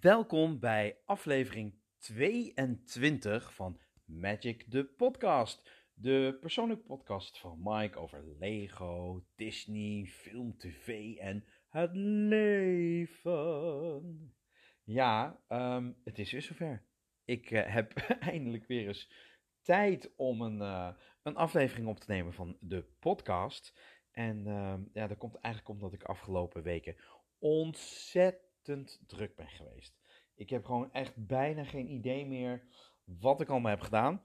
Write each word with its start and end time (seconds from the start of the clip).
Welkom 0.00 0.58
bij 0.58 1.00
aflevering 1.04 1.74
22 1.98 3.54
van 3.54 3.80
Magic 4.04 4.70
the 4.70 4.84
Podcast. 4.96 5.70
De 5.94 6.36
persoonlijke 6.40 6.84
podcast 6.84 7.38
van 7.38 7.60
Mike 7.62 7.98
over 7.98 8.24
Lego, 8.38 9.24
Disney, 9.36 10.06
film, 10.06 10.58
tv 10.58 11.16
en 11.16 11.44
het 11.68 11.90
leven. 12.28 13.24
Ja, 14.84 15.40
ehm, 15.48 15.92
het 16.04 16.18
is 16.18 16.32
weer 16.32 16.42
zover. 16.42 16.86
Ik 17.24 17.50
eh, 17.50 17.74
heb 17.74 17.92
eindelijk 18.32 18.66
weer 18.66 18.86
eens 18.86 19.12
tijd 19.62 20.12
om 20.16 20.42
een, 20.42 20.60
eh, 20.60 20.94
een 21.22 21.36
aflevering 21.36 21.88
op 21.88 21.98
te 21.98 22.10
nemen 22.12 22.32
van 22.32 22.56
de 22.60 22.84
podcast. 23.00 23.80
En 24.10 24.46
ehm, 24.46 24.82
ja, 24.92 25.06
dat 25.06 25.18
komt 25.18 25.36
eigenlijk 25.40 25.74
omdat 25.74 25.92
ik 25.92 26.02
afgelopen 26.02 26.62
weken 26.62 26.96
ontzettend 27.38 28.49
druk 29.06 29.36
ben 29.36 29.48
geweest. 29.48 29.98
Ik 30.34 30.50
heb 30.50 30.64
gewoon 30.64 30.92
echt 30.92 31.26
bijna 31.26 31.64
geen 31.64 31.90
idee 31.90 32.26
meer 32.26 32.62
wat 33.04 33.40
ik 33.40 33.48
allemaal 33.48 33.70
heb 33.70 33.80
gedaan. 33.80 34.22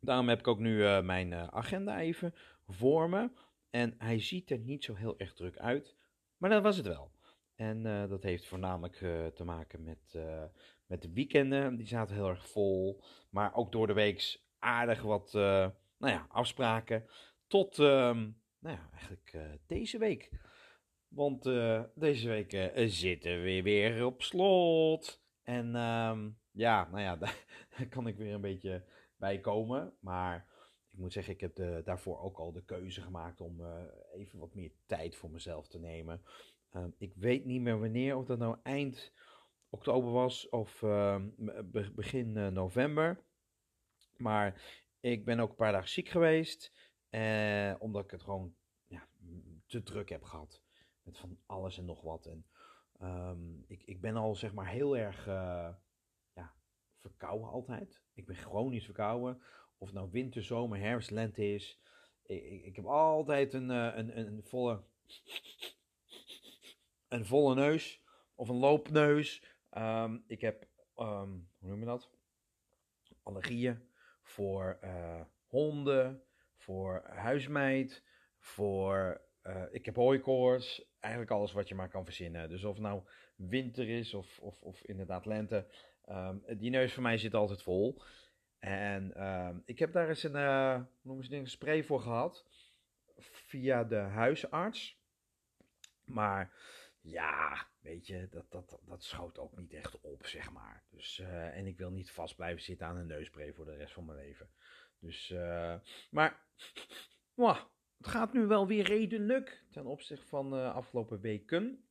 Daarom 0.00 0.28
heb 0.28 0.38
ik 0.38 0.46
ook 0.46 0.58
nu 0.58 0.84
eh, 0.84 1.02
mijn 1.02 1.32
eh, 1.32 1.46
agenda 1.46 2.00
even 2.00 2.34
voor 2.66 3.08
me. 3.08 3.30
En 3.70 3.94
hij 3.98 4.20
ziet 4.20 4.50
er 4.50 4.58
niet 4.58 4.84
zo 4.84 4.94
heel 4.94 5.18
erg 5.18 5.34
druk 5.34 5.58
uit. 5.58 5.96
Maar 6.36 6.50
dat 6.50 6.62
was 6.62 6.76
het 6.76 6.86
wel. 6.86 7.10
En 7.54 7.86
eh, 7.86 8.08
dat 8.08 8.22
heeft 8.22 8.46
voornamelijk 8.46 8.96
te 9.34 9.44
maken 9.44 9.82
met, 9.82 10.18
met 10.86 11.02
de 11.02 11.12
weekenden. 11.12 11.76
Die 11.76 11.86
zaten 11.86 12.14
heel 12.14 12.28
erg 12.28 12.48
vol. 12.48 13.02
Maar 13.30 13.54
ook 13.54 13.72
door 13.72 13.86
de 13.86 13.92
week 13.92 14.40
aardig 14.58 15.02
wat 15.02 15.32
nou 15.32 15.72
ja, 15.98 16.26
afspraken. 16.28 17.06
Tot 17.46 17.78
ehm, 17.78 18.30
nou 18.58 18.76
ja, 18.76 18.88
eigenlijk 18.92 19.38
deze 19.66 19.98
week. 19.98 20.30
Want 21.08 21.42
deze 21.94 22.28
week 22.28 22.72
zitten 22.90 23.42
we 23.42 23.62
weer 23.62 24.04
op 24.04 24.22
slot. 24.22 25.22
En 25.42 25.74
ehm, 25.74 26.30
ja, 26.50 26.88
nou 26.90 27.00
ja, 27.00 27.16
daar 27.76 27.86
kan 27.88 28.06
ik 28.06 28.16
weer 28.16 28.34
een 28.34 28.40
beetje 28.40 28.84
bij 29.16 29.40
komen. 29.40 29.92
Maar 30.00 30.46
ik 30.90 30.98
moet 30.98 31.12
zeggen, 31.12 31.34
ik 31.34 31.40
heb 31.40 31.84
daarvoor 31.84 32.20
ook 32.20 32.38
al 32.38 32.52
de 32.52 32.64
keuze 32.64 33.00
gemaakt 33.00 33.40
om 33.40 33.60
uh, 33.60 33.82
even 34.12 34.38
wat 34.38 34.54
meer 34.54 34.72
tijd 34.86 35.16
voor 35.16 35.30
mezelf 35.30 35.68
te 35.68 35.78
nemen. 35.78 36.22
Uh, 36.72 36.84
ik 36.98 37.14
weet 37.14 37.44
niet 37.44 37.60
meer 37.60 37.80
wanneer, 37.80 38.16
of 38.16 38.26
dat 38.26 38.38
nou 38.38 38.56
eind 38.62 39.12
oktober 39.70 40.10
was 40.10 40.48
of 40.48 40.82
uh, 40.82 41.22
begin 41.94 42.36
eh, 42.36 42.48
november. 42.48 43.24
Maar 44.16 44.62
ik 45.00 45.24
ben 45.24 45.40
ook 45.40 45.50
een 45.50 45.56
paar 45.56 45.72
dagen 45.72 45.88
ziek 45.88 46.08
geweest. 46.08 46.72
Eh, 47.10 47.74
omdat 47.78 48.04
ik 48.04 48.10
het 48.10 48.22
gewoon 48.22 48.54
ja, 48.86 49.08
te 49.66 49.82
druk 49.82 50.08
heb 50.08 50.22
gehad. 50.22 50.62
Van 51.12 51.38
alles 51.46 51.78
en 51.78 51.84
nog 51.84 52.00
wat. 52.00 52.26
En 52.26 52.46
um, 53.02 53.64
ik, 53.66 53.82
ik 53.82 54.00
ben 54.00 54.16
al 54.16 54.34
zeg 54.34 54.54
maar 54.54 54.68
heel 54.68 54.96
erg 54.96 55.26
verkouden 56.98 57.48
altijd. 57.48 58.02
Ik 58.14 58.26
ben 58.26 58.36
chronisch 58.36 58.84
verkouden. 58.84 59.42
Of 59.78 59.86
het 59.86 59.96
nou 59.96 60.10
winter, 60.10 60.42
zomer, 60.42 60.78
herfst, 60.78 61.10
lente 61.10 61.54
is. 61.54 61.80
Ik, 62.22 62.64
ik, 62.64 62.76
heb 62.76 62.84
altijd 62.84 63.54
een, 63.54 63.70
eh, 63.70 63.96
een, 63.96 64.18
een, 64.18 64.42
volle, 64.42 64.82
een 67.08 67.26
volle 67.26 67.54
neus. 67.54 68.02
Of 68.34 68.48
een 68.48 68.56
loopneus. 68.56 69.42
Um, 69.70 70.24
ik 70.26 70.40
heb, 70.40 70.68
um, 70.96 71.48
hoe 71.58 71.68
noem 71.68 71.80
je 71.80 71.86
dat? 71.86 72.10
Allergieën 73.22 73.88
voor 74.22 74.78
uh, 74.84 75.20
honden, 75.46 76.22
voor 76.56 77.02
huismeid, 77.06 78.04
voor... 78.38 79.26
Uh, 79.42 79.64
ik 79.70 79.84
heb 79.84 79.94
hooikoorts, 79.94 80.84
eigenlijk 80.98 81.32
alles 81.32 81.52
wat 81.52 81.68
je 81.68 81.74
maar 81.74 81.88
kan 81.88 82.04
verzinnen. 82.04 82.48
Dus 82.48 82.64
of 82.64 82.78
nou 82.78 83.02
winter 83.36 83.88
is 83.88 84.14
of, 84.14 84.38
of, 84.38 84.62
of 84.62 84.82
inderdaad 84.82 85.26
lente. 85.26 85.66
Um, 86.08 86.42
die 86.58 86.70
neus 86.70 86.92
van 86.92 87.02
mij 87.02 87.18
zit 87.18 87.34
altijd 87.34 87.62
vol. 87.62 88.02
En 88.58 89.26
um, 89.26 89.62
ik 89.64 89.78
heb 89.78 89.92
daar 89.92 90.08
eens 90.08 90.22
een, 90.22 90.86
noemen 91.02 91.24
ze 91.24 91.36
een 91.36 91.46
spray 91.46 91.84
voor 91.84 92.00
gehad. 92.00 92.46
Via 93.18 93.84
de 93.84 93.96
huisarts. 93.96 95.00
Maar 96.04 96.52
ja, 97.00 97.66
weet 97.80 98.06
je, 98.06 98.28
dat, 98.30 98.50
dat, 98.50 98.80
dat 98.82 99.04
schoot 99.04 99.38
ook 99.38 99.56
niet 99.56 99.72
echt 99.72 100.00
op, 100.00 100.26
zeg 100.26 100.52
maar. 100.52 100.84
Dus, 100.90 101.18
uh, 101.18 101.56
en 101.56 101.66
ik 101.66 101.78
wil 101.78 101.90
niet 101.90 102.10
vast 102.10 102.36
blijven 102.36 102.62
zitten 102.62 102.86
aan 102.86 102.96
een 102.96 103.06
neusspray 103.06 103.52
voor 103.52 103.64
de 103.64 103.76
rest 103.76 103.92
van 103.92 104.04
mijn 104.04 104.18
leven. 104.18 104.50
Dus, 104.98 105.30
uh, 105.30 105.74
maar, 106.10 106.40
wow, 107.34 107.56
het 107.98 108.06
gaat 108.06 108.32
nu 108.32 108.46
wel 108.46 108.66
weer 108.66 108.84
redelijk 108.84 109.64
ten 109.70 109.86
opzichte 109.86 110.26
van 110.26 110.54
uh, 110.54 110.74
afgelopen 110.74 111.20
weken. 111.20 111.84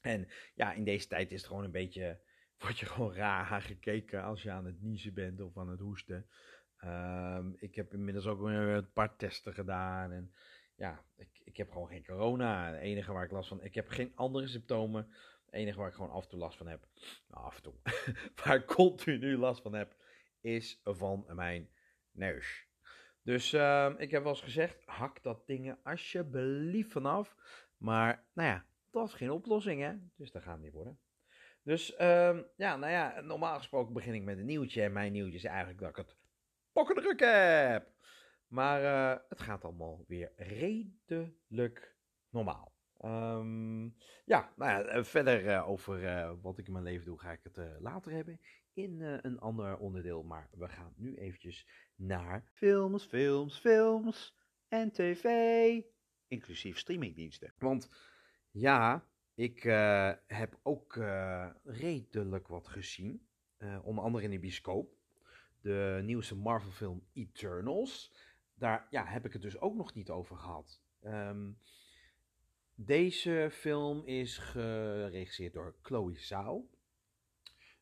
En 0.00 0.28
ja, 0.54 0.72
in 0.72 0.84
deze 0.84 1.08
tijd 1.08 1.30
is 1.30 1.38
het 1.38 1.46
gewoon 1.46 1.64
een 1.64 1.70
beetje 1.70 2.20
word 2.58 2.78
je 2.78 2.86
gewoon 2.86 3.14
raar 3.14 3.50
aangekeken 3.50 4.22
als 4.22 4.42
je 4.42 4.50
aan 4.50 4.64
het 4.64 4.82
niezen 4.82 5.14
bent 5.14 5.40
of 5.40 5.58
aan 5.58 5.68
het 5.68 5.80
hoesten. 5.80 6.26
Um, 6.84 7.56
ik 7.58 7.74
heb 7.74 7.92
inmiddels 7.92 8.26
ook 8.26 8.40
weer 8.40 8.58
een 8.58 8.92
paar 8.92 9.16
testen 9.16 9.54
gedaan. 9.54 10.12
En 10.12 10.32
ja, 10.76 11.04
ik, 11.16 11.40
ik 11.44 11.56
heb 11.56 11.70
gewoon 11.70 11.88
geen 11.88 12.04
corona. 12.04 12.72
Het 12.72 12.80
enige 12.80 13.12
waar 13.12 13.24
ik 13.24 13.30
last 13.30 13.48
van. 13.48 13.62
Ik 13.62 13.74
heb 13.74 13.88
geen 13.88 14.12
andere 14.14 14.46
symptomen. 14.46 15.08
Het 15.44 15.54
enige 15.54 15.78
waar 15.78 15.88
ik 15.88 15.94
gewoon 15.94 16.10
af 16.10 16.22
en 16.22 16.28
toe 16.28 16.38
last 16.38 16.56
van 16.56 16.68
heb. 16.68 16.86
Nou, 17.28 17.44
af 17.44 17.56
en 17.56 17.62
toe. 17.62 17.74
waar 18.44 18.56
ik 18.56 18.66
continu 18.66 19.36
last 19.36 19.62
van 19.62 19.74
heb. 19.74 19.96
Is 20.40 20.80
van 20.84 21.24
mijn 21.28 21.70
neus. 22.12 22.65
Dus 23.26 23.52
uh, 23.52 23.92
ik 23.96 24.10
heb 24.10 24.22
wel 24.22 24.32
eens 24.32 24.42
gezegd. 24.42 24.82
Hak 24.84 25.22
dat 25.22 25.46
ding 25.46 25.76
alsjeblieft 25.82 26.92
vanaf. 26.92 27.36
Maar 27.76 28.24
nou 28.32 28.48
ja, 28.48 28.64
dat 28.90 29.08
is 29.08 29.14
geen 29.14 29.30
oplossing 29.30 29.80
hè. 29.80 29.92
Dus 30.16 30.30
dat 30.30 30.42
gaat 30.42 30.58
niet 30.58 30.72
worden. 30.72 30.98
Dus 31.62 31.92
um, 32.00 32.46
ja, 32.56 32.76
nou 32.76 32.92
ja, 32.92 33.20
normaal 33.20 33.56
gesproken 33.56 33.92
begin 33.92 34.14
ik 34.14 34.22
met 34.22 34.38
een 34.38 34.46
nieuwtje. 34.46 34.82
En 34.82 34.92
mijn 34.92 35.12
nieuwtje 35.12 35.36
is 35.36 35.44
eigenlijk 35.44 35.78
dat 35.78 35.88
ik 35.88 35.96
het 35.96 36.16
pokkendruk 36.72 37.20
heb. 37.20 37.90
Maar 38.46 38.82
uh, 38.82 39.22
het 39.28 39.40
gaat 39.40 39.64
allemaal 39.64 40.04
weer 40.06 40.32
redelijk 40.36 41.96
normaal. 42.30 42.74
Um, 43.04 43.96
ja, 44.24 44.52
nou 44.56 44.70
ja, 44.70 44.82
eh, 44.82 45.04
verder 45.04 45.44
uh, 45.44 45.68
over 45.68 46.00
wat 46.40 46.58
ik 46.58 46.66
in 46.66 46.72
mijn 46.72 46.84
leven 46.84 47.04
doe, 47.04 47.18
ga 47.18 47.32
ik 47.32 47.40
het 47.42 47.60
later 47.80 48.12
hebben 48.12 48.40
in 48.76 49.00
een 49.00 49.38
ander 49.38 49.76
onderdeel. 49.76 50.22
Maar 50.22 50.48
we 50.52 50.68
gaan 50.68 50.92
nu 50.96 51.16
eventjes 51.16 51.66
naar 51.94 52.50
films, 52.52 53.04
films, 53.04 53.58
films 53.58 54.36
en 54.68 54.92
tv, 54.92 55.26
inclusief 56.28 56.78
streamingdiensten. 56.78 57.52
Want 57.58 57.90
ja, 58.50 59.08
ik 59.34 59.64
uh, 59.64 60.12
heb 60.26 60.58
ook 60.62 60.94
uh, 60.94 61.50
redelijk 61.64 62.48
wat 62.48 62.68
gezien. 62.68 63.26
Onder 63.82 64.04
andere 64.04 64.24
in 64.24 64.30
de 64.30 64.38
bioscoop. 64.38 64.94
De 65.60 66.00
nieuwste 66.02 66.36
Marvel 66.36 66.70
film 66.70 67.06
Eternals. 67.12 68.14
Daar 68.54 68.86
ja, 68.90 69.04
heb 69.04 69.24
ik 69.24 69.32
het 69.32 69.42
dus 69.42 69.60
ook 69.60 69.74
nog 69.74 69.94
niet 69.94 70.10
over 70.10 70.36
gehad. 70.36 70.80
Um, 71.02 71.58
deze 72.74 73.48
film 73.52 74.04
is 74.04 74.38
geregisseerd 74.38 75.52
door 75.52 75.76
Chloe 75.82 76.18
Zhao. 76.18 76.70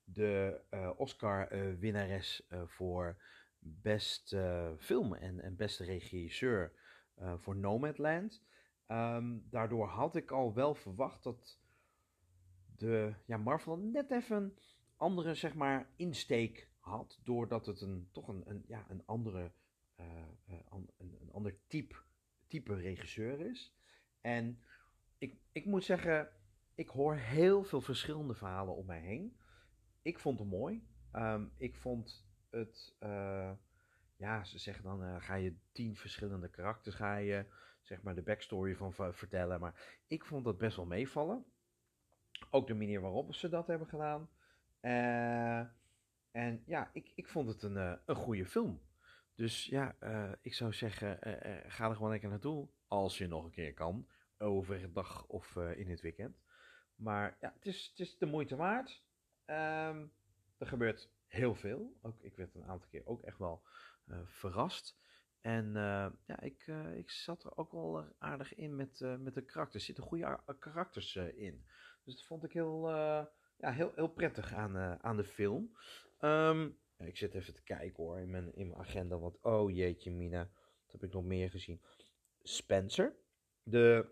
De 0.05 0.61
Oscar-winnares 0.97 2.47
voor 2.65 3.17
beste 3.59 4.75
film 4.79 5.15
en, 5.15 5.41
en 5.41 5.57
beste 5.57 5.85
regisseur 5.85 6.73
voor 7.37 7.57
Nomadland. 7.57 8.43
Um, 8.89 9.47
daardoor 9.51 9.87
had 9.87 10.17
ik 10.17 10.31
al 10.31 10.55
wel 10.55 10.75
verwacht 10.75 11.23
dat 11.23 11.59
de 12.77 13.15
ja, 13.25 13.37
Marvel 13.37 13.77
net 13.77 14.11
even 14.11 14.59
andere 14.97 15.35
zeg 15.35 15.55
maar, 15.55 15.91
insteek 15.97 16.69
had. 16.79 17.21
Doordat 17.23 17.67
het 17.67 17.81
een, 17.81 18.09
toch 18.13 18.29
een, 18.29 18.43
een, 18.47 18.65
ja, 18.67 18.87
een, 18.89 19.07
andere, 19.07 19.53
een, 20.69 20.91
een 20.99 21.31
ander 21.33 21.57
type, 21.67 21.97
type 22.47 22.75
regisseur 22.75 23.41
is. 23.41 23.75
En 24.21 24.59
ik, 25.19 25.37
ik 25.53 25.65
moet 25.65 25.85
zeggen, 25.85 26.29
ik 26.75 26.89
hoor 26.89 27.15
heel 27.15 27.65
veel 27.65 27.81
verschillende 27.81 28.35
verhalen 28.35 28.75
om 28.75 28.87
mij 28.87 29.00
heen. 29.00 29.37
Ik 30.05 30.19
vond 30.19 30.39
het 30.39 30.49
mooi. 30.49 30.87
Ik 31.56 31.77
vond 31.77 32.27
het, 32.51 32.97
ja, 34.17 34.45
ze 34.45 34.59
zeggen 34.59 34.85
dan 34.85 35.23
ga 35.23 35.35
je 35.35 35.56
tien 35.73 35.97
verschillende 35.97 36.49
karakters 36.49 36.95
ga 36.95 37.17
je 37.17 37.47
zeg 37.83 38.03
maar 38.03 38.15
de 38.15 38.23
backstory 38.23 38.77
van 38.77 38.93
vertellen. 39.15 39.61
Maar 39.61 40.01
ik 40.06 40.25
vond 40.25 40.45
dat 40.45 40.59
best 40.59 40.77
wel 40.77 40.87
meevallen. 40.87 41.45
Ook 42.51 42.67
de 42.67 42.75
manier 42.75 43.01
waarop 43.01 43.35
ze 43.35 43.49
dat 43.49 43.67
hebben 43.67 43.89
gedaan. 43.89 44.29
Uh, 44.81 45.59
en 46.31 46.62
ja, 46.67 46.91
ik, 46.93 47.12
ik 47.15 47.29
vond 47.29 47.49
het 47.49 47.62
een, 47.62 47.77
uh, 47.77 47.95
een 48.07 48.15
goede 48.15 48.47
film. 48.47 48.81
Dus 49.35 49.65
ja, 49.65 49.97
ik 50.41 50.55
zou 50.55 50.73
zeggen, 50.73 51.19
ga 51.67 51.89
er 51.89 51.95
gewoon 51.95 52.11
lekker 52.11 52.29
naartoe. 52.29 52.69
Als 52.89 53.19
je 53.19 53.27
nog 53.27 53.45
een 53.45 53.50
keer 53.50 53.75
kan. 53.75 54.09
Overdag 54.39 55.27
of 55.27 55.57
in 55.57 55.91
het 55.91 56.00
weekend. 56.00 56.43
Maar 56.95 57.37
ja, 57.41 57.53
het 57.55 57.67
is, 57.67 57.87
het 57.91 57.99
is 57.99 58.19
de 58.19 58.27
moeite 58.27 58.57
waard. 58.57 59.04
Um, 59.46 60.12
er 60.58 60.67
gebeurt 60.67 61.11
heel 61.26 61.55
veel. 61.55 61.99
Ook, 62.02 62.20
ik 62.20 62.37
werd 62.37 62.55
een 62.55 62.64
aantal 62.64 62.88
keer 62.88 63.06
ook 63.06 63.23
echt 63.23 63.38
wel 63.38 63.62
verrast. 64.25 64.96
En 65.41 65.67
uh, 65.67 66.06
ja, 66.26 66.41
ik, 66.41 66.67
uh, 66.67 66.96
ik 66.96 67.11
zat 67.11 67.44
er 67.44 67.56
ook 67.56 67.73
wel 67.73 68.14
aardig 68.19 68.55
in 68.55 68.76
met, 68.76 69.00
met 69.00 69.35
de 69.35 69.44
karakters. 69.44 69.75
Er 69.75 69.87
zitten 69.87 70.05
goede 70.05 70.41
karakters 70.58 71.17
in. 71.17 71.67
Dus 72.05 72.14
dat 72.14 72.25
vond 72.25 72.44
ik 72.44 72.52
heel, 72.52 72.91
ja, 73.56 73.73
heel, 73.73 73.93
heel 73.94 74.08
prettig 74.08 74.52
aan, 74.52 75.02
aan 75.02 75.17
de 75.17 75.25
film. 75.25 75.76
Ehm, 76.19 76.70
ik 76.97 77.17
zit 77.17 77.35
even 77.35 77.55
te 77.55 77.62
kijken 77.62 78.05
hoor 78.05 78.20
in 78.20 78.31
mijn, 78.31 78.55
in 78.55 78.69
mijn 78.69 78.81
agenda. 78.81 79.19
Want 79.19 79.40
oh 79.40 79.70
jeetje 79.70 80.11
mina, 80.11 80.50
wat 80.82 80.93
heb 80.93 81.02
ik 81.02 81.12
nog 81.12 81.25
meer 81.25 81.50
gezien? 81.50 81.82
Spencer. 82.43 83.17
De, 83.62 84.06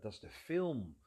dat 0.00 0.04
is 0.04 0.20
de 0.20 0.30
film. 0.30 0.98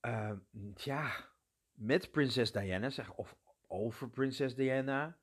Uh, 0.00 0.36
ja, 0.74 1.33
met 1.74 2.10
prinses 2.10 2.52
Diana, 2.52 2.90
zeg, 2.90 3.14
of 3.14 3.36
over 3.66 4.10
prinses 4.10 4.54
Diana. 4.54 5.16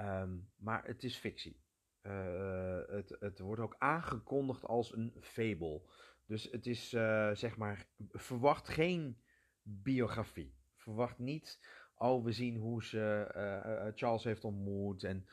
Um, 0.00 0.48
maar 0.56 0.84
het 0.84 1.04
is 1.04 1.16
fictie. 1.16 1.64
Uh, 2.02 2.78
het, 2.86 3.16
het 3.20 3.38
wordt 3.38 3.62
ook 3.62 3.74
aangekondigd 3.78 4.64
als 4.64 4.92
een 4.92 5.14
fable. 5.20 5.82
Dus 6.26 6.48
het 6.50 6.66
is, 6.66 6.92
uh, 6.92 7.30
zeg 7.34 7.56
maar, 7.56 7.86
verwacht 8.10 8.68
geen 8.68 9.20
biografie. 9.62 10.54
Verwacht 10.74 11.18
niet, 11.18 11.60
oh, 11.94 12.24
we 12.24 12.32
zien 12.32 12.56
hoe 12.56 12.84
ze 12.84 13.32
uh, 13.36 13.92
Charles 13.94 14.24
heeft 14.24 14.44
ontmoet 14.44 15.04
en 15.04 15.26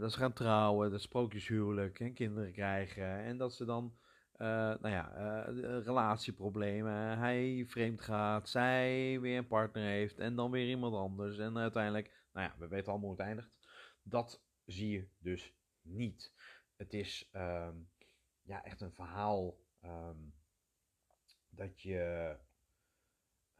dat 0.00 0.12
ze 0.12 0.18
gaan 0.18 0.32
trouwen, 0.32 0.90
dat 0.90 1.00
sprookjeshuwelijk 1.00 2.00
en 2.00 2.14
kinderen 2.14 2.52
krijgen. 2.52 3.18
En 3.18 3.36
dat 3.36 3.54
ze 3.54 3.64
dan, 3.64 3.98
nou 4.38 4.88
ja, 4.88 5.42
relatieproblemen, 5.80 7.18
hij 7.18 7.64
vreemd 7.66 8.00
gaat, 8.00 8.48
zij 8.48 9.20
weer 9.20 9.38
een 9.38 9.46
partner 9.46 9.82
heeft 9.82 10.18
en 10.18 10.34
dan 10.34 10.50
weer 10.50 10.68
iemand 10.68 10.94
anders. 10.94 11.38
En 11.38 11.58
uiteindelijk, 11.58 12.26
nou 12.32 12.48
ja, 12.50 12.58
we 12.58 12.68
weten 12.68 12.88
allemaal 12.88 13.08
hoe 13.08 13.18
het 13.18 13.26
eindigt. 13.26 13.50
Dat 14.02 14.42
zie 14.64 14.90
je 14.90 15.08
dus 15.18 15.54
niet. 15.80 16.34
Het 16.76 16.92
is 16.92 17.30
um, 17.32 17.90
ja, 18.42 18.64
echt 18.64 18.80
een 18.80 18.92
verhaal 18.92 19.58
um, 19.84 20.34
dat 21.48 21.80
je 21.80 22.36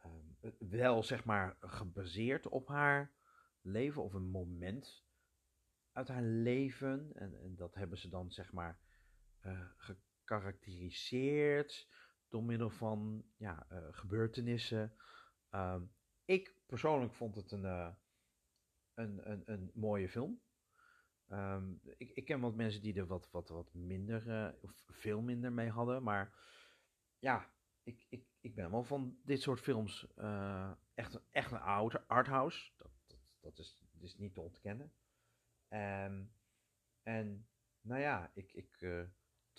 um, 0.05 0.37
wel 0.69 1.03
zeg 1.03 1.25
maar 1.25 1.57
gebaseerd 1.59 2.47
op 2.47 2.67
haar 2.67 3.11
leven 3.61 4.03
of 4.03 4.13
een 4.13 4.29
moment 4.29 5.03
uit 5.91 6.07
haar 6.07 6.23
leven. 6.23 7.11
En, 7.13 7.39
en 7.41 7.55
dat 7.55 7.75
hebben 7.75 7.97
ze 7.97 8.09
dan 8.09 8.31
zeg 8.31 8.51
maar 8.51 8.79
uh, 9.45 9.69
gekarakteriseerd 10.29 11.87
door 12.27 12.43
middel 12.43 12.69
van 12.69 13.25
ja, 13.37 13.67
uh, 13.71 13.87
gebeurtenissen. 13.91 14.93
ik 16.25 16.55
persoonlijk 16.65 17.13
vond 17.13 17.35
het 17.35 17.51
een, 17.51 17.63
uh, 17.63 17.93
een, 18.93 19.31
een, 19.31 19.41
een 19.45 19.71
mooie 19.73 20.09
film. 20.09 20.41
Um, 21.31 21.81
ik, 21.97 22.11
ik, 22.11 22.25
ken 22.25 22.39
wat 22.39 22.55
mensen 22.55 22.81
die 22.81 22.93
er 22.93 23.05
wat, 23.05 23.29
wat, 23.31 23.49
wat 23.49 23.73
minder, 23.73 24.27
uh, 24.27 24.49
of 24.61 24.85
veel 24.87 25.21
minder 25.21 25.53
mee 25.53 25.69
hadden. 25.69 26.03
Maar 26.03 26.33
ja, 27.19 27.53
ik, 27.83 28.05
ik, 28.09 28.25
ik 28.39 28.55
ben 28.55 28.71
wel 28.71 28.83
van 28.83 29.19
dit 29.23 29.41
soort 29.41 29.59
films 29.59 30.07
echt, 30.93 31.21
echt 31.29 31.51
een 31.51 31.59
oude 31.59 32.07
arthouse. 32.07 32.71
Dat, 32.77 32.91
dat, 33.07 33.19
dat, 33.39 33.57
is, 33.57 33.79
is 33.99 34.17
niet 34.17 34.33
te 34.33 34.41
ontkennen. 34.41 34.93
Um, 35.69 36.33
en 37.03 37.47
nou 37.81 38.01
ja, 38.01 38.31
ik, 38.33 38.53
ik 38.53 38.77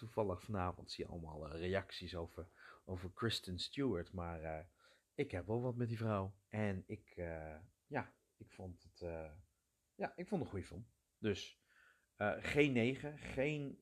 toevallig 0.00 0.42
vanavond 0.42 0.90
zie 0.90 1.06
allemaal 1.06 1.56
reacties 1.56 2.16
over, 2.16 2.48
over 2.84 3.10
Kristen 3.12 3.58
Stewart. 3.58 4.12
Maar 4.12 4.68
ik 5.14 5.30
heb 5.30 5.46
wel 5.46 5.62
wat 5.62 5.76
met 5.76 5.88
die 5.88 5.96
vrouw. 5.96 6.34
En 6.48 6.84
ik, 6.86 7.14
ja, 7.86 8.14
ik 8.36 8.50
vond 8.50 8.82
het, 8.82 8.98
ja, 9.94 10.12
ik 10.16 10.28
vond 10.28 10.42
een 10.42 10.48
goede 10.48 10.66
film. 10.66 10.86
Dus 11.18 11.60
geen 12.40 12.72
9, 12.72 13.18
geen 13.18 13.78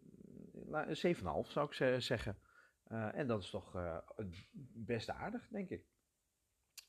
uh, 0.71 0.87
7,5 0.87 1.51
zou 1.51 1.67
ik 1.67 2.03
zeggen. 2.03 2.39
En 2.89 3.27
dat 3.27 3.43
is 3.43 3.51
toch 3.51 4.03
best 4.73 5.09
aardig, 5.11 5.49
denk 5.49 5.71
ik. 5.71 5.87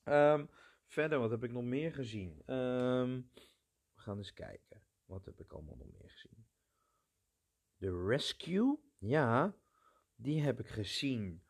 Um, 0.04 0.50
verder, 0.86 1.20
wat 1.20 1.30
heb 1.30 1.44
ik 1.44 1.52
nog 1.52 1.64
meer 1.64 1.94
gezien? 1.94 2.54
Um, 2.54 3.32
we 3.94 4.02
gaan 4.02 4.18
eens 4.18 4.34
kijken. 4.34 4.84
Wat 5.06 5.26
heb 5.26 5.40
ik 5.40 5.52
allemaal 5.52 5.76
nog 5.76 5.92
meer 5.92 6.10
gezien? 6.10 6.48
The 7.78 8.06
Rescue, 8.06 8.80
ja, 9.00 9.56
die 10.16 10.42
heb 10.42 10.60
ik 10.60 10.68
gezien 10.68 11.44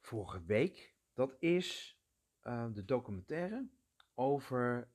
vorige 0.00 0.44
week. 0.44 0.94
Dat 1.12 1.36
is 1.38 1.98
de 2.72 2.84
documentaire 2.84 3.68
over 4.14 4.88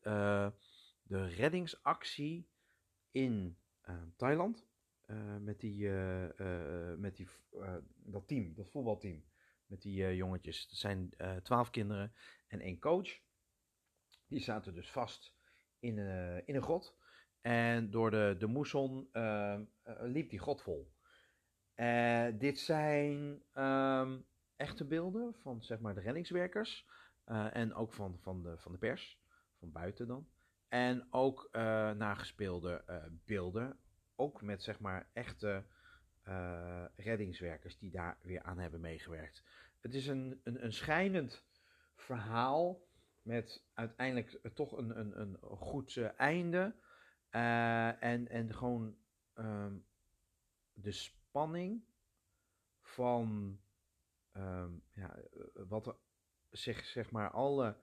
de 1.03 1.25
reddingsactie 1.25 2.49
in 3.11 3.57
uh, 3.89 4.01
Thailand. 4.15 4.65
Met 5.39 5.59
die, 5.59 5.89
met 6.97 7.15
die, 7.15 7.27
dat 7.95 8.27
team, 8.27 8.53
dat 8.53 8.69
voetbalteam. 8.69 9.23
Met 9.65 9.81
die 9.81 10.15
jongetjes. 10.15 10.69
Er 10.69 10.75
zijn 10.75 11.13
twaalf 11.43 11.69
kinderen 11.69 12.13
en 12.47 12.59
één 12.59 12.79
coach. 12.79 13.19
Die 14.27 14.39
zaten 14.39 14.73
dus 14.73 14.91
vast 14.91 15.35
in, 15.79 15.97
in 16.45 16.55
een 16.55 16.61
grot. 16.61 16.97
En 17.41 17.91
door 17.91 18.11
de, 18.11 18.35
de 18.39 18.47
moesson 18.47 19.09
liep 20.01 20.29
die 20.29 20.39
grot 20.39 20.61
vol. 20.61 20.91
dit 22.37 22.59
zijn 22.59 23.41
um, 23.55 24.25
echte 24.55 24.85
beelden 24.85 25.33
van 25.41 25.63
zeg 25.63 25.79
maar, 25.79 25.93
de 25.93 26.01
reddingswerkers. 26.01 26.87
en 27.51 27.73
ook 27.73 27.93
van, 27.93 28.17
van, 28.21 28.43
de, 28.43 28.57
van 28.57 28.71
de 28.71 28.77
pers. 28.77 29.21
Van 29.59 29.71
buiten 29.71 30.07
dan. 30.07 30.27
En 30.67 31.07
ook 31.09 31.49
uh, 31.51 31.61
nagespeelde 31.91 32.83
beelden. 33.25 33.79
Ook 34.15 34.41
met 34.41 34.63
zeg 34.63 34.79
maar 34.79 35.09
echte 35.13 35.63
reddingswerkers 36.95 37.77
die 37.77 37.91
daar 37.91 38.17
weer 38.21 38.41
aan 38.41 38.59
hebben 38.59 38.79
meegewerkt. 38.79 39.43
Het 39.79 39.93
is 39.93 40.07
een, 40.07 40.39
een, 40.43 40.63
een 40.63 40.73
schijnend 40.73 41.43
verhaal 41.95 42.81
met 43.21 43.63
uiteindelijk 43.73 44.39
toch 44.53 44.77
een, 44.77 44.99
een, 44.99 45.19
een 45.21 45.37
goed 45.41 45.97
einde. 45.97 46.75
en, 47.29 48.27
en 48.27 48.53
gewoon 48.53 48.95
um, 49.35 49.85
de 50.73 50.91
spanning 51.33 51.83
van 52.81 53.59
um, 54.33 54.83
ja, 54.91 55.19
wat 55.53 55.87
er 55.87 55.95
zich 56.49 56.85
zeg 56.85 57.11
maar 57.11 57.31
alle 57.31 57.77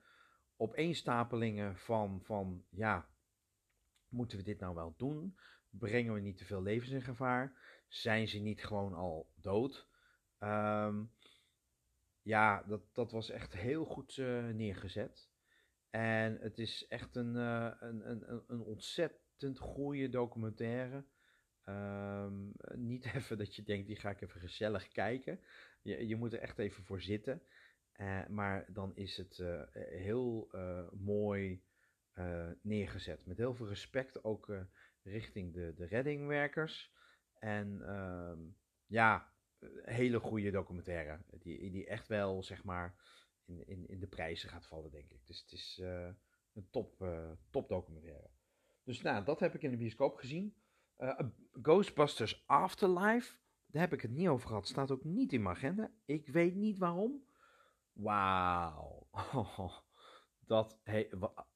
opeenstapelingen 0.57 1.77
van, 1.77 2.21
van, 2.23 2.65
ja, 2.69 3.09
moeten 4.09 4.39
we 4.39 4.45
dit 4.45 4.61
nou 4.61 4.75
wel 4.75 4.95
doen? 4.97 5.39
Brengen 5.71 6.15
we 6.15 6.21
niet 6.21 6.37
te 6.37 6.45
veel 6.45 6.63
levens 6.63 6.91
in 6.91 7.03
gevaar? 7.03 7.53
Zijn 7.89 8.29
ze 8.29 8.39
niet 8.39 8.65
gewoon 8.65 8.95
al 8.95 9.33
dood? 9.35 9.89
Um, 10.39 11.13
ja, 12.23 12.63
dat, 12.63 12.95
dat 12.95 13.13
was 13.13 13.31
echt 13.31 13.53
heel 13.53 13.85
goed 13.85 14.17
uh, 14.17 14.49
neergezet. 14.49 15.31
En 15.91 16.39
het 16.41 16.59
is 16.59 16.87
echt 16.87 17.17
een, 17.17 17.35
uh, 17.35 17.73
een, 17.81 18.11
een, 18.11 18.43
een 18.47 18.61
ontzettend 18.61 19.59
goede 19.59 20.09
documentaire. 20.09 21.05
Um, 21.65 22.53
niet 22.75 23.05
even 23.15 23.39
dat 23.39 23.57
je 23.57 23.63
denkt, 23.63 23.87
die 23.87 23.97
ga 23.97 24.11
ik 24.11 24.21
even 24.21 24.41
gezellig 24.41 24.89
kijken. 24.89 25.41
Je, 25.83 26.07
je 26.07 26.17
moet 26.17 26.33
er 26.33 26.39
echt 26.39 26.59
even 26.59 26.85
voor 26.85 27.01
zitten. 27.01 27.43
Uh, 28.01 28.27
maar 28.27 28.73
dan 28.73 28.97
is 28.97 29.17
het 29.17 29.39
uh, 29.39 29.63
heel 29.73 30.49
uh, 30.55 30.89
mooi 30.93 31.63
neergezet. 32.63 33.27
Met 33.27 33.37
heel 33.37 33.55
veel 33.55 33.69
respect 33.69 34.25
ook 34.25 34.53
richting 35.03 35.55
de, 35.55 35.75
de 35.75 35.87
reddingwerkers. 35.87 36.93
En 37.39 37.83
ehm, 37.87 38.39
ja, 38.87 39.33
hele 39.83 40.21
goede 40.21 40.51
documentaire. 40.51 41.21
Die, 41.39 41.71
die 41.71 41.87
echt 41.87 42.09
wel, 42.09 42.43
zeg 42.43 42.65
maar, 42.65 42.95
in, 43.45 43.67
in, 43.67 43.89
in 43.89 44.01
de 44.01 44.07
prijzen 44.07 44.49
gaat 44.49 44.67
vallen, 44.67 44.91
denk 44.91 45.11
ik. 45.11 45.27
Dus 45.27 45.41
het 45.41 45.53
is 45.53 45.81
een 46.55 46.71
top, 46.71 47.05
top 47.51 47.69
documentaire. 47.69 48.31
Dus 48.85 49.03
nou, 49.03 49.25
dat 49.25 49.41
heb 49.41 49.55
ik 49.55 49.63
in 49.63 49.71
de 49.71 49.77
bioscoop 49.77 50.17
gezien. 50.17 50.55
Ghostbusters 51.63 52.47
Afterlife, 52.47 53.37
daar 53.67 53.83
heb 53.83 53.93
ik 53.93 54.01
het 54.01 54.11
niet 54.11 54.29
over 54.29 54.49
gehad. 54.49 54.69
Staat 54.69 54.91
ook 54.91 55.05
niet 55.05 55.33
in 55.33 55.43
mijn 55.43 55.57
agenda. 55.57 55.91
Ik 56.05 56.29
weet 56.29 56.55
niet 56.55 56.79
waarom. 56.79 57.25
Wauw. 57.93 59.09
dat, 60.47 60.79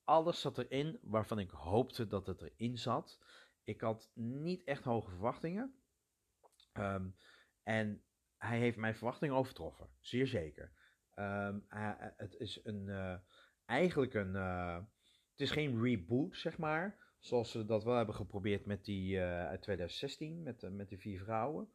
alles 0.04 0.40
zat 0.40 0.58
erin 0.58 0.98
waarvan 1.02 1.38
ik 1.38 1.50
hoopte 1.50 2.06
dat 2.06 2.26
het 2.26 2.42
erin 2.42 2.78
zat. 2.78 3.18
Ik 3.62 3.80
had 3.80 4.10
niet 4.14 4.64
echt 4.64 4.84
hoge 4.84 5.10
verwachtingen. 5.10 5.74
Um, 6.72 7.16
en 7.62 8.04
hij 8.36 8.58
heeft 8.58 8.76
mijn 8.76 8.94
verwachtingen 8.94 9.34
overtroffen. 9.34 9.88
Zeer 10.00 10.26
zeker. 10.26 10.72
Um, 11.14 11.64
hij, 11.68 12.14
het 12.16 12.34
is 12.34 12.60
een, 12.64 12.86
uh, 12.86 13.16
eigenlijk 13.64 14.14
een. 14.14 14.34
Het 14.34 15.40
is 15.40 15.50
geen 15.50 15.82
reboot, 15.82 16.36
zeg 16.36 16.58
maar. 16.58 17.03
Zoals 17.25 17.50
ze 17.50 17.64
dat 17.64 17.85
wel 17.85 17.97
hebben 17.97 18.14
geprobeerd 18.14 18.66
met 18.66 18.85
die 18.85 19.16
uh, 19.16 19.47
uit 19.47 19.62
2016, 19.62 20.43
met, 20.43 20.71
met 20.71 20.88
die 20.88 20.99
vier 20.99 21.19
vrouwen. 21.19 21.73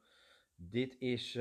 Dit 0.55 0.95
is 0.99 1.39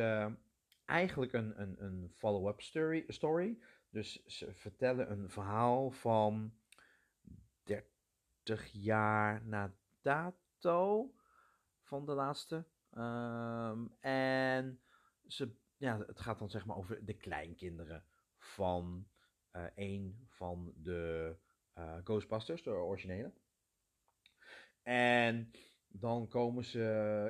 eigenlijk 0.85 1.33
een, 1.33 1.61
een, 1.61 1.85
een 1.85 2.13
follow-up 2.17 2.61
story, 2.61 3.05
story. 3.09 3.59
Dus 3.91 4.25
ze 4.27 4.55
vertellen 4.55 5.11
een 5.11 5.31
verhaal 5.31 5.91
van 5.91 6.53
30 7.63 8.71
jaar 8.73 9.43
na 9.45 9.75
dato 10.03 11.15
van 11.83 12.07
de 12.07 12.13
laatste. 12.13 12.65
Um, 12.97 13.97
en 14.01 14.81
ze, 15.27 15.51
ja, 15.77 15.99
het 16.07 16.21
gaat 16.21 16.39
dan 16.39 16.51
zeg 16.51 16.67
maar 16.67 16.77
over 16.77 17.05
de 17.05 17.17
kleinkinderen 17.17 18.05
van 18.39 19.09
een 19.75 20.27
van 20.27 20.73
de 20.77 21.35
uh, 21.79 21.97
Ghostbusters, 22.05 22.63
de 22.63 22.71
originele. 22.71 23.33
En 24.89 25.51
dan 25.89 26.29
komen 26.29 26.65
ze, 26.65 26.79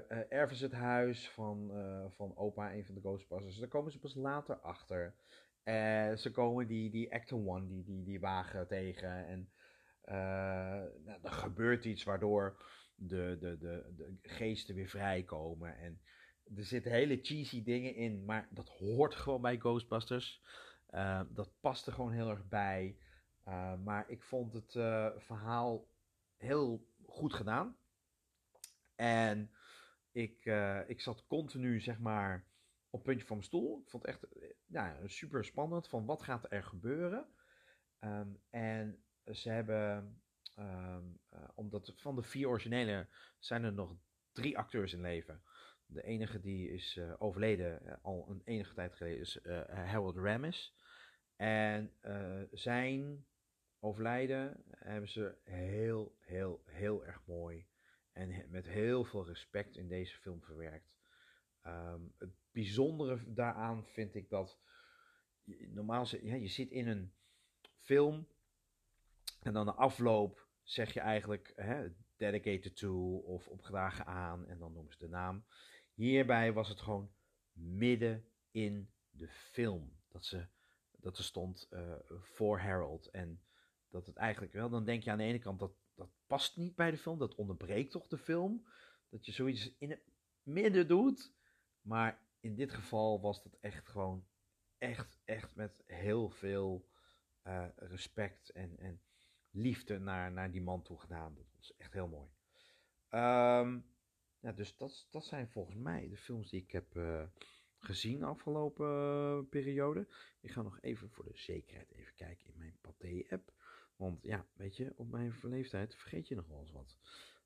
uh, 0.09 0.19
erven 0.29 0.57
ze 0.57 0.65
het 0.65 0.73
huis 0.73 1.31
van, 1.31 1.71
van 2.17 2.37
opa, 2.37 2.73
een 2.73 2.85
van 2.85 2.95
de 2.95 3.01
Ghostbusters. 3.01 3.57
Daar 3.57 3.69
komen 3.69 3.93
ze 3.93 3.99
pas 3.99 4.15
later 4.15 4.57
achter. 4.57 5.15
En 5.63 6.19
ze 6.19 6.31
komen 6.31 6.67
die, 6.67 6.91
die 6.91 7.13
Actor 7.15 7.47
One, 7.47 7.67
die, 7.67 7.85
die, 7.85 8.05
die 8.05 8.21
wagen 8.21 8.69
tegen. 8.69 9.27
En 9.27 9.51
nou, 11.05 11.19
er 11.23 11.31
gebeurt 11.31 11.85
iets 11.85 12.05
waardoor 12.05 12.63
de, 12.95 13.37
de, 13.41 13.59
de, 13.59 13.93
de 13.97 14.29
geesten 14.29 14.75
weer 14.75 14.89
vrijkomen. 14.89 15.79
En 15.79 16.01
er 16.57 16.65
zitten 16.65 16.93
hele 16.93 17.19
cheesy 17.23 17.63
dingen 17.63 17.95
in, 17.95 18.25
maar 18.25 18.49
dat 18.51 18.69
hoort 18.69 19.15
gewoon 19.15 19.43
bij 19.43 19.57
Ghostbusters. 19.57 20.43
Uh, 20.91 21.21
dat 21.31 21.51
past 21.61 21.87
er 21.87 21.93
gewoon 21.93 22.13
heel 22.13 22.31
erg 22.31 22.49
bij. 22.49 22.97
Uh, 23.49 23.75
maar 23.85 24.11
ik 24.11 24.23
vond 24.23 24.53
het 24.53 24.75
uh, 24.75 25.09
verhaal 25.17 25.87
heel 26.37 26.87
goed 27.19 27.35
gedaan. 27.35 27.77
En 28.95 29.51
ik, 30.13 30.45
ik 30.87 31.01
zat 31.01 31.27
continu, 31.27 31.81
zeg 31.81 31.99
maar, 31.99 32.47
op 32.91 33.03
puntje 33.03 33.27
van 33.27 33.37
mijn 33.37 33.49
stoel. 33.49 33.81
Ik 33.83 33.91
vond 33.91 34.07
het 34.07 34.15
echt 34.15 34.27
ja, 34.67 34.97
super 35.07 35.45
spannend 35.45 35.89
van 35.89 36.07
wat 36.07 36.23
gaat 36.23 36.53
er 36.53 36.63
gebeuren. 36.63 37.27
Um, 38.01 38.41
en 38.51 39.03
ze 39.25 39.51
hebben, 39.51 40.21
um, 40.59 41.21
omdat 41.55 41.93
van 41.97 42.17
de 42.17 42.23
vier 42.23 42.49
originele 42.49 43.09
zijn 43.39 43.65
er 43.65 43.73
nog 43.73 43.97
drie 44.33 44.59
acteurs 44.59 44.93
in 44.93 45.01
leven. 45.01 45.43
De 45.87 46.03
enige 46.03 46.41
die 46.41 46.71
is 46.71 47.01
overleden 47.19 48.03
al 48.03 48.27
een 48.29 48.43
enige 48.45 48.75
tijd 48.75 48.95
geleden 48.95 49.21
is 49.21 49.41
Harold 49.69 50.17
Ramis. 50.17 50.75
En 51.37 51.93
zijn 52.51 53.27
overlijden 53.81 54.65
hebben 54.71 55.09
ze 55.09 55.37
heel, 55.45 56.17
heel, 56.21 56.63
heel 56.67 57.07
erg 57.07 57.23
mooi 57.27 57.67
en 58.13 58.51
met 58.51 58.67
heel 58.67 59.05
veel 59.05 59.27
respect 59.27 59.77
in 59.77 59.89
deze 59.89 60.17
film 60.17 60.43
verwerkt. 60.43 60.97
Um, 61.67 62.15
het 62.19 62.31
bijzondere 62.51 63.33
daaraan 63.33 63.85
vind 63.87 64.15
ik 64.15 64.29
dat 64.29 64.59
normaal 65.69 66.07
ja, 66.21 66.35
je 66.35 66.49
zit 66.49 66.71
in 66.71 66.87
een 66.87 67.13
film 67.75 68.29
en 69.43 69.53
dan 69.53 69.67
de 69.67 69.73
afloop 69.73 70.47
zeg 70.63 70.95
je 70.95 71.01
eigenlijk 71.01 71.53
hè, 71.57 71.89
dedicated 72.17 72.77
to 72.77 73.17
of 73.17 73.49
opgedragen 73.49 74.07
aan 74.07 74.47
en 74.47 74.59
dan 74.59 74.73
noemen 74.73 74.93
ze 74.93 74.99
de 74.99 75.09
naam. 75.09 75.45
Hierbij 75.95 76.53
was 76.53 76.69
het 76.69 76.81
gewoon 76.81 77.13
midden 77.53 78.25
in 78.51 78.91
de 79.11 79.29
film. 79.29 79.97
Dat, 80.09 80.25
ze, 80.25 80.47
dat 80.91 81.19
er 81.19 81.25
stond 81.25 81.69
uh, 81.71 81.95
voor 82.09 82.59
Harold. 82.59 83.07
En 83.07 83.43
dat 83.91 84.07
het 84.07 84.17
eigenlijk 84.17 84.53
wel, 84.53 84.71
dan 84.71 84.85
denk 84.85 85.03
je 85.03 85.11
aan 85.11 85.19
de 85.19 85.25
ene 85.25 85.39
kant 85.39 85.59
dat 85.59 85.73
dat 85.95 86.11
past 86.27 86.57
niet 86.57 86.75
bij 86.75 86.91
de 86.91 86.99
film. 86.99 87.19
Dat 87.19 87.35
onderbreekt 87.35 87.91
toch 87.91 88.07
de 88.07 88.19
film. 88.19 88.67
Dat 89.09 89.27
je 89.27 89.33
zoiets 89.33 89.77
in 89.79 89.91
het 89.91 90.03
midden 90.43 90.89
doet. 90.89 91.33
Maar 91.81 92.27
in 92.41 92.55
dit 92.55 92.73
geval 92.73 93.21
was 93.21 93.43
dat 93.43 93.57
echt 93.61 93.89
gewoon 93.89 94.27
echt, 94.79 95.19
echt 95.25 95.55
met 95.55 95.83
heel 95.87 96.31
veel 96.31 96.89
uh, 97.45 97.67
respect 97.77 98.51
en, 98.51 98.79
en 98.79 99.01
liefde 99.51 99.99
naar, 99.99 100.33
naar 100.33 100.51
die 100.51 100.63
man 100.63 100.83
toe 100.83 101.01
gedaan. 101.01 101.35
Dat 101.35 101.47
was 101.57 101.77
echt 101.77 101.93
heel 101.93 102.09
mooi. 102.09 102.31
Um, 103.11 103.97
ja, 104.41 104.53
dus 104.53 104.77
dat, 104.77 105.07
dat 105.11 105.25
zijn 105.25 105.49
volgens 105.49 105.77
mij 105.77 106.09
de 106.09 106.17
films 106.17 106.51
die 106.51 106.63
ik 106.63 106.71
heb 106.71 106.95
uh, 106.95 107.25
gezien 107.79 108.23
afgelopen 108.25 108.87
uh, 108.87 109.49
periode. 109.49 110.09
Ik 110.41 110.51
ga 110.51 110.63
nog 110.63 110.81
even 110.81 111.11
voor 111.11 111.25
de 111.25 111.37
zekerheid 111.37 111.91
even 111.91 112.15
kijken 112.15 112.47
in 112.47 112.59
mijn 112.59 112.79
Pathé-app. 112.81 113.53
Want 113.99 114.23
ja, 114.23 114.47
weet 114.53 114.77
je, 114.77 114.93
op 114.97 115.11
mijn 115.11 115.35
leeftijd 115.43 115.95
vergeet 115.95 116.29
je 116.29 116.35
nog 116.35 116.47
wel 116.47 116.61
eens 116.61 116.73
wat. 116.73 116.97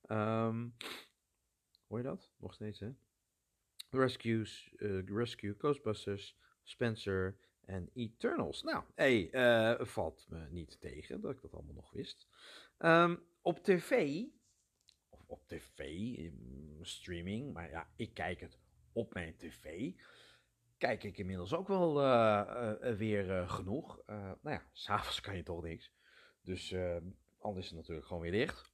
Um, 0.08 0.74
hoor 1.86 1.98
je 1.98 2.04
dat? 2.04 2.30
Nog 2.36 2.54
steeds, 2.54 2.80
hè? 2.80 2.90
Rescues, 3.90 4.72
uh, 4.76 5.02
Rescue, 5.06 5.54
Ghostbusters, 5.58 6.36
Spencer 6.62 7.36
en 7.60 7.90
Eternals. 7.94 8.62
Nou, 8.62 8.84
hé, 8.94 9.28
hey, 9.30 9.86
valt 9.86 10.26
me 10.28 10.48
niet 10.50 10.80
tegen 10.80 11.20
dat 11.20 11.30
ik 11.30 11.40
dat 11.40 11.54
allemaal 11.54 11.74
nog 11.74 11.90
wist. 11.90 12.26
Um, 12.78 13.22
op 13.40 13.62
tv 13.62 14.24
op 15.32 15.48
tv, 15.48 15.80
streaming. 16.80 17.52
Maar 17.52 17.70
ja, 17.70 17.88
ik 17.96 18.14
kijk 18.14 18.40
het 18.40 18.58
op 18.92 19.14
mijn 19.14 19.36
tv. 19.36 19.92
Kijk 20.78 21.04
ik 21.04 21.18
inmiddels 21.18 21.54
ook 21.54 21.68
wel 21.68 22.02
uh, 22.02 22.72
weer 22.96 23.48
genoeg. 23.48 24.02
nou 24.06 24.36
ja, 24.42 24.62
s'avonds 24.72 25.20
kan 25.20 25.36
je 25.36 25.42
toch 25.42 25.62
niks. 25.62 25.92
Dus 26.42 26.74
anders 27.38 27.66
is 27.66 27.72
natuurlijk 27.72 28.06
gewoon 28.06 28.22
weer 28.22 28.32
dicht. 28.32 28.72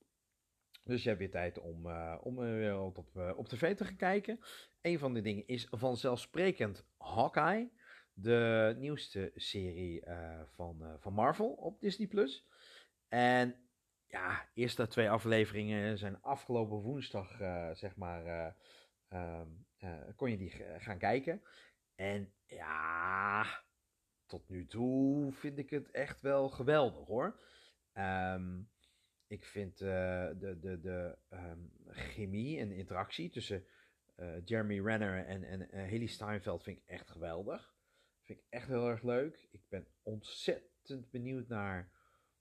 Dus 0.85 1.03
je 1.03 1.09
hebt 1.09 1.21
weer 1.21 1.31
tijd 1.31 1.59
om, 1.59 1.91
om 2.23 2.37
weer 2.37 2.81
op, 2.81 3.05
op 3.37 3.49
tv 3.49 3.77
te 3.77 3.85
gaan 3.85 3.97
kijken. 3.97 4.41
Een 4.81 4.99
van 4.99 5.15
de 5.15 5.21
dingen 5.21 5.47
is 5.47 5.67
vanzelfsprekend 5.71 6.87
Hawkeye. 6.99 7.71
De 8.13 8.75
nieuwste 8.79 9.33
serie 9.35 10.03
van, 10.55 10.97
van 10.99 11.13
Marvel 11.13 11.53
op 11.53 11.81
Disney+. 11.81 12.29
En 13.09 13.55
ja, 14.07 14.49
eerste 14.55 14.87
twee 14.87 15.11
afleveringen 15.11 15.99
zijn 15.99 16.23
afgelopen 16.23 16.77
woensdag, 16.77 17.37
zeg 17.77 17.97
maar, 17.97 18.55
uh, 19.13 19.41
kon 20.17 20.31
je 20.31 20.37
die 20.37 20.51
gaan 20.79 20.99
kijken. 20.99 21.43
En 21.95 22.33
ja, 22.47 23.45
tot 24.29 24.49
nu 24.49 24.67
toe 24.67 25.33
vind 25.33 25.59
ik 25.59 25.71
het 25.71 25.91
echt 25.91 26.21
wel 26.21 26.49
geweldig 26.49 27.07
hoor. 27.07 27.41
Um, 27.95 28.71
ik 29.27 29.45
vind 29.45 29.79
de, 29.79 30.57
de, 30.61 30.81
de 30.81 31.19
um, 31.31 31.73
chemie 31.87 32.59
en 32.59 32.73
interactie 32.73 33.31
tussen 33.31 33.65
Jeremy 34.45 34.81
Renner 34.81 35.27
en, 35.27 35.45
en 35.45 35.69
Haley 35.71 36.07
Steinfeld 36.07 36.63
vind 36.63 36.79
ik 36.79 36.85
echt 36.87 37.11
geweldig. 37.11 37.75
Vind 38.23 38.39
ik 38.39 38.45
echt 38.49 38.69
heel 38.69 38.89
erg 38.89 39.03
leuk. 39.03 39.49
Ik 39.51 39.63
ben 39.69 39.87
ontzettend 40.03 41.11
benieuwd 41.11 41.49
naar 41.49 41.91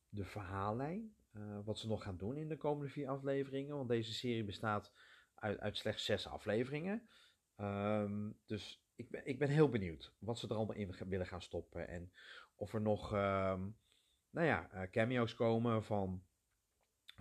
de 0.10 0.26
verhaallijn. 0.26 1.16
Uh, 1.34 1.60
wat 1.66 1.80
ze 1.80 1.88
nog 1.88 2.04
gaan 2.04 2.18
doen 2.18 2.38
in 2.38 2.48
de 2.48 2.58
komende 2.58 2.92
vier 2.92 3.10
afleveringen. 3.10 3.76
Want 3.76 3.90
deze 3.90 4.14
serie 4.14 4.44
bestaat 4.44 4.94
uit, 5.36 5.60
uit 5.60 5.78
slechts 5.78 6.06
zes 6.06 6.28
afleveringen. 6.28 7.10
Um, 7.58 8.40
dus 8.46 8.87
ik 8.98 9.10
ben, 9.10 9.26
ik 9.26 9.40
ben 9.40 9.50
heel 9.50 9.70
benieuwd 9.70 10.14
wat 10.20 10.40
ze 10.40 10.48
er 10.48 10.56
allemaal 10.56 10.76
in 10.76 10.96
willen 11.08 11.28
gaan 11.28 11.42
stoppen. 11.42 11.88
En 11.88 12.12
of 12.56 12.74
er 12.74 12.82
nog 12.82 13.12
um, 13.12 13.78
nou 14.30 14.48
ja, 14.48 14.70
uh, 14.74 14.82
cameo's 14.92 15.36
komen 15.36 15.84
van 15.84 16.24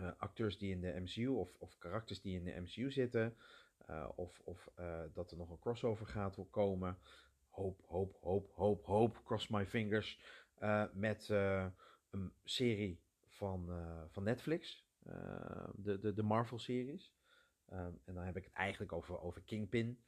uh, 0.01 0.11
acteurs 0.17 0.59
die 0.59 0.71
in 0.71 0.81
de 0.81 1.01
MCU 1.01 1.27
of, 1.27 1.57
of 1.59 1.79
karakters 1.79 2.21
die 2.21 2.39
in 2.39 2.45
de 2.45 2.61
MCU 2.61 2.91
zitten. 2.91 3.37
of 4.15 4.41
of 4.45 4.71
dat 5.13 5.31
er 5.31 5.37
nog 5.37 5.51
een 5.51 5.59
crossover 5.59 6.07
gaat 6.07 6.39
komen. 6.51 6.99
Hoop, 7.49 7.83
hoop, 7.87 8.17
hoop, 8.21 8.53
hoop, 8.55 8.85
hoop. 8.85 9.21
Cross 9.25 9.49
my 9.49 9.67
fingers. 9.67 10.21
met 10.93 11.29
een 11.29 12.33
serie 12.45 13.01
van, 13.27 13.71
van 14.11 14.23
Netflix, 14.23 14.87
de, 15.75 15.99
de, 16.01 16.13
de 16.15 16.23
Marvel-series. 16.23 17.15
Um, 17.73 18.01
en 18.05 18.15
dan 18.15 18.25
heb 18.25 18.37
ik 18.37 18.45
het 18.45 18.53
eigenlijk 18.53 18.93
over, 18.93 19.21
over 19.21 19.43
Kingpin. 19.43 19.99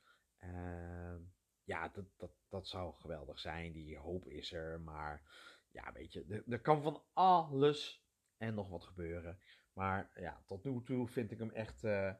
Ja, 1.69 1.89
dat, 1.89 2.05
dat, 2.17 2.31
dat 2.49 2.69
zou 2.69 2.95
geweldig 2.95 3.39
zijn. 3.39 3.73
Die 3.73 3.99
hoop 3.99 4.29
is 4.29 4.53
er. 4.53 4.81
Maar 4.81 5.23
ja, 5.71 5.93
weet 5.93 6.13
je, 6.13 6.43
er, 6.49 6.61
kan 6.61 6.83
van 6.83 7.03
alles 7.13 8.07
en 8.37 8.55
nog 8.55 8.69
wat 8.69 8.85
gebeuren. 8.85 9.39
Maar 9.73 10.11
ja, 10.15 10.43
tot 10.47 10.65
nu 10.65 10.83
toe 10.83 11.09
vind 11.09 11.31
ik 11.31 11.39
hem 11.39 11.51
echt, 11.51 11.85
uh, 11.85 12.13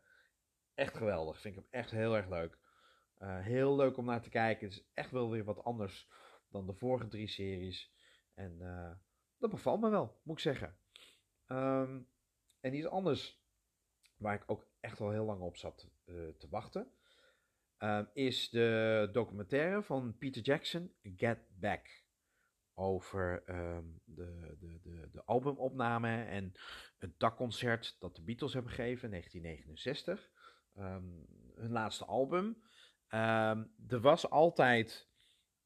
echt 0.75 0.97
geweldig. 0.97 1.41
Vind 1.41 1.57
ik 1.57 1.61
hem 1.61 1.81
echt 1.81 1.91
heel 1.91 2.17
erg 2.17 2.29
leuk. 2.29 2.59
Uh, 3.19 3.41
heel 3.41 3.77
leuk 3.77 3.97
om 3.97 4.05
naar 4.05 4.23
te 4.23 4.29
kijken. 4.29 4.67
Het 4.69 4.77
is 4.77 4.91
echt 4.95 5.11
wel 5.11 5.31
weer 5.31 5.45
wat 5.45 5.65
anders 5.65 6.11
dan 6.49 6.67
de 6.67 6.75
vorige 6.75 7.09
drie 7.09 7.29
series. 7.29 7.93
En 8.35 8.59
uh, 8.61 8.93
dat 9.39 9.51
bevalt 9.51 9.81
me 9.81 9.91
wel, 9.91 10.21
moet 10.23 10.37
ik 10.37 10.43
zeggen. 10.43 10.79
Um, 11.47 12.09
en 12.61 12.75
iets 12.75 12.87
anders, 12.87 13.43
waar 14.17 14.35
ik 14.35 14.45
ook 14.47 14.67
echt 14.81 15.01
al 15.01 15.11
heel 15.11 15.25
lang 15.25 15.41
op 15.41 15.57
zat 15.57 15.91
te 16.39 16.47
wachten, 16.51 16.93
um, 17.79 18.09
is 18.13 18.51
de 18.51 19.09
documentaire 19.13 19.83
van 19.83 20.17
Peter 20.19 20.43
Jackson, 20.43 20.93
Get 21.03 21.39
Back. 21.49 22.07
Over 22.75 23.43
um, 23.47 24.01
de, 24.05 24.57
de, 24.59 24.81
de, 24.83 25.09
de 25.13 25.25
albumopname 25.25 26.25
en 26.25 26.53
het 26.99 27.19
dakconcert 27.19 27.97
dat 27.99 28.17
de 28.17 28.23
Beatles 28.23 28.53
hebben 28.53 28.73
gegeven 28.73 29.05
in 29.05 29.11
1969. 29.11 30.31
hun 31.55 31.71
laatste 31.71 32.05
album. 32.05 32.63
er 33.89 34.01
was 34.01 34.31
altijd 34.31 35.09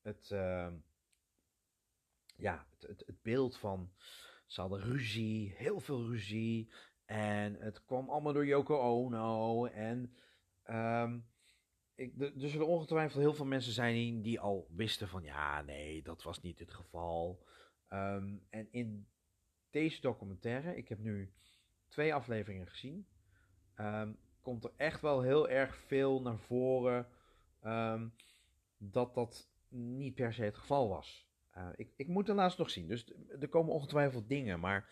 het, 0.01 0.29
ja, 2.37 2.67
het, 2.71 2.83
het, 2.89 3.03
het 3.07 3.23
beeld 3.23 3.59
van 3.59 3.93
ze 4.53 4.61
hadden 4.61 4.81
ruzie, 4.81 5.55
heel 5.57 5.81
veel 5.81 6.07
ruzie. 6.07 6.73
En 7.05 7.55
het 7.55 7.85
kwam 7.85 8.09
allemaal 8.09 8.33
door 8.33 8.47
Yoko 8.47 8.79
Ono. 8.79 9.67
En 9.67 10.17
um, 10.65 11.27
ik, 11.95 12.21
er 12.21 12.33
zullen 12.35 12.67
ongetwijfeld 12.67 13.23
heel 13.23 13.35
veel 13.35 13.47
mensen 13.47 13.73
zijn 13.73 14.23
die, 14.23 14.41
al 14.41 14.67
wisten 14.71 15.09
van... 15.09 15.23
Ja, 15.23 15.63
nee, 15.63 16.03
dat 16.03 16.23
was 16.23 16.43
niet 16.43 16.59
het 16.59 16.73
geval. 16.73 17.47
Ehm, 17.89 18.37
en 18.51 18.69
in 18.71 19.07
deze 19.71 20.01
documentaire, 20.01 20.77
ik 20.77 20.89
heb 20.89 20.99
nu 20.99 21.33
twee 21.89 22.15
afleveringen 22.15 22.67
gezien, 22.67 23.07
ehm, 23.75 24.13
komt 24.41 24.65
er 24.65 24.73
echt 24.77 25.01
wel 25.01 25.21
heel 25.23 25.49
erg 25.49 25.77
veel 25.77 26.23
naar 26.23 26.39
voren 26.39 27.09
ehm, 27.61 28.09
dat 28.77 29.15
dat 29.15 29.51
niet 29.69 30.15
per 30.15 30.33
se 30.33 30.43
het 30.43 30.57
geval 30.57 30.89
was. 30.89 31.31
Uh, 31.57 31.69
ik, 31.77 31.93
ik 31.97 32.09
moet 32.09 32.27
daarnaast 32.27 32.59
nog 32.59 32.71
zien, 32.71 32.89
dus 32.89 33.13
er 33.41 33.49
komen 33.49 33.73
ongetwijfeld 33.73 34.29
dingen, 34.29 34.61
maar 34.61 34.89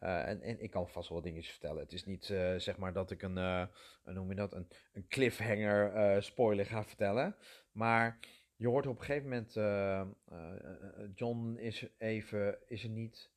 uh, 0.00 0.28
en, 0.28 0.60
ik 0.62 0.70
kan 0.70 0.88
vast 0.88 1.08
wel 1.08 1.20
dingetjes 1.20 1.50
vertellen. 1.50 1.82
Het 1.82 1.92
is 1.92 2.04
niet 2.04 2.28
uh, 2.28 2.56
zeg 2.56 2.76
maar 2.76 2.92
dat 2.92 3.10
ik 3.10 3.22
een, 3.22 3.36
uh, 3.36 3.66
noem 4.04 4.28
je 4.28 4.34
dat, 4.34 4.54
een, 4.54 4.68
een 4.92 5.08
cliffhanger 5.08 6.22
spoiler 6.22 6.66
ga 6.66 6.84
vertellen. 6.84 7.36
Maar 7.72 8.18
je 8.56 8.68
hoort 8.68 8.86
op 8.86 8.98
een 8.98 9.04
gegeven 9.04 9.28
moment, 9.28 9.52
John 11.14 11.56
is 11.56 11.86
even, 11.98 12.58
is 12.66 12.82
er 12.84 12.90
niet. 12.90 13.30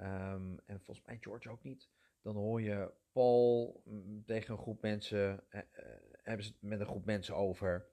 Um, 0.00 0.60
en 0.66 0.80
volgens 0.80 1.06
mij 1.06 1.18
George 1.20 1.50
ook 1.50 1.62
niet. 1.62 1.88
Dan 2.22 2.36
hoor 2.36 2.62
je 2.62 2.92
Paul 3.12 3.82
mm, 3.84 4.24
tegen 4.24 4.52
een 4.54 4.60
groep 4.60 4.82
mensen, 4.82 5.44
hebben 6.22 6.44
ze 6.44 6.52
het 6.52 6.62
met 6.62 6.80
een 6.80 6.86
groep 6.86 7.04
mensen 7.04 7.36
over, 7.36 7.86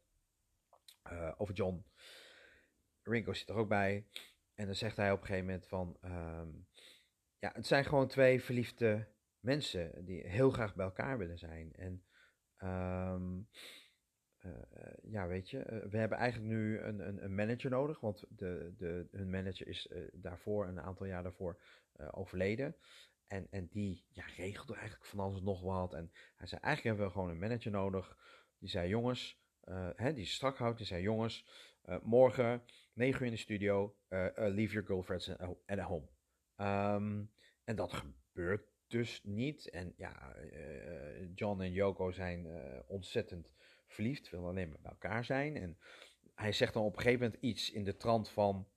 over 1.38 1.54
John. 1.54 1.86
Ringo 3.04 3.34
zit 3.34 3.50
er 3.50 3.56
ook 3.56 3.70
bij. 3.70 4.06
En 4.56 4.66
dan 4.66 4.76
zegt 4.76 4.98
hij 4.98 5.12
op 5.12 5.20
een 5.20 5.26
gegeven 5.26 5.46
moment 5.46 5.68
van... 5.68 5.98
Um, 6.06 6.70
ja, 7.42 7.52
het 7.54 7.68
zijn 7.68 7.86
gewoon 7.86 8.08
twee 8.08 8.44
verliefde 8.44 9.08
mensen 9.40 10.06
die 10.06 10.28
heel 10.28 10.50
graag 10.50 10.76
bij 10.76 10.86
elkaar 10.86 11.18
willen 11.18 11.38
zijn. 11.38 11.74
En 11.74 12.04
um, 13.14 13.48
uh, 14.46 14.52
ja, 15.02 15.28
weet 15.28 15.50
je, 15.50 15.58
uh, 15.58 15.92
we 15.92 15.98
hebben 15.98 16.18
eigenlijk 16.18 16.52
nu 16.52 16.80
een, 16.80 17.08
een, 17.08 17.24
een, 17.24 17.36
manager 17.36 17.70
nodig, 17.70 18.00
want 18.00 18.24
de, 18.30 18.74
de, 18.78 19.08
hun 19.12 19.30
manager 19.30 19.68
is 19.68 19.88
uh, 19.88 20.08
daarvoor, 20.14 20.68
een 20.68 20.82
aantal 20.82 21.06
jaar 21.06 21.24
daarvoor, 21.24 21.62
overleden. 22.12 22.76
En, 23.28 23.48
en 23.50 23.68
die 23.68 24.06
ja, 24.10 24.26
regelde 24.36 24.76
eigenlijk 24.76 25.06
van 25.06 25.20
alles 25.20 25.42
nog 25.42 25.62
wat. 25.62 25.94
En 25.94 26.12
hij 26.36 26.48
zei, 26.48 26.62
eigenlijk 26.62 26.84
hebben 26.84 27.06
we 27.06 27.20
gewoon 27.20 27.30
een 27.30 27.40
manager 27.40 27.72
nodig. 27.72 28.18
Die 28.58 28.70
zei, 28.70 28.90
jongens, 28.90 29.42
hè, 29.96 30.14
die 30.14 30.26
strak 30.26 30.58
houdt, 30.58 30.78
die 30.78 30.88
zei, 30.88 31.02
jongens, 31.02 31.48
morgen, 32.02 32.64
9 32.94 33.20
uur 33.20 33.26
in 33.26 33.34
de 33.34 33.38
studio, 33.38 33.96
leave 34.36 34.74
your 34.74 34.86
girlfriends 34.86 35.38
at 35.66 35.80
home. 35.80 36.10
Um, 36.62 37.32
en 37.64 37.76
dat 37.76 37.94
gebeurt 37.94 38.66
dus 38.88 39.22
niet. 39.24 39.70
En 39.70 39.94
ja, 39.98 40.36
uh, 40.36 41.36
John 41.36 41.62
en 41.62 41.72
Yoko 41.72 42.12
zijn 42.12 42.46
uh, 42.46 42.80
ontzettend 42.88 43.52
verliefd, 43.88 44.30
willen 44.30 44.48
alleen 44.48 44.70
maar 44.70 44.82
bij 44.82 44.92
elkaar 44.92 45.26
zijn. 45.26 45.58
En 45.58 45.78
hij 46.36 46.52
zegt 46.52 46.74
dan 46.74 46.84
op 46.84 46.96
een 46.96 47.02
gegeven 47.02 47.26
moment 47.26 47.42
iets 47.42 47.72
in 47.72 47.84
de 47.84 47.98
trant 47.98 48.30
van: 48.30 48.68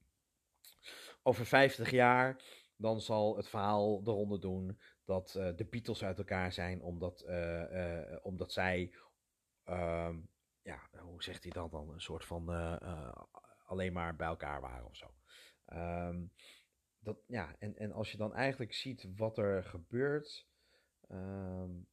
over 1.22 1.46
50 1.46 1.90
jaar, 1.90 2.42
dan 2.76 3.00
zal 3.00 3.36
het 3.36 3.48
verhaal 3.48 4.00
eronder 4.04 4.40
doen 4.40 4.80
dat 5.04 5.34
uh, 5.36 5.56
de 5.56 5.64
Beatles 5.64 6.04
uit 6.04 6.18
elkaar 6.18 6.52
zijn, 6.52 6.82
omdat, 6.82 7.24
omdat 8.22 8.52
zij, 8.52 8.94
ehm, 9.64 10.18
ja, 10.62 10.80
hoe 10.98 11.22
zegt 11.22 11.42
hij 11.42 11.52
dat 11.52 11.70
dan? 11.70 11.90
Een 11.90 12.00
soort 12.00 12.24
van 12.24 12.48
alleen 13.66 13.92
maar 13.92 14.16
bij 14.16 14.26
elkaar 14.26 14.60
waren 14.60 14.86
of 14.86 14.96
zo. 14.96 15.14
Um, 15.72 16.32
dat, 17.04 17.18
ja, 17.26 17.56
en, 17.58 17.76
en 17.76 17.92
als 17.92 18.10
je 18.10 18.16
dan 18.16 18.34
eigenlijk 18.34 18.74
ziet 18.74 19.08
wat 19.16 19.38
er 19.38 19.64
gebeurt, 19.64 20.46
um, 21.08 21.86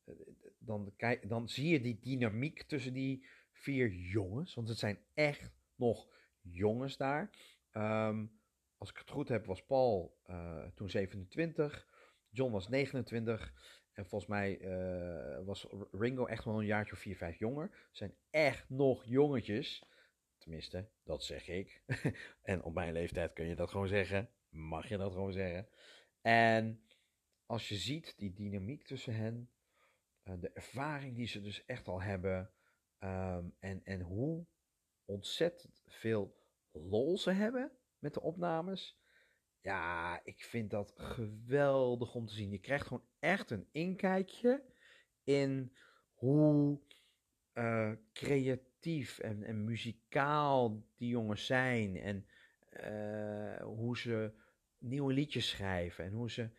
dan, 0.58 0.94
kijk, 0.98 1.30
dan 1.30 1.50
zie 1.50 1.68
je 1.68 1.82
die 1.82 2.00
dynamiek 2.00 2.64
tussen 2.64 2.94
die 2.94 3.26
vier 3.52 3.92
jongens. 3.92 4.54
Want 4.54 4.68
het 4.68 4.78
zijn 4.78 5.00
echt 5.14 5.52
nog 5.76 6.08
jongens 6.42 6.98
daar. 6.98 7.30
Um, 7.72 8.40
als 8.78 8.90
ik 8.90 8.98
het 8.98 9.10
goed 9.10 9.30
heb, 9.30 9.46
was 9.46 9.66
Paul 9.66 10.20
uh, 10.30 10.66
toen 10.76 10.90
27, 10.90 11.88
John 12.30 12.52
was 12.52 12.70
29. 12.70 13.54
En 13.92 14.06
volgens 14.06 14.30
mij 14.30 14.60
uh, 14.60 15.46
was 15.46 15.68
Ringo 15.92 16.26
echt 16.26 16.46
wel 16.46 16.60
een 16.60 16.66
jaartje 16.66 16.94
of 16.94 17.00
4, 17.00 17.16
5 17.16 17.40
jonger. 17.40 17.88
Zijn 17.92 18.16
echt 18.30 18.70
nog 18.70 19.06
jongetjes. 19.06 19.84
Tenminste, 20.38 20.90
dat 21.04 21.24
zeg 21.24 21.48
ik. 21.48 21.84
en 22.42 22.64
op 22.64 22.74
mijn 22.74 22.94
leeftijd 22.94 23.34
kun 23.34 23.46
je 23.46 23.56
dat 23.56 23.70
gewoon 23.70 23.88
zeggen 23.88 24.30
mag 24.52 24.90
je 24.90 24.98
dat 24.98 25.12
gewoon 25.12 25.34
zeggen. 25.34 25.68
En 26.22 26.82
als 27.46 27.70
je 27.70 27.76
ziet 27.76 28.18
die 28.18 28.34
dynamiek 28.34 28.84
tussen 28.84 29.16
hen, 29.16 29.50
uh, 30.24 30.34
de 30.40 30.52
ervaring 30.52 31.16
die 31.16 31.28
ze 31.28 31.42
dus 31.42 31.66
echt 31.66 31.88
al 31.88 32.02
hebben, 32.02 32.52
um, 33.00 33.56
en, 33.60 33.84
en 33.84 34.02
hoe 34.02 34.46
ontzettend 35.06 35.82
veel 35.86 36.40
lol 36.72 37.18
ze 37.18 37.32
hebben 37.32 37.72
met 38.00 38.14
de 38.14 38.22
opnames. 38.22 39.00
Ja, 39.62 40.22
ik 40.24 40.44
vind 40.44 40.70
dat 40.70 40.94
geweldig 40.96 42.16
om 42.16 42.26
te 42.26 42.34
zien. 42.34 42.52
Je 42.52 42.60
krijgt 42.60 42.88
gewoon 42.88 43.08
echt 43.20 43.52
een 43.52 43.68
inkijkje 43.72 44.64
in 45.24 45.78
hoe 46.14 46.80
uh, 47.54 47.92
creatief 48.14 49.20
en, 49.20 49.44
en 49.44 49.64
muzikaal 49.64 50.84
die 50.96 51.10
jongens 51.10 51.46
zijn. 51.46 51.98
En 51.98 52.26
uh, 52.70 53.64
hoe 53.64 53.98
ze 53.98 54.34
nieuwe 54.82 55.14
liedjes 55.14 55.50
schrijven 55.50 56.06
en 56.06 56.12
hoe 56.12 56.32
ze 56.32 56.50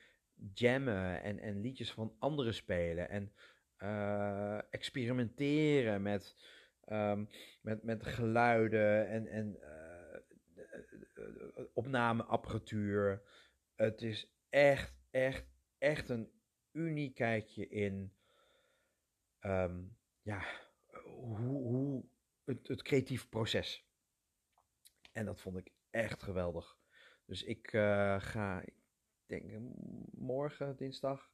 jammen 0.54 1.22
en, 1.22 1.38
en 1.38 1.61
liedjes 1.61 1.92
van 1.92 2.16
anderen 2.18 2.54
spelen 2.54 3.08
en 3.08 3.32
uh, 3.78 4.72
experimenteren 4.72 6.02
met, 6.02 6.37
um, 6.88 7.28
met, 7.62 7.82
met 7.82 8.06
geluiden 8.06 9.08
en, 9.08 9.26
en 9.26 9.58
uh, 9.61 10.18
opnameapparatuur. 11.74 13.22
Het 13.74 14.02
is 14.02 14.32
echt, 14.48 14.94
echt, 15.11 15.46
echt 15.78 16.08
een 16.08 16.30
uniekheidje 16.72 17.68
in 17.68 18.12
um, 19.40 19.96
ja, 20.22 20.44
hoe, 21.04 21.38
hoe 21.38 22.04
het, 22.44 22.68
het 22.68 22.82
creatieve 22.82 23.28
proces. 23.28 23.87
En 25.12 25.24
dat 25.24 25.40
vond 25.40 25.56
ik 25.56 25.72
echt 25.90 26.22
geweldig. 26.22 26.80
Dus 27.24 27.42
ik 27.42 27.72
uh, 27.72 28.20
ga, 28.20 28.62
ik 28.64 28.74
denk 29.26 29.44
morgen, 30.12 30.76
dinsdag, 30.76 31.30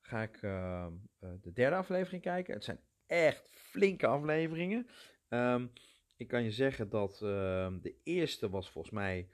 ga 0.00 0.22
ik 0.22 0.42
uh, 0.42 0.86
de 1.18 1.52
derde 1.52 1.76
aflevering 1.76 2.22
kijken. 2.22 2.54
Het 2.54 2.64
zijn 2.64 2.80
echt 3.06 3.50
flinke 3.50 4.06
afleveringen. 4.06 4.88
Um, 5.28 5.72
ik 6.16 6.28
kan 6.28 6.42
je 6.42 6.50
zeggen 6.50 6.88
dat 6.88 7.12
uh, 7.12 7.68
de 7.80 8.00
eerste 8.02 8.50
was 8.50 8.70
volgens 8.70 8.94
mij 8.94 9.28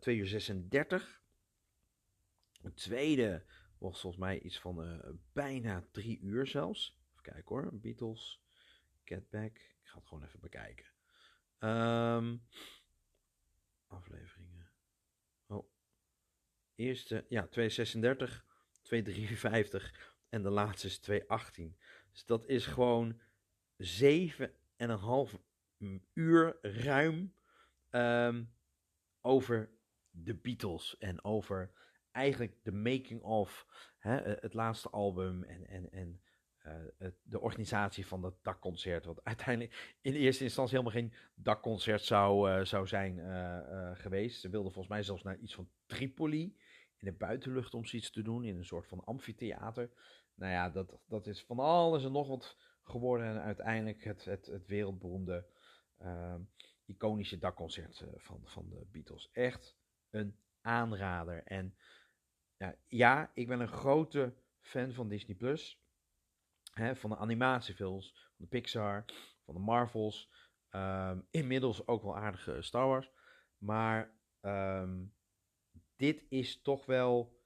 2 0.00 0.16
uur 0.16 0.26
36. 0.26 1.22
De 2.60 2.74
tweede 2.74 3.44
was 3.78 4.00
volgens 4.00 4.22
mij 4.22 4.40
iets 4.40 4.60
van 4.60 5.02
bijna 5.32 5.84
3 5.90 6.20
uur 6.20 6.46
zelfs. 6.46 6.98
Even 7.10 7.22
kijken 7.22 7.48
hoor. 7.56 7.68
Beatles, 7.72 8.42
Get 9.04 9.30
Back. 9.30 9.58
Ik 9.58 9.86
ga 9.86 9.98
het 9.98 10.06
gewoon 10.06 10.24
even 10.24 10.40
bekijken. 10.40 10.86
Afleveringen. 13.86 14.39
Eerste, 16.80 17.24
ja, 17.28 17.46
236, 17.46 18.44
253 18.82 20.14
en 20.28 20.42
de 20.42 20.50
laatste 20.50 20.86
is 20.86 20.98
218. 20.98 21.76
Dus 22.12 22.24
dat 22.24 22.46
is 22.46 22.66
gewoon 22.66 23.20
7,5 23.82 23.86
uur 26.12 26.58
ruim 26.62 27.34
um, 27.90 28.52
over 29.20 29.70
de 30.10 30.34
Beatles 30.34 30.98
en 30.98 31.24
over 31.24 31.72
eigenlijk 32.10 32.56
de 32.62 32.72
making 32.72 33.22
of 33.22 33.66
het 33.98 34.54
laatste 34.54 34.90
album 34.90 35.42
en, 35.42 35.66
en, 35.66 35.90
en 35.92 36.20
uh, 36.66 37.08
de 37.22 37.40
organisatie 37.40 38.06
van 38.06 38.20
dat 38.20 38.34
dakconcert. 38.42 39.04
Wat 39.04 39.24
uiteindelijk 39.24 39.96
in 40.00 40.14
eerste 40.14 40.44
instantie 40.44 40.78
helemaal 40.78 41.00
geen 41.00 41.14
dakconcert 41.34 42.02
zou, 42.02 42.50
uh, 42.50 42.64
zou 42.64 42.86
zijn 42.86 43.18
geweest. 43.96 44.40
Ze 44.40 44.48
wilden 44.48 44.72
volgens 44.72 44.94
mij 44.94 45.02
zelfs 45.02 45.22
naar 45.22 45.38
iets 45.38 45.54
van 45.54 45.70
Tripoli 45.86 46.56
in 47.00 47.06
de 47.10 47.12
buitenlucht 47.12 47.74
om 47.74 47.84
zoiets 47.84 48.10
te 48.10 48.22
doen. 48.22 48.44
In 48.44 48.56
een 48.56 48.64
soort 48.64 48.86
van 48.86 49.04
amfitheater. 49.04 49.90
Nou 50.34 50.52
ja, 50.52 50.70
dat, 50.70 50.98
dat 51.06 51.26
is 51.26 51.44
van 51.44 51.58
alles 51.58 52.04
en 52.04 52.12
nog 52.12 52.28
wat 52.28 52.56
geworden. 52.82 53.26
En 53.26 53.42
uiteindelijk 53.42 54.04
het, 54.04 54.24
het, 54.24 54.46
het 54.46 54.66
wereldberoemde 54.66 55.46
ehm, 55.98 56.40
iconische 56.86 57.38
dakconcert 57.38 58.04
van, 58.16 58.40
van 58.44 58.68
de 58.68 58.86
Beatles. 58.90 59.30
Echt 59.32 59.76
een 60.10 60.36
aanrader. 60.60 61.42
En 61.44 61.74
ja, 62.56 62.76
ja, 62.88 63.30
ik 63.34 63.48
ben 63.48 63.60
een 63.60 63.68
grote 63.68 64.34
fan 64.60 64.92
van 64.92 65.08
Disney 65.08 65.36
Plus 65.36 65.80
van 66.74 67.10
de 67.10 67.16
animatiefilms, 67.16 68.12
van 68.12 68.44
de 68.44 68.46
Pixar, 68.46 69.04
van 69.44 69.54
de 69.54 69.60
Marvels. 69.60 70.30
Um, 70.70 71.26
inmiddels 71.30 71.86
ook 71.86 72.02
wel 72.02 72.16
aardige 72.16 72.62
Star 72.62 72.86
Wars. 72.86 73.10
Maar 73.58 74.10
um, 74.40 75.14
dit 76.00 76.24
is 76.28 76.62
toch 76.62 76.86
wel 76.86 77.38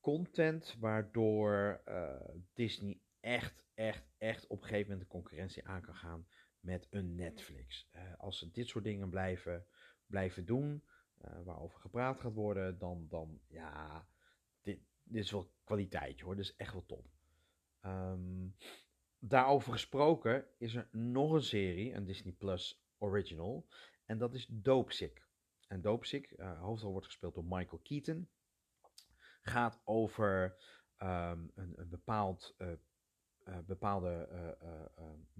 content 0.00 0.76
waardoor 0.78 1.82
uh, 1.88 2.28
Disney 2.52 3.00
echt, 3.20 3.64
echt, 3.74 4.08
echt 4.18 4.46
op 4.46 4.62
een 4.62 4.68
gegeven 4.68 4.90
moment 4.90 5.08
de 5.08 5.16
concurrentie 5.16 5.66
aan 5.66 5.82
kan 5.82 5.94
gaan 5.94 6.26
met 6.60 6.86
een 6.90 7.14
Netflix. 7.14 7.88
Uh, 7.94 8.02
als 8.16 8.38
ze 8.38 8.50
dit 8.50 8.68
soort 8.68 8.84
dingen 8.84 9.10
blijven, 9.10 9.66
blijven 10.06 10.44
doen, 10.44 10.84
eh, 11.16 11.42
waarover 11.44 11.80
gepraat 11.80 12.20
gaat 12.20 12.34
worden, 12.34 12.78
dan, 12.78 13.06
dan 13.08 13.40
ja, 13.48 14.08
dit, 14.62 14.80
is 15.10 15.30
wel 15.30 15.52
kwaliteit 15.64 16.20
hoor. 16.20 16.36
Dit 16.36 16.44
is 16.44 16.56
echt 16.56 16.72
wel 16.72 16.86
top. 16.86 17.06
Ehm, 17.80 18.48
daarover 19.18 19.72
gesproken 19.72 20.46
is 20.58 20.74
er 20.74 20.88
nog 20.92 21.32
een 21.32 21.42
serie, 21.42 21.92
een 21.92 22.04
Disney 22.04 22.32
Plus 22.32 22.84
original. 22.98 23.66
En 24.04 24.18
dat 24.18 24.34
is 24.34 24.46
Dopesick. 24.46 25.25
En 25.66 25.80
Dopesick, 25.80 26.34
uh, 26.36 26.60
hoofdrol 26.60 26.90
wordt 26.90 27.06
gespeeld 27.06 27.34
door 27.34 27.44
Michael 27.44 27.80
Keaton. 27.82 28.28
Gaat 29.40 29.80
over 29.84 30.56
ehm, 30.96 31.40
een, 31.54 31.88
bepaald, 31.88 32.54
uh, 32.58 32.68
uh, 33.48 33.58
bepaalde, 33.66 34.28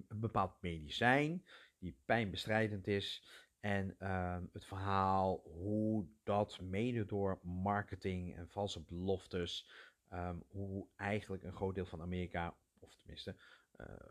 een 0.08 0.20
bepaald 0.20 0.52
medicijn 0.60 1.44
die 1.78 1.98
pijnbestrijdend 2.04 2.86
is. 2.86 3.24
En 3.60 3.98
ehm, 3.98 4.44
het 4.52 4.64
verhaal 4.64 5.42
hoe 5.44 6.06
dat 6.22 6.60
mede 6.60 7.06
door 7.06 7.38
marketing 7.42 8.36
en 8.36 8.48
valse 8.48 8.80
beloftes, 8.80 9.70
hoe 10.48 10.86
eigenlijk 10.96 11.42
een 11.42 11.56
groot 11.56 11.74
deel 11.74 11.86
van 11.86 12.00
Amerika, 12.00 12.54
of 12.78 12.94
tenminste 12.94 13.36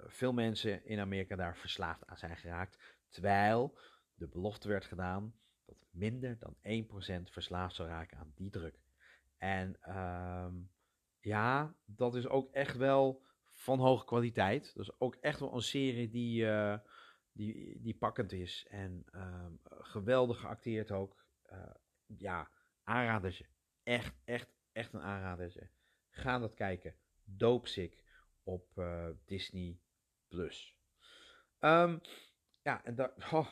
veel 0.08 0.34
mensen 0.34 0.86
in 0.86 1.00
Amerika 1.00 1.36
daar 1.36 1.58
verslaafd 1.58 2.06
aan 2.06 2.18
zijn 2.18 2.38
geraakt. 2.38 2.78
Terwijl 3.10 3.78
de 4.16 4.28
belofte 4.28 4.68
werd 4.68 4.86
gedaan 4.86 5.34
dat 5.66 5.86
minder 5.92 6.38
dan 6.40 6.56
1% 7.30 7.32
verslaafd 7.32 7.76
zou 7.76 7.90
raken 7.90 8.18
aan 8.18 8.32
die 8.36 8.50
druk. 8.50 8.80
En 9.38 9.96
um, 9.98 10.72
ja, 11.20 11.76
dat 11.86 12.16
is 12.16 12.28
ook 12.28 12.52
echt 12.52 12.78
wel 12.78 13.24
van 13.52 13.80
hoge 13.80 14.06
kwaliteit. 14.06 14.76
Dus 14.76 15.00
ook 15.00 15.16
echt 15.16 15.40
wel 15.40 15.54
een 15.54 15.62
serie 15.62 16.10
die, 16.10 16.44
uh, 16.44 16.78
die, 17.32 17.82
die 17.82 17.98
pakkend 17.98 18.32
is. 18.32 18.66
En 18.70 19.06
um, 19.14 19.60
geweldig 19.64 20.40
geacteerd 20.40 20.92
ook. 20.92 21.26
Uh, 21.52 21.60
ja, 22.06 22.50
aanradertje. 22.84 23.46
Echt, 23.84 24.16
echt, 24.24 24.50
echt 24.72 24.94
een 24.94 25.02
aanradertje. 25.02 25.70
Ga 26.10 26.40
dat 26.40 26.54
kijken. 26.54 26.96
Doopsick 27.24 28.04
op 28.44 28.72
uh, 28.76 29.10
Disney 29.26 29.80
Plus. 30.28 30.78
Um, 31.60 32.02
ja, 32.62 32.84
en 32.84 32.96
daar. 32.96 33.14
Oh, 33.32 33.48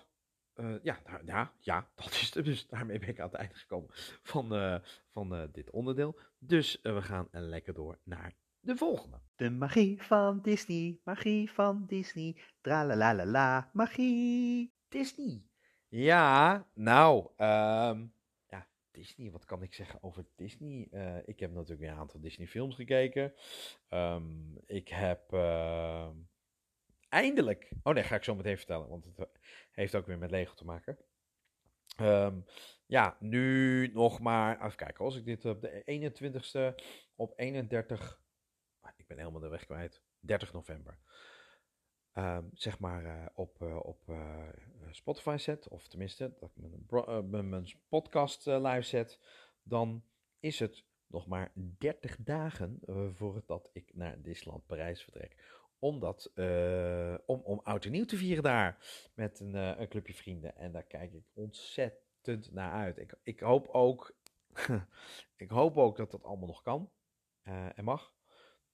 uh, 0.55 0.75
ja, 0.83 0.99
daar, 1.03 1.25
ja, 1.25 1.53
ja, 1.59 1.87
dat 1.95 2.11
is 2.11 2.33
het. 2.33 2.45
Dus 2.45 2.67
daarmee 2.67 2.99
ben 2.99 3.09
ik 3.09 3.19
aan 3.19 3.29
het 3.29 3.35
einde 3.35 3.55
gekomen 3.55 3.89
van, 4.21 4.55
uh, 4.55 4.79
van 5.09 5.35
uh, 5.35 5.43
dit 5.51 5.69
onderdeel. 5.69 6.19
Dus 6.39 6.79
we 6.81 7.01
gaan 7.01 7.27
lekker 7.31 7.73
door 7.73 7.99
naar 8.03 8.35
de 8.59 8.75
volgende. 8.75 9.19
De 9.35 9.49
magie 9.49 10.01
van 10.01 10.41
Disney, 10.41 10.99
magie 11.03 11.51
van 11.51 11.85
Disney, 11.87 12.41
la 12.61 13.69
magie. 13.73 14.73
Disney. 14.89 15.43
Ja, 15.87 16.67
nou, 16.73 17.19
um, 17.37 18.13
ja, 18.45 18.67
Disney, 18.91 19.31
wat 19.31 19.45
kan 19.45 19.61
ik 19.61 19.73
zeggen 19.73 20.03
over 20.03 20.25
Disney? 20.35 20.87
ik 21.25 21.39
heb 21.39 21.53
natuurlijk 21.53 21.91
een 21.91 21.97
aantal 21.97 22.19
Disney 22.19 22.47
films 22.47 22.75
gekeken. 22.75 23.33
Um, 23.89 24.57
ik 24.65 24.87
heb 24.87 25.33
ehm, 25.33 26.15
eindelijk. 27.13 27.71
Oh 27.83 27.93
nee, 27.93 28.03
ga 28.03 28.15
ik 28.15 28.23
zo 28.23 28.35
meteen 28.35 28.57
vertellen, 28.57 28.89
want 28.89 29.05
het 29.05 29.29
heeft 29.71 29.95
ook 29.95 30.05
weer 30.05 30.17
met 30.17 30.31
Lego 30.31 30.53
te 30.53 30.65
maken. 30.65 30.97
Um, 32.01 32.45
ja, 32.85 33.17
nu 33.19 33.87
nog 33.87 34.19
maar. 34.19 34.65
Even 34.65 34.75
kijken, 34.75 35.05
als 35.05 35.15
ik 35.15 35.25
dit 35.25 35.45
op 35.45 35.61
de 35.61 36.11
21ste 36.75 36.83
op 37.15 37.33
31. 37.35 38.21
Ah, 38.79 38.91
ik 38.97 39.07
ben 39.07 39.17
helemaal 39.17 39.41
de 39.41 39.47
weg 39.47 39.65
kwijt. 39.65 40.03
30 40.19 40.53
november. 40.53 40.99
Um, 42.13 42.49
zeg 42.53 42.79
maar 42.79 43.03
uh, 43.03 43.25
op, 43.33 43.61
uh, 43.61 43.79
op 43.83 44.03
uh, 44.09 44.47
Spotify 44.91 45.35
zet, 45.37 45.67
of 45.67 45.87
tenminste 45.87 46.33
dat 46.39 46.51
ik 46.55 46.55
mijn, 47.29 47.49
mijn 47.49 47.65
podcast 47.89 48.45
live 48.45 48.81
zet, 48.81 49.19
dan 49.63 50.03
is 50.39 50.59
het 50.59 50.85
nog 51.07 51.27
maar 51.27 51.51
30 51.77 52.17
dagen 52.19 52.79
voordat 53.13 53.69
ik 53.73 53.95
naar 53.95 54.21
Disneyland 54.21 54.65
Parijs 54.65 55.03
vertrek 55.03 55.62
om, 55.83 55.99
dat, 55.99 56.31
uh, 56.35 57.15
om, 57.25 57.39
om 57.39 57.59
oud 57.63 57.85
en 57.85 57.91
nieuw 57.91 58.05
te 58.05 58.17
vieren 58.17 58.43
daar 58.43 58.77
met 59.13 59.39
een, 59.39 59.55
uh, 59.55 59.79
een 59.79 59.87
clubje 59.87 60.13
vrienden. 60.13 60.55
En 60.55 60.71
daar 60.71 60.83
kijk 60.83 61.13
ik 61.13 61.23
ontzettend 61.33 62.51
naar 62.51 62.71
uit. 62.71 62.97
Ik, 62.97 63.15
ik, 63.23 63.39
hoop, 63.39 63.67
ook, 63.67 64.15
ik 65.35 65.49
hoop 65.49 65.77
ook 65.77 65.97
dat 65.97 66.11
dat 66.11 66.23
allemaal 66.23 66.47
nog 66.47 66.61
kan 66.61 66.91
uh, 67.47 67.77
en 67.77 67.83
mag 67.83 68.13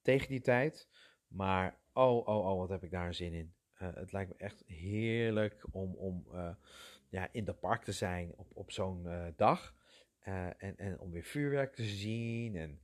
tegen 0.01 0.27
die 0.27 0.41
tijd. 0.41 0.89
Maar 1.27 1.79
oh, 1.93 2.27
oh, 2.27 2.45
oh, 2.45 2.57
wat 2.57 2.69
heb 2.69 2.83
ik 2.83 2.91
daar 2.91 3.13
zin 3.13 3.33
in. 3.33 3.53
het 3.73 4.11
lijkt 4.11 4.29
me 4.29 4.37
echt 4.37 4.63
heerlijk 4.65 5.63
om, 5.71 5.95
om 5.95 6.25
ja, 7.09 7.29
in 7.31 7.45
de 7.45 7.53
park 7.53 7.83
te 7.83 7.91
zijn 7.91 8.33
op, 8.35 8.47
op 8.53 8.71
zo'n 8.71 9.33
dag. 9.35 9.75
en, 10.19 10.77
en 10.77 10.99
om 10.99 11.11
weer 11.11 11.23
vuurwerk 11.23 11.75
te 11.75 11.85
zien 11.85 12.55
en 12.55 12.81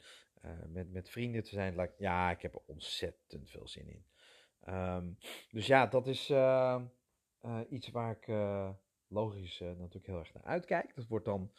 met, 0.67 0.91
met 0.91 1.09
vrienden 1.09 1.43
te 1.43 1.49
zijn. 1.49 1.89
Ja, 1.97 2.31
ik 2.31 2.41
heb 2.41 2.53
er 2.53 2.61
ontzettend 2.65 3.49
veel 3.49 3.67
zin 3.67 3.87
in. 3.87 4.05
Um, 4.69 5.17
dus 5.49 5.67
ja, 5.67 5.87
dat 5.87 6.07
is 6.07 6.29
uh, 6.29 6.81
uh, 7.45 7.59
iets 7.69 7.89
waar 7.89 8.11
ik 8.11 8.27
uh, 8.27 8.69
logisch 9.07 9.59
natuurlijk 9.59 10.05
heel 10.05 10.19
erg 10.19 10.33
naar 10.33 10.43
uitkijk. 10.43 10.95
Dat 10.95 11.07
wordt 11.07 11.25
dan 11.25 11.51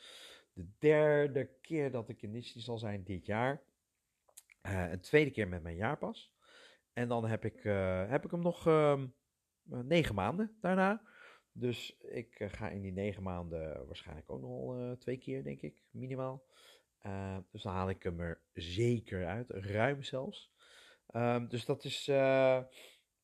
de 0.52 0.68
derde 0.78 1.50
keer 1.60 1.90
dat 1.90 2.08
ik 2.08 2.22
in 2.22 2.32
Disney 2.32 2.62
zal 2.62 2.78
zijn 2.78 3.04
dit 3.04 3.26
jaar. 3.26 3.62
een 4.62 5.00
tweede 5.00 5.30
keer 5.30 5.48
met 5.48 5.62
mijn 5.62 5.76
jaarpas. 5.76 6.34
En 6.92 7.08
dan 7.08 7.26
heb 7.26 7.44
ik, 7.44 7.62
heb 8.08 8.24
ik 8.24 8.30
hem 8.30 8.42
nog 8.42 8.66
um, 8.66 9.14
negen 9.64 10.14
maanden 10.14 10.56
daarna. 10.60 11.02
Dus 11.52 11.96
ik 11.98 12.34
ga 12.38 12.68
in 12.68 12.80
die 12.80 12.92
negen 12.92 13.22
maanden 13.22 13.86
waarschijnlijk 13.86 14.30
ook 14.30 14.40
nog 14.40 14.50
wel 14.50 14.96
twee 14.96 15.18
keer, 15.18 15.44
denk 15.44 15.60
ik, 15.60 15.82
minimaal. 15.90 16.44
dus 17.50 17.62
dan 17.62 17.72
haal 17.72 17.88
ik 17.88 18.02
hem 18.02 18.20
er 18.20 18.40
zeker 18.52 19.26
uit, 19.26 19.50
ruim 19.50 20.02
zelfs. 20.02 20.52
Um, 21.12 21.48
dus 21.48 21.64
dat 21.64 21.84
is, 21.84 22.10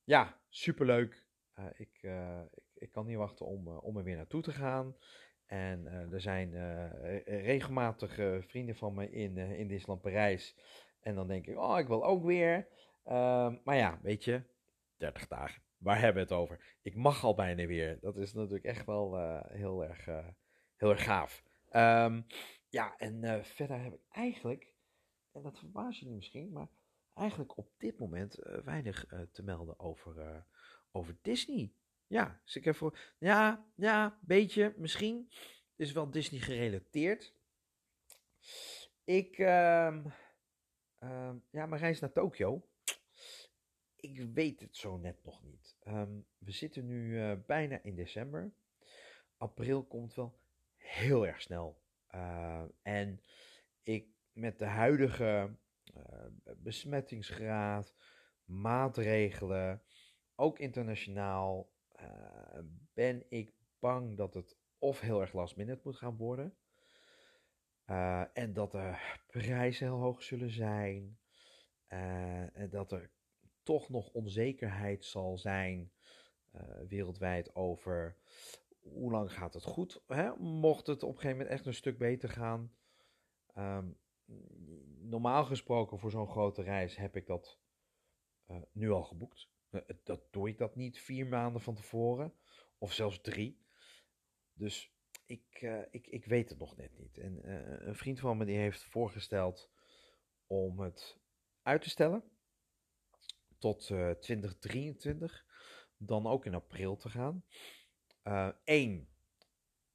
ja, 0.05 0.41
superleuk. 0.49 1.27
Uh, 1.59 1.67
ik, 1.75 1.99
uh, 2.03 2.41
ik, 2.55 2.65
ik, 2.75 2.91
kan 2.91 3.07
niet 3.07 3.17
wachten 3.17 3.47
om, 3.47 3.69
uh, 3.69 3.85
om 3.85 3.97
er 3.97 4.05
weer 4.05 4.17
naartoe 4.17 4.43
te 4.43 4.53
gaan. 4.53 4.97
En 5.47 5.87
er 5.87 6.21
zijn 6.21 6.53
regelmatig 7.25 8.15
vrienden 8.47 8.77
van 8.77 8.95
me 8.95 9.11
in, 9.11 9.37
in 9.37 9.69
Disneyland 9.69 10.03
Parijs. 10.03 10.57
En 11.01 11.15
dan 11.15 11.29
denk 11.29 11.47
ik, 11.47 11.59
oh, 11.59 11.79
ik 11.79 11.87
wil 11.87 12.05
ook 12.05 12.25
weer. 12.25 12.69
Ehm, 13.05 13.57
maar 13.65 13.77
ja, 13.77 13.99
weet 14.03 14.25
je, 14.25 14.43
30 14.97 15.27
dagen. 15.27 15.63
Waar 15.77 16.01
hebben 16.01 16.15
we 16.15 16.35
het 16.35 16.41
over? 16.41 16.79
Ik 16.83 16.95
mag 16.95 17.25
al 17.25 17.35
bijna 17.35 17.67
weer. 17.67 17.99
Dat 18.01 18.17
is 18.17 18.33
natuurlijk 18.33 18.65
echt 18.65 18.87
wel 18.87 19.17
heel, 19.49 19.85
erg, 19.85 20.05
heel 20.77 20.91
erg 20.91 21.05
gaaf. 21.05 21.43
Um, 21.71 22.27
ja, 22.69 22.97
en 22.97 23.45
verder 23.45 23.83
heb 23.83 23.95
ik 23.95 24.05
eigenlijk, 24.09 24.73
en 25.33 25.43
dat 25.43 25.59
verbaast 25.59 26.01
je 26.01 26.09
misschien, 26.09 26.53
maar 26.53 26.69
eigenlijk 27.15 27.57
op 27.57 27.73
dit 27.79 27.99
moment 27.99 28.47
uh, 28.47 28.59
weinig 28.59 29.13
uh, 29.13 29.21
te 29.33 29.43
melden 29.43 29.79
over, 29.79 30.17
uh, 30.17 30.43
over 30.91 31.19
Disney. 31.23 31.73
Ja, 32.07 32.41
dus 32.45 32.57
ik 32.57 32.65
heb 32.65 32.77
voor. 32.77 32.99
Ja, 33.19 33.67
ja, 33.75 34.19
beetje, 34.23 34.75
misschien. 34.77 35.31
Is 35.77 35.93
wel 35.93 36.11
Disney 36.11 36.41
gerelateerd. 36.41 37.35
Ik. 39.05 39.39
Uh, 39.39 40.05
ja, 41.51 41.67
mijn 41.67 41.77
reis 41.77 42.01
naar 42.01 42.13
Tokio. 42.13 42.69
Ik 43.97 44.27
weet 44.35 44.61
het 44.61 44.77
zo 44.77 44.97
net 44.97 45.25
nog 45.25 45.43
niet. 45.43 45.77
Um, 45.89 46.27
we 46.39 46.51
zitten 46.51 46.87
nu 46.87 47.37
bijna 47.37 47.83
in 47.83 47.95
december. 47.95 48.53
April 49.37 49.85
komt 49.85 50.15
wel 50.15 50.41
heel 50.77 51.27
erg 51.27 51.43
snel. 51.43 51.83
en 52.83 53.23
ik 53.83 54.07
met 54.33 54.59
de 54.59 54.65
huidige 54.65 55.57
besmettingsgraad, 56.57 57.95
maatregelen, 58.45 59.83
ook 60.35 60.59
internationaal, 60.59 61.71
uh, 62.01 62.59
ben 62.95 63.25
ik 63.29 63.55
bang 63.79 64.17
dat 64.17 64.35
het 64.35 64.57
of 64.79 65.01
heel 65.01 65.21
erg 65.21 65.33
last 65.33 65.57
moet 65.57 65.97
gaan 65.97 66.17
worden. 66.17 66.57
Uh, 67.87 68.25
en 68.33 68.53
dat 68.53 68.73
de 68.73 68.97
prijzen 69.27 69.87
heel 69.87 69.99
hoog 69.99 70.23
zullen 70.23 70.51
zijn. 70.51 71.19
en 72.53 72.71
dat 72.71 72.93
er 72.93 73.11
toch 73.63 73.89
nog 73.89 74.09
onzekerheid 74.13 75.05
zal 75.05 75.39
zijn 75.39 75.93
wereldwijd 76.89 77.55
over 77.55 78.17
hoe 78.83 79.11
lang 79.11 79.33
gaat 79.33 79.55
het 79.55 79.65
goed. 79.65 80.03
Hè? 80.07 80.37
Mocht 80.37 80.87
het 80.87 81.03
op 81.03 81.09
een 81.09 81.15
gegeven 81.15 81.37
moment 81.37 81.55
echt 81.55 81.67
een 81.67 81.75
stuk 81.75 81.99
beter 81.99 82.29
gaan. 82.29 82.73
Um, 83.59 83.99
normaal 85.13 85.45
gesproken 85.45 85.99
voor 85.99 86.11
zo'n 86.11 86.29
grote 86.29 86.63
reis 86.63 86.97
heb 86.97 87.17
ik 87.17 87.27
dat 87.27 87.59
uh, 88.47 88.63
nu 88.73 88.91
al 88.91 89.03
geboekt. 89.03 89.49
Uh, 89.71 89.81
dat 90.05 90.33
doe 90.33 90.49
ik 90.49 90.59
dat 90.59 90.77
niet 90.77 90.99
vier 90.99 91.27
maanden 91.27 91.61
van 91.61 91.75
tevoren. 91.75 92.35
Of 92.79 92.93
zelfs 92.93 93.21
drie. 93.21 93.67
Dus 94.53 94.95
ik, 95.27 95.61
uh, 95.61 95.83
ik, 95.91 96.07
ik 96.07 96.25
weet 96.25 96.49
het 96.49 96.59
nog 96.59 96.77
net 96.77 96.99
niet. 96.99 97.19
En 97.19 97.51
een 97.89 97.95
vriend 97.95 98.21
van 98.21 98.37
me 98.37 98.45
die 98.45 98.57
heeft 98.57 98.85
voorgesteld 98.85 99.71
om 100.47 100.81
het 100.81 101.19
uit 101.63 101.83
te 101.83 101.91
stellen. 101.91 102.25
Tot 103.59 103.87
2023. 104.21 105.47
Dan 105.97 106.27
ook 106.27 106.47
in 106.47 106.55
april 106.55 106.97
te 106.97 107.09
gaan. 107.09 107.45
Eén, 108.65 109.09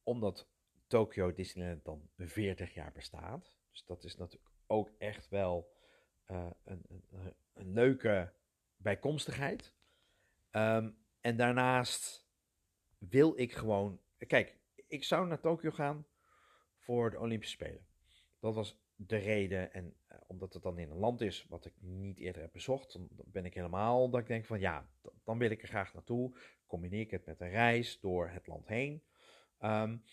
omdat 0.03 0.49
Tokyo 0.87 1.33
Disneyland 1.33 1.85
dan 1.85 2.09
40 2.17 2.73
jaar 2.73 2.91
bestaat. 2.91 3.55
Dus 3.71 3.85
dat 3.85 4.03
is 4.03 4.15
natuurlijk 4.15 4.56
ook 4.67 4.91
echt 4.97 5.29
wel 5.29 5.71
uh, 6.31 6.47
een, 6.63 6.85
een, 6.87 7.33
een, 7.53 7.73
leuke 7.73 8.33
bijkomstigheid. 8.77 9.75
Um, 10.51 10.97
en 11.21 11.37
daarnaast 11.37 12.27
wil 12.97 13.39
ik 13.39 13.53
gewoon. 13.53 14.01
Kijk, 14.27 14.57
ik 14.87 15.03
zou 15.03 15.27
naar 15.27 15.39
Tokio 15.39 15.71
gaan 15.71 16.05
voor 16.77 17.11
de 17.11 17.19
Olympische 17.19 17.55
Spelen. 17.55 17.87
Dat 18.39 18.55
was 18.55 18.79
de 18.95 19.17
reden. 19.17 19.73
En 19.73 19.95
uh, 20.11 20.17
omdat 20.27 20.53
het 20.53 20.63
dan 20.63 20.79
in 20.79 20.91
een 20.91 20.97
land 20.97 21.21
is 21.21 21.45
wat 21.49 21.65
ik 21.65 21.73
niet 21.79 22.19
eerder 22.19 22.41
heb 22.41 22.51
bezocht, 22.51 22.93
dan 22.93 23.07
ben 23.11 23.45
ik 23.45 23.53
helemaal 23.53 24.09
dat 24.09 24.21
ik 24.21 24.27
denk 24.27 24.45
van 24.45 24.59
ja, 24.59 24.89
dan 25.23 25.37
wil 25.37 25.49
ik 25.49 25.61
er 25.61 25.67
graag 25.67 25.93
naartoe. 25.93 26.37
Combineer 26.65 27.01
ik 27.01 27.11
het 27.11 27.25
met 27.25 27.41
een 27.41 27.49
reis 27.49 27.99
door 27.99 28.29
het 28.29 28.47
land 28.47 28.67
heen. 28.67 29.03
Um, 29.59 30.03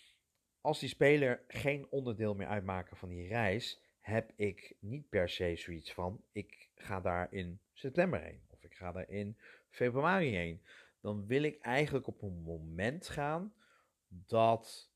als 0.61 0.79
die 0.79 0.89
speler 0.89 1.43
geen 1.47 1.87
onderdeel 1.89 2.35
meer 2.35 2.47
uitmaken 2.47 2.97
van 2.97 3.09
die 3.09 3.27
reis, 3.27 3.81
heb 4.05 4.31
ik 4.35 4.75
niet 4.79 5.09
per 5.09 5.29
se 5.29 5.55
zoiets 5.55 5.93
van: 5.93 6.23
ik 6.31 6.69
ga 6.75 7.01
daar 7.01 7.33
in 7.33 7.59
september 7.73 8.21
heen 8.21 8.41
of 8.47 8.63
ik 8.63 8.75
ga 8.75 8.91
daar 8.91 9.09
in 9.09 9.37
februari 9.69 10.35
heen. 10.35 10.61
Dan 10.99 11.25
wil 11.25 11.43
ik 11.43 11.61
eigenlijk 11.61 12.07
op 12.07 12.21
een 12.21 12.41
moment 12.41 13.07
gaan 13.07 13.53
dat, 14.07 14.91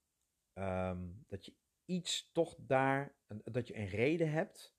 um, 0.54 1.26
dat 1.28 1.46
je 1.46 1.54
iets 1.86 2.32
toch 2.32 2.56
daar, 2.58 3.16
dat 3.44 3.68
je 3.68 3.78
een 3.78 3.88
reden 3.88 4.32
hebt 4.32 4.76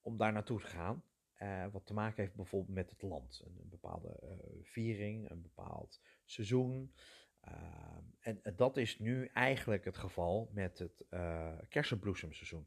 om 0.00 0.16
daar 0.16 0.32
naartoe 0.32 0.60
te 0.60 0.66
gaan. 0.66 1.04
Uh, 1.38 1.66
wat 1.72 1.86
te 1.86 1.94
maken 1.94 2.22
heeft 2.22 2.34
bijvoorbeeld 2.34 2.74
met 2.74 2.90
het 2.90 3.02
land. 3.02 3.42
Een, 3.44 3.68
bepaalde 3.68 4.18
uh, 4.22 4.30
viering, 4.62 5.30
een 5.30 5.42
bepaald 5.42 6.00
seizoen. 6.24 6.94
Uh, 7.48 7.54
en 8.20 8.42
dat 8.56 8.76
is 8.76 8.98
nu 8.98 9.26
eigenlijk 9.26 9.84
het 9.84 9.96
geval 9.96 10.50
met 10.52 10.78
het 10.78 11.04
kersenbloesemseizoen. 11.68 12.66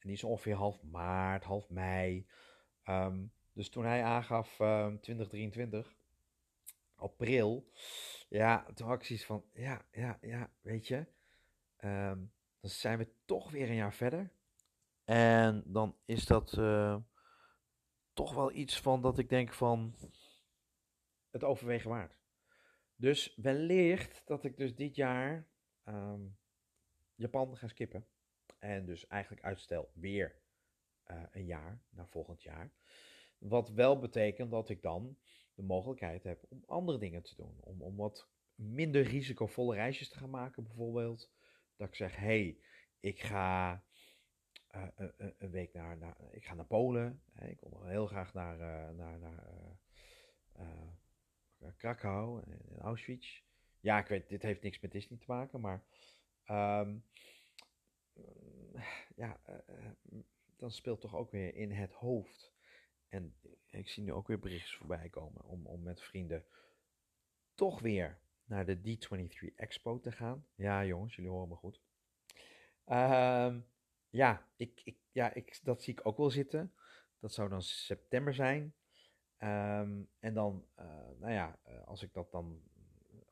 En 0.00 0.06
die 0.06 0.16
is 0.16 0.24
ongeveer 0.24 0.54
half 0.54 0.82
maart, 0.82 1.44
half 1.44 1.70
mei. 1.70 2.26
Um, 2.84 3.32
dus 3.52 3.68
toen 3.68 3.84
hij 3.84 4.02
aangaf 4.02 4.54
2023, 4.56 5.86
ehm, 5.86 5.94
april, 6.94 7.70
ja, 8.28 8.66
toen 8.74 8.86
had 8.86 8.98
ik 8.98 9.04
zoiets 9.04 9.24
van, 9.24 9.44
ja, 9.52 9.84
ja, 9.92 10.18
ja, 10.20 10.50
weet 10.60 10.86
je, 10.86 10.96
um, 11.84 12.32
dan 12.60 12.70
zijn 12.70 12.98
we 12.98 13.08
toch 13.24 13.50
weer 13.50 13.68
een 13.68 13.74
jaar 13.74 13.94
verder. 13.94 14.32
En 15.04 15.62
dan 15.66 15.96
is 16.04 16.26
dat 16.26 16.56
uh, 16.58 16.96
toch 18.12 18.34
wel 18.34 18.52
iets 18.52 18.80
van 18.80 19.00
dat 19.00 19.18
ik 19.18 19.28
denk 19.28 19.52
van, 19.52 19.94
het 21.30 21.44
overwegen 21.44 21.90
waard. 21.90 22.18
Dus 22.96 23.34
wellicht 23.36 24.22
dat 24.26 24.44
ik 24.44 24.56
dus 24.56 24.74
dit 24.74 24.96
jaar 24.96 25.48
Japan 27.14 27.56
ga 27.56 27.68
skippen. 27.68 28.06
En 28.60 28.84
dus 28.84 29.06
eigenlijk 29.06 29.42
uitstel 29.42 29.90
weer 29.94 30.38
uh, 31.10 31.22
een 31.30 31.44
jaar 31.44 31.82
naar 31.90 32.08
volgend 32.08 32.42
jaar. 32.42 32.72
Wat 33.38 33.70
wel 33.70 33.98
betekent 33.98 34.50
dat 34.50 34.68
ik 34.68 34.82
dan 34.82 35.18
de 35.54 35.62
mogelijkheid 35.62 36.22
heb 36.22 36.44
om 36.48 36.62
andere 36.66 36.98
dingen 36.98 37.22
te 37.22 37.34
doen. 37.34 37.56
Om, 37.60 37.82
om 37.82 37.96
wat 37.96 38.28
minder 38.54 39.02
risicovolle 39.02 39.74
reisjes 39.74 40.08
te 40.08 40.18
gaan 40.18 40.30
maken, 40.30 40.62
bijvoorbeeld. 40.62 41.32
Dat 41.76 41.88
ik 41.88 41.94
zeg: 41.94 42.16
hé, 42.16 42.26
hey, 42.26 42.58
ik 43.00 43.20
ga 43.20 43.84
een, 44.68 45.14
een, 45.38 45.50
week 45.50 45.72
naar, 45.72 45.98
naar, 45.98 46.16
ik 46.30 46.44
ga 46.44 46.54
naar 46.54 46.66
Polen. 46.66 47.22
Ik 47.34 47.60
wil 47.60 47.84
heel 47.84 48.06
graag 48.06 48.34
naar, 48.34 48.58
uh, 48.58 48.96
naar, 48.96 49.18
naar 49.18 49.78
Krakau 51.76 52.42
en 52.42 52.78
Auschwitz. 52.78 53.42
Ja, 53.80 53.98
ik 53.98 54.06
weet, 54.06 54.28
dit 54.28 54.42
heeft 54.42 54.62
niks 54.62 54.80
met 54.80 54.92
Disney 54.92 55.18
te 55.18 55.24
maken, 55.26 55.60
maar 55.60 55.84
um, 56.46 57.04
ja, 59.16 59.40
uh, 59.48 59.90
dan 60.56 60.70
speelt 60.70 61.00
toch 61.00 61.14
ook 61.14 61.30
weer 61.30 61.54
in 61.54 61.70
het 61.70 61.92
hoofd. 61.92 62.52
En 63.08 63.34
ik 63.66 63.88
zie 63.88 64.02
nu 64.02 64.12
ook 64.12 64.26
weer 64.26 64.38
berichtjes 64.38 64.76
voorbij 64.76 65.08
komen 65.08 65.44
om, 65.44 65.66
om 65.66 65.82
met 65.82 66.02
vrienden 66.02 66.44
toch 67.54 67.80
weer 67.80 68.20
naar 68.44 68.66
de 68.66 68.78
D23 68.78 69.54
Expo 69.54 70.00
te 70.00 70.12
gaan. 70.12 70.46
Ja, 70.54 70.84
jongens, 70.84 71.14
jullie 71.14 71.30
horen 71.30 71.48
me 71.48 71.54
goed. 71.54 71.80
Um, 72.86 73.66
ja, 74.08 74.46
ik, 74.56 74.80
ik, 74.84 74.98
ja 75.12 75.34
ik, 75.34 75.60
dat 75.62 75.82
zie 75.82 75.92
ik 75.92 76.06
ook 76.06 76.16
wel 76.16 76.30
zitten. 76.30 76.74
Dat 77.18 77.32
zou 77.32 77.48
dan 77.48 77.62
september 77.62 78.34
zijn. 78.34 78.74
Um, 79.38 80.08
en 80.18 80.34
dan, 80.34 80.66
uh, 80.78 80.84
nou 81.18 81.32
ja, 81.32 81.58
als 81.84 82.02
ik 82.02 82.12
dat 82.12 82.30
dan 82.30 82.62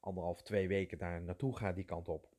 anderhalf, 0.01 0.43
twee 0.43 0.69
weken 0.69 0.99
daar 0.99 1.23
naartoe 1.23 1.57
ga, 1.57 1.73
die 1.73 1.85
kant 1.85 2.09
op, 2.09 2.38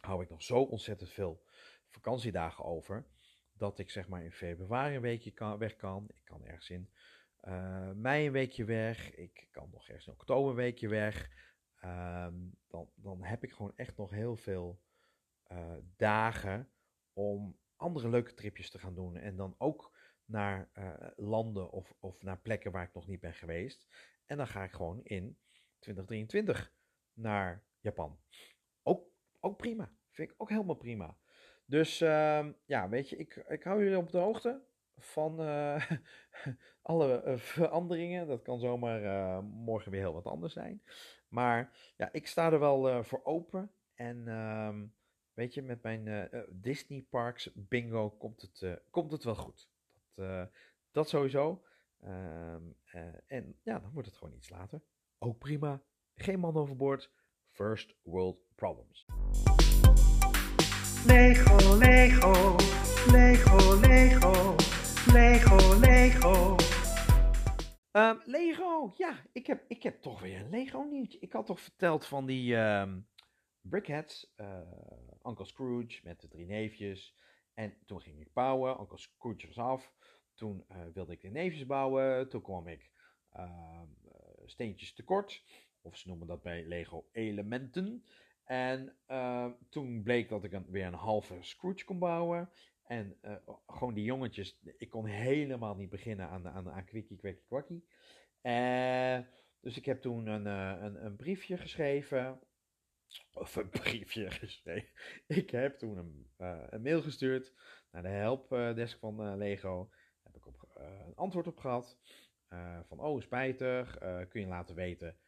hou 0.00 0.22
ik 0.22 0.30
nog 0.30 0.42
zo 0.42 0.62
ontzettend 0.62 1.10
veel 1.10 1.42
vakantiedagen 1.88 2.64
over. 2.64 3.06
Dat 3.52 3.78
ik 3.78 3.90
zeg 3.90 4.08
maar 4.08 4.24
in 4.24 4.32
februari 4.32 4.94
een 4.94 5.00
weekje 5.00 5.30
kan, 5.30 5.58
weg 5.58 5.76
kan. 5.76 6.04
Ik 6.08 6.24
kan 6.24 6.44
ergens 6.44 6.70
in 6.70 6.90
uh, 7.44 7.90
mei 7.92 8.26
een 8.26 8.32
weekje 8.32 8.64
weg. 8.64 9.14
Ik 9.14 9.48
kan 9.50 9.70
nog 9.70 9.88
ergens 9.88 10.06
in 10.06 10.12
oktober 10.12 10.50
een 10.50 10.56
weekje 10.56 10.88
weg. 10.88 11.30
Um, 11.84 12.58
dan, 12.68 12.90
dan 12.94 13.24
heb 13.24 13.44
ik 13.44 13.52
gewoon 13.52 13.76
echt 13.76 13.96
nog 13.96 14.10
heel 14.10 14.36
veel 14.36 14.80
dagen 15.96 16.68
om 17.12 17.58
andere 17.76 18.08
leuke 18.08 18.34
tripjes 18.34 18.70
te 18.70 18.78
gaan 18.78 18.94
doen. 18.94 19.16
En 19.16 19.36
dan 19.36 19.54
ook 19.58 19.96
naar 20.24 20.70
uh, 20.74 20.94
landen 21.16 21.70
of, 21.70 21.94
of 22.00 22.22
naar 22.22 22.40
plekken 22.40 22.72
waar 22.72 22.84
ik 22.84 22.94
nog 22.94 23.06
niet 23.06 23.20
ben 23.20 23.34
geweest. 23.34 23.88
En 24.26 24.36
dan 24.36 24.46
ga 24.46 24.64
ik 24.64 24.72
gewoon 24.72 25.02
in 25.02 25.38
2023 25.78 26.72
naar 27.12 27.64
Japan. 27.80 28.18
Ook, 29.40 29.56
prima. 29.56 29.90
Vind 30.10 30.30
ik 30.30 30.34
ook 30.38 30.48
helemaal 30.48 30.74
prima. 30.74 31.16
Dus 31.64 32.00
uh, 32.00 32.46
ja, 32.66 32.88
weet 32.88 33.08
je, 33.08 33.16
ik, 33.16 33.44
ik 33.48 33.62
hou 33.62 33.82
jullie 33.82 33.98
op 33.98 34.10
de 34.10 34.18
hoogte 34.18 34.60
van 34.96 35.40
uh, 35.40 35.90
alle 36.82 37.22
uh, 37.26 37.36
veranderingen. 37.36 38.26
Dat 38.26 38.42
kan 38.42 38.58
zomaar 38.58 39.42
morgen 39.44 39.90
weer 39.90 40.00
heel 40.00 40.12
wat 40.12 40.26
anders 40.26 40.52
zijn. 40.52 40.82
Maar 41.28 41.76
ja, 41.96 42.08
ik 42.12 42.26
sta 42.26 42.52
er 42.52 42.58
wel 42.58 43.04
voor 43.04 43.20
open. 43.24 43.72
En 43.94 44.28
ehm, 44.28 44.86
weet 45.34 45.54
je, 45.54 45.62
met 45.62 45.82
mijn 45.82 46.30
Disney 46.50 47.06
Parks 47.10 47.50
bingo 47.54 48.10
komt 48.10 48.40
het, 48.40 48.80
komt 48.90 49.12
het 49.12 49.24
wel 49.24 49.34
goed. 49.34 49.70
Uh, 50.18 50.44
dat 50.90 51.08
sowieso. 51.08 51.62
Uh, 52.04 52.54
en 53.26 53.58
ja, 53.62 53.78
dan 53.78 53.90
wordt 53.92 54.08
het 54.08 54.16
gewoon 54.16 54.34
iets 54.34 54.50
later. 54.50 54.82
Ook 55.18 55.38
prima. 55.38 55.82
Geen 56.14 56.40
man 56.40 56.56
overboord. 56.56 57.10
First 57.58 57.94
world 58.04 58.36
problems. 58.54 59.04
Lego, 61.06 61.76
Lego, 61.76 62.56
Lego, 63.10 63.80
Lego, 63.80 64.54
Lego, 65.12 65.78
Lego. 65.78 66.56
Um, 67.92 68.20
Lego, 68.24 68.92
ja, 68.96 69.26
ik 69.32 69.46
heb, 69.46 69.64
ik 69.68 69.82
heb 69.82 70.02
toch 70.02 70.20
weer 70.20 70.40
een 70.40 70.50
Lego 70.50 70.82
nieuwtje. 70.82 71.18
Ik 71.18 71.32
had 71.32 71.46
toch 71.46 71.60
verteld 71.60 72.06
van 72.06 72.26
die 72.26 72.54
um, 72.54 73.08
Brickheads, 73.60 74.32
uh, 74.36 74.60
Uncle 75.22 75.44
Scrooge 75.44 76.00
met 76.02 76.20
de 76.20 76.28
drie 76.28 76.46
neefjes. 76.46 77.14
En 77.54 77.76
toen 77.86 78.00
ging 78.00 78.20
ik 78.20 78.32
bouwen, 78.32 78.80
Uncle 78.80 78.98
Scrooge 78.98 79.46
was 79.46 79.58
af. 79.58 79.92
Toen 80.34 80.64
uh, 80.68 80.76
wilde 80.94 81.12
ik 81.12 81.20
de 81.20 81.30
neefjes 81.30 81.66
bouwen. 81.66 82.28
Toen 82.28 82.42
kwam 82.42 82.68
ik 82.68 82.90
uh, 83.36 83.82
steentjes 84.44 84.94
tekort. 84.94 85.42
Of 85.88 85.96
ze 85.96 86.08
noemen 86.08 86.26
dat 86.26 86.42
bij 86.42 86.64
Lego 86.64 87.08
elementen. 87.12 88.04
En 88.44 88.96
uh, 89.08 89.46
toen 89.68 90.02
bleek 90.02 90.28
dat 90.28 90.44
ik 90.44 90.52
een, 90.52 90.66
weer 90.70 90.86
een 90.86 90.94
halve 90.94 91.36
Scrooge 91.40 91.84
kon 91.84 91.98
bouwen. 91.98 92.50
En 92.84 93.18
uh, 93.22 93.36
gewoon 93.66 93.94
die 93.94 94.04
jongetjes, 94.04 94.60
ik 94.76 94.90
kon 94.90 95.04
helemaal 95.06 95.76
niet 95.76 95.90
beginnen 95.90 96.28
aan, 96.28 96.48
aan, 96.48 96.70
aan 96.70 96.84
kwikkie, 96.84 97.16
kwikkie, 97.16 97.46
kwakkie. 97.46 97.84
Uh, 98.42 99.18
dus 99.60 99.76
ik 99.76 99.84
heb 99.84 100.00
toen 100.00 100.26
een, 100.26 100.46
een, 100.46 101.04
een, 101.04 101.16
briefje 101.16 101.56
geschreven. 101.56 102.40
Of 103.32 103.56
een 103.56 103.68
briefje 103.68 104.30
geschreven. 104.40 104.90
Ik 105.26 105.50
heb 105.50 105.78
toen 105.78 105.96
een, 105.96 106.30
een 106.70 106.82
mail 106.82 107.02
gestuurd 107.02 107.52
naar 107.90 108.02
de 108.02 108.08
helpdesk 108.08 108.98
van 108.98 109.36
Lego 109.36 109.90
uh, 110.24 110.84
een 111.06 111.14
antwoord 111.14 111.46
op 111.46 111.58
gehad. 111.58 111.98
Van, 112.88 113.00
oh, 113.00 113.20
spijtig. 113.20 113.98
Kun 114.28 114.40
je 114.40 114.46
laten 114.46 114.74
weten 114.74 115.18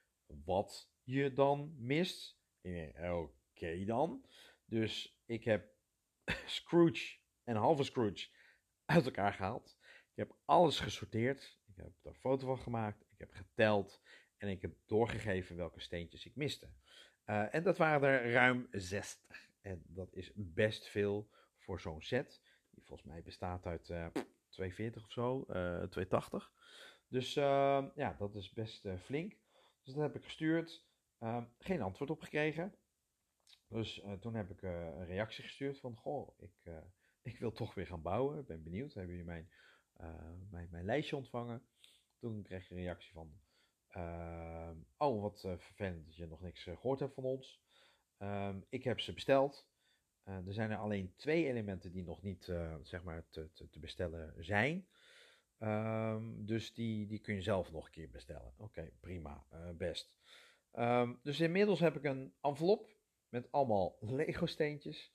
wat 0.45 0.91
je 1.03 1.33
dan 1.33 1.75
mist? 1.79 2.39
Oké 3.01 3.85
dan. 3.85 4.25
Dus 4.65 5.21
ik 5.27 5.45
heb 5.45 5.73
Scrooge 6.47 7.17
en 7.45 7.57
halve 7.57 7.83
Scrooge 7.83 8.29
uit 8.85 9.05
elkaar 9.05 9.33
gehaald. 9.33 9.79
Ik 10.11 10.17
heb 10.17 10.37
alles 10.45 10.81
gesorteerd. 10.81 11.59
Ik 11.67 11.77
heb 11.77 11.87
er 11.87 12.11
een 12.11 12.15
foto 12.15 12.47
van 12.47 12.59
gemaakt. 12.59 13.03
Ik 13.11 13.19
heb 13.19 13.33
geteld. 13.33 14.01
En 14.37 14.49
ik 14.49 14.63
heb 14.63 14.75
doorgegeven 14.87 15.57
welke 15.57 15.81
steentjes 15.81 16.27
ik 16.27 16.37
miste. 16.37 16.69
Uh, 17.27 17.55
en 17.55 17.63
dat 17.63 17.77
waren 17.77 18.09
er 18.09 18.33
ruim 18.33 18.69
60. 18.71 19.49
En 19.61 19.83
dat 19.87 20.15
is 20.15 20.33
best 20.35 20.89
veel 20.89 21.31
voor 21.57 21.81
zo'n 21.81 22.03
set. 22.03 22.43
Die 22.71 22.85
volgens 22.85 23.09
mij 23.09 23.23
bestaat 23.23 23.67
uit 23.67 23.89
uh, 23.89 24.07
240 24.49 25.05
of 25.05 25.13
zo, 25.13 25.39
uh, 25.39 25.83
280. 25.83 26.53
Dus 27.09 27.35
ja, 27.35 28.15
dat 28.19 28.35
is 28.35 28.53
best 28.53 28.89
flink. 29.05 29.37
Dus 29.83 29.95
dat 29.95 30.03
heb 30.03 30.17
ik 30.17 30.25
gestuurd. 30.25 30.87
Ehm, 31.19 31.45
geen 31.59 31.83
antwoord 31.83 32.11
op 32.11 32.21
gekregen. 32.21 32.75
Dus 33.69 34.01
eh, 34.01 34.13
toen 34.13 34.35
heb 34.35 34.51
ik 34.51 34.63
eh, 34.63 34.87
een 34.87 35.07
reactie 35.07 35.45
gestuurd 35.45 35.81
van, 35.81 35.97
goh, 35.97 36.35
ik, 36.39 36.55
eh, 36.63 36.83
ik 37.33 37.39
wil 37.39 37.53
toch 37.53 37.75
weer 37.75 37.87
gaan 37.87 38.03
bouwen. 38.03 38.39
Ik 38.39 38.47
ben 38.47 38.63
benieuwd. 38.63 38.95
Hebben 38.95 39.17
jullie 39.17 39.31
mijn, 39.31 39.51
mijn, 40.51 40.69
mijn 40.71 40.85
lijstje 40.85 41.17
ontvangen? 41.17 41.63
Toen 42.19 42.43
kreeg 42.43 42.65
ik 42.65 42.71
een 42.71 42.77
reactie 42.77 43.13
van, 43.13 43.41
ehm, 43.89 44.77
oh, 44.97 45.21
wat 45.21 45.41
vervelend 45.41 46.07
dat 46.07 46.17
je 46.17 46.27
nog 46.27 46.41
niks 46.41 46.67
eh, 46.67 46.77
gehoord 46.77 47.01
hebt 47.01 47.15
van 47.15 47.25
ons. 47.25 47.63
Ehm, 48.17 48.61
ik 48.69 48.85
heb 48.85 49.01
ze 49.01 49.13
besteld. 49.13 49.69
Er 50.25 50.53
zijn 50.53 50.71
er 50.71 50.77
alleen 50.77 51.15
twee 51.17 51.47
elementen 51.47 51.93
die 51.93 52.05
nog 52.05 52.23
niet, 52.23 52.45
zeg 52.83 53.03
maar, 53.03 53.29
te, 53.29 53.53
te, 53.53 53.69
te 53.69 53.79
bestellen 53.79 54.45
zijn. 54.45 54.89
Ehm, 55.61 56.45
dus 56.45 56.75
die, 56.75 57.07
die 57.07 57.19
kun 57.19 57.35
je 57.35 57.43
zelf 57.43 57.73
nog 57.73 57.85
een 57.85 57.91
keer 57.91 58.11
bestellen. 58.11 58.55
Oké, 58.57 58.91
prima, 59.01 59.47
eh, 59.51 59.71
best. 59.71 60.17
Ehm, 60.73 61.15
dus 61.23 61.41
inmiddels 61.41 61.81
heb 61.81 61.97
ik 61.97 62.05
een 62.05 62.35
envelop 62.41 62.89
met 63.29 63.53
allemaal 63.53 63.97
Lego 64.19 64.47
steentjes. 64.47 65.13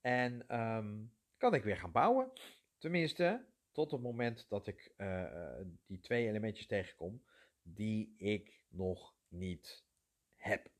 En 0.00 0.48
ehm, 0.48 1.04
kan 1.36 1.54
ik 1.54 1.62
weer 1.62 1.76
gaan 1.76 1.92
bouwen. 1.92 2.32
Tenminste, 2.78 3.46
tot 3.72 3.90
het 3.90 4.00
moment 4.00 4.48
dat 4.48 4.66
ik 4.66 4.92
eh, 4.96 5.22
eh, 5.22 5.66
die 5.86 6.00
twee 6.00 6.26
elementjes 6.28 6.66
tegenkom 6.66 7.22
die 7.62 8.14
ik 8.16 8.60
nog 8.68 9.14
niet 9.28 9.86
heb. 10.34 10.70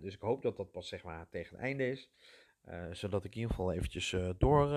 Dus 0.00 0.14
ik 0.14 0.20
hoop 0.20 0.42
dat 0.42 0.56
dat 0.56 0.70
pas 0.70 0.88
zeg 0.88 1.02
maar 1.02 1.28
tegen 1.28 1.56
het 1.56 1.64
einde 1.64 1.90
is. 1.90 2.10
zodat 2.90 3.24
ik 3.24 3.30
in 3.30 3.40
ieder 3.40 3.54
geval 3.54 3.72
eventjes 3.72 4.16
door, 4.38 4.68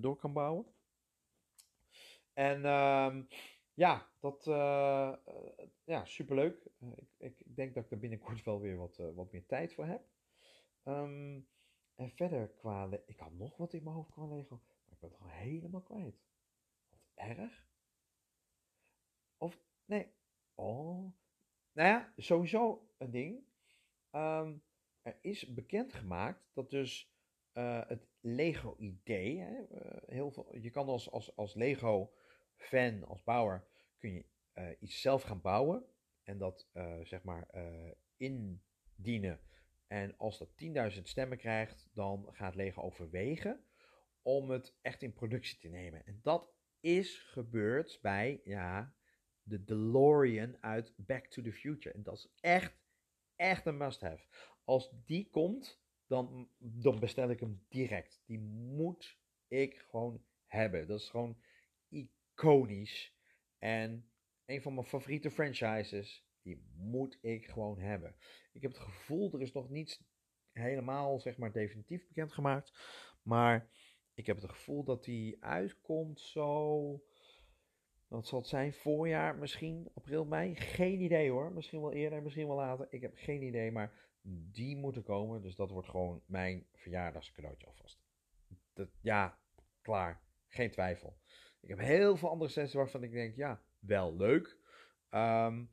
door 0.00 0.16
kan 0.16 0.32
bouwen. 0.32 0.66
En 2.38 2.64
ehm, 2.64 3.22
ja, 3.74 4.10
dat 4.20 4.46
uh, 4.46 5.14
ja, 5.84 6.04
superleuk. 6.04 6.70
Uh, 6.78 6.90
ik, 6.96 7.08
ik, 7.18 7.40
ik, 7.40 7.56
denk 7.56 7.74
dat 7.74 7.84
ik 7.84 7.90
er 7.90 7.98
binnenkort 7.98 8.44
wel 8.44 8.60
weer 8.60 8.76
wat, 8.76 8.96
wat 8.96 9.32
meer 9.32 9.46
tijd 9.46 9.74
voor 9.74 9.84
heb. 9.86 10.02
Um, 10.84 11.48
en 11.94 12.10
verder 12.10 12.48
qua... 12.48 12.88
Ik 13.06 13.18
had 13.18 13.32
nog 13.32 13.56
wat 13.56 13.72
in 13.72 13.82
mijn 13.82 13.94
hoofd 13.94 14.10
qua 14.10 14.26
Lego, 14.26 14.60
maar 14.84 14.94
ik 14.94 14.98
ben 14.98 15.10
het 15.10 15.20
al 15.20 15.28
helemaal 15.28 15.82
kwijt. 15.82 16.22
Wat 16.90 17.00
erg. 17.14 17.66
Of, 19.36 19.60
nee. 19.84 20.12
Oh. 20.54 21.12
Nou 21.72 21.88
ja, 21.88 22.12
sowieso 22.16 22.88
een 22.98 23.10
ding. 23.10 23.44
Um, 24.12 24.62
er 25.02 25.18
is 25.20 25.54
bekendgemaakt 25.54 26.50
dat 26.52 26.70
dus 26.70 27.12
het 27.52 28.08
Lego-idee, 28.20 29.66
heel 30.06 30.30
veel, 30.30 30.56
je 30.56 30.70
kan 30.70 30.88
als, 30.88 31.10
als, 31.10 31.36
als 31.36 31.54
Lego-fan, 32.58 33.04
als 33.04 33.22
bouwer, 33.22 33.64
kun 33.98 34.12
je 34.12 34.24
uh, 34.54 34.70
iets 34.80 35.00
zelf 35.00 35.22
gaan 35.22 35.40
bouwen 35.40 35.84
en 36.22 36.38
dat 36.38 36.68
zeg 37.02 37.22
maar 37.22 37.48
indienen. 38.16 39.40
En 39.86 40.16
als 40.16 40.38
dat 40.38 40.50
10.000 40.96 41.02
stemmen 41.02 41.38
krijgt, 41.38 41.88
dan 41.92 42.28
gaat 42.32 42.54
Lego 42.54 42.82
overwegen 42.82 43.64
om 44.22 44.50
het 44.50 44.74
echt 44.82 45.02
in 45.02 45.12
productie 45.12 45.58
te 45.58 45.68
nemen. 45.68 46.06
En 46.06 46.20
dat 46.22 46.52
is 46.80 47.18
gebeurd 47.18 47.98
bij, 48.02 48.40
ja, 48.44 48.94
de 49.42 49.64
DeLorean 49.64 50.56
uit 50.62 50.94
Back 50.96 51.26
to 51.26 51.42
the 51.42 51.52
Future. 51.52 51.94
En 51.94 52.02
dat 52.02 52.16
is 52.16 52.32
echt, 52.40 52.78
echt 53.36 53.66
een 53.66 53.76
must-have. 53.76 54.24
Als 54.64 54.92
die 55.04 55.30
komt, 55.30 55.82
dan, 56.06 56.50
dan 56.58 56.98
bestel 56.98 57.30
ik 57.30 57.40
hem 57.40 57.64
direct. 57.68 58.22
Die 58.26 58.38
moet 58.40 59.18
ik 59.46 59.78
gewoon 59.78 60.24
hebben. 60.46 60.86
Dat 60.86 61.00
is 61.00 61.10
gewoon 61.10 61.42
iconisch. 62.38 63.16
En 63.58 64.10
een 64.46 64.62
van 64.62 64.74
mijn 64.74 64.86
favoriete 64.86 65.30
franchises, 65.30 66.26
die 66.42 66.62
moet 66.74 67.18
ik 67.20 67.46
gewoon 67.46 67.78
hebben. 67.78 68.16
Ik 68.52 68.62
heb 68.62 68.70
het 68.70 68.80
gevoel, 68.80 69.32
er 69.32 69.42
is 69.42 69.52
nog 69.52 69.68
niets 69.68 70.02
helemaal, 70.52 71.20
zeg 71.20 71.36
maar, 71.36 71.52
definitief 71.52 72.08
bekendgemaakt. 72.08 72.72
Maar 73.22 73.70
ik 74.14 74.26
heb 74.26 74.36
het 74.36 74.50
gevoel 74.50 74.84
dat 74.84 75.04
die 75.04 75.44
uitkomt 75.44 76.20
zo... 76.20 77.02
Wat 78.08 78.26
zal 78.26 78.38
het 78.38 78.48
zijn? 78.48 78.72
Voorjaar 78.72 79.36
misschien? 79.36 79.90
April, 79.94 80.24
mei? 80.24 80.54
Geen 80.54 81.00
idee 81.00 81.30
hoor. 81.30 81.52
Misschien 81.52 81.80
wel 81.80 81.92
eerder, 81.92 82.22
misschien 82.22 82.46
wel 82.46 82.56
later. 82.56 82.86
Ik 82.90 83.00
heb 83.00 83.12
geen 83.16 83.42
idee, 83.42 83.72
maar 83.72 83.92
die 84.52 84.76
moeten 84.76 85.02
komen. 85.02 85.42
Dus 85.42 85.56
dat 85.56 85.70
wordt 85.70 85.88
gewoon 85.88 86.22
mijn 86.26 86.66
verjaardagscadeautje 86.72 87.66
alvast. 87.66 88.02
Dat, 88.72 88.88
ja, 89.00 89.38
klaar. 89.82 90.22
Geen 90.48 90.70
twijfel. 90.70 91.18
Ik 91.68 91.76
heb 91.76 91.86
heel 91.86 92.16
veel 92.16 92.30
andere 92.30 92.50
sets 92.50 92.74
waarvan 92.74 93.02
ik 93.02 93.12
denk, 93.12 93.36
ja, 93.36 93.62
wel 93.78 94.16
leuk. 94.16 94.56
Um, 95.10 95.70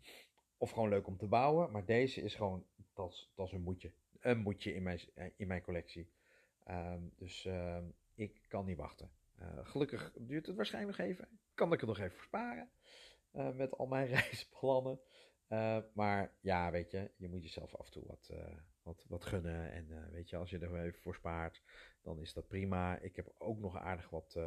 of 0.58 0.72
gewoon 0.72 0.90
leuk 0.90 1.08
om 1.08 1.18
te 1.18 1.28
bouwen. 1.28 1.72
Maar 1.72 1.86
deze 1.86 2.22
is 2.22 2.36
gewoon, 2.36 2.66
dat 2.94 3.12
is, 3.12 3.32
dat 3.36 3.48
is 3.48 3.54
een 3.54 3.62
moedje. 3.62 3.92
Een 4.20 4.38
moedje 4.38 4.74
in 4.74 4.84
mijn, 4.84 5.00
in 5.36 5.48
mijn 5.48 5.62
collectie. 5.62 6.10
Um, 6.70 7.14
dus 7.16 7.46
um, 7.46 7.94
ik 8.16 8.42
kan 8.48 8.66
niet 8.66 8.78
wachten. 8.78 9.12
Uh, 9.40 9.48
gelukkig 9.64 10.14
duurt 10.18 10.46
het 10.46 10.56
waarschijnlijk 10.56 10.98
nog 10.98 11.08
even. 11.08 11.28
Kan 11.54 11.74
ik 11.74 11.82
er 11.82 11.88
nog 11.88 12.00
even 12.00 12.20
sparen. 12.20 12.70
Uh, 13.34 13.52
met 13.52 13.78
al 13.78 13.88
mijn 13.88 14.08
reisplannen. 14.18 15.00
Maar 15.94 16.32
ja, 16.42 16.72
weet 16.72 16.92
je, 16.92 17.12
je 17.16 17.28
moet 17.28 17.44
jezelf 17.44 17.76
af 17.76 17.86
en 17.86 17.92
toe 17.92 18.06
wat, 18.06 18.34
wat, 18.82 19.06
wat 19.08 19.26
gunnen. 19.26 19.72
En 19.72 20.12
weet 20.12 20.30
je, 20.30 20.38
als 20.38 20.50
je 20.50 20.60
er 20.60 20.80
even 20.80 21.00
voor 21.00 21.16
spaart, 21.16 21.62
dan 22.02 22.20
is 22.20 22.34
dat 22.34 22.48
prima. 22.48 23.00
Ik 23.00 23.16
heb 23.16 23.34
ook 23.38 23.60
nog 23.60 23.78
aardig 23.78 24.10
wat 24.10 24.38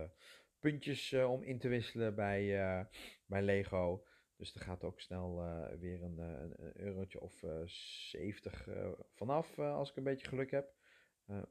puntjes 0.61 1.13
om 1.13 1.43
in 1.43 1.59
te 1.59 1.69
wisselen 1.69 2.15
bij, 2.15 2.47
bij 3.27 3.43
Lego. 3.43 4.07
Dus 4.37 4.55
er 4.55 4.61
gaat 4.61 4.85
ook 4.85 5.01
snel 5.01 5.37
weer 5.79 6.03
een, 6.03 6.19
een, 6.19 6.81
eurotje 6.81 7.21
of 7.21 7.45
70 7.65 8.69
vanaf, 9.15 9.59
als 9.59 9.91
ik 9.91 9.97
een 9.97 10.03
beetje 10.03 10.29
geluk 10.29 10.51
heb. 10.51 10.75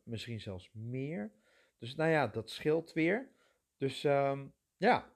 misschien 0.04 0.40
zelfs 0.40 0.70
meer. 0.74 1.32
Dus 1.78 1.96
nou 1.96 2.10
ja, 2.10 2.28
dat 2.28 2.50
scheelt 2.50 2.94
weer. 2.94 3.32
Dus 3.78 4.04
um, 4.04 4.54
ja, 4.78 5.14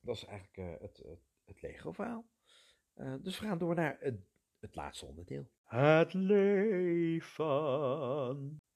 dat 0.00 0.16
is 0.16 0.24
eigenlijk 0.24 0.80
het, 0.80 0.96
het, 0.96 1.20
het 1.44 1.62
Lego-verhaal. 1.62 2.26
Dus 3.20 3.38
we 3.38 3.46
gaan 3.46 3.58
door 3.58 3.74
naar 3.74 3.96
het, 4.00 4.20
het 4.60 4.74
laatste 4.74 5.06
onderdeel. 5.06 5.50
Het 5.64 6.12
leven. 6.14 7.36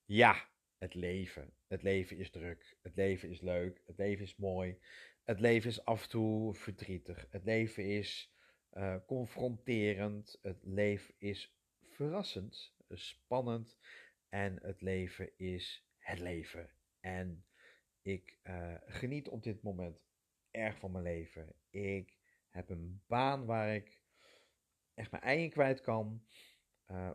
Ja, 0.05 0.48
het 0.79 0.94
leven. 0.94 1.55
Het 1.70 1.83
leven 1.83 2.16
is 2.16 2.30
druk. 2.30 2.76
Het 2.83 2.96
leven 2.96 3.30
is 3.30 3.40
leuk. 3.40 3.83
Het 3.87 3.96
leven 3.96 4.24
is 4.24 4.37
mooi. 4.37 4.78
Het 5.24 5.40
leven 5.40 5.70
is 5.70 5.85
af 5.85 6.02
en 6.02 6.09
toe 6.09 6.54
verdrietig. 6.54 7.26
Het 7.30 7.44
leven 7.44 7.85
is 7.85 8.35
uh, 8.72 8.96
confronterend. 9.06 10.38
Het 10.42 10.59
leven 10.62 11.14
is 11.18 11.56
verrassend, 11.80 12.74
spannend. 12.88 13.78
En 14.28 14.59
het 14.62 14.80
leven 14.80 15.38
is 15.38 15.87
het 15.98 16.18
leven. 16.18 16.70
En 17.00 17.44
ik 18.02 18.38
uh, 18.42 18.74
geniet 18.87 19.28
op 19.28 19.42
dit 19.42 19.62
moment 19.62 20.00
erg 20.50 20.78
van 20.78 20.92
mijn 20.92 21.04
leven. 21.04 21.54
Ik 21.70 22.14
heb 22.48 22.70
een 22.70 23.02
baan 23.06 23.46
waar 23.46 23.74
ik 23.74 24.02
echt 24.94 25.11
mijn 25.11 25.22
ei 25.22 25.42
in 25.42 25.50
kwijt 25.50 25.80
kan. 25.80 26.26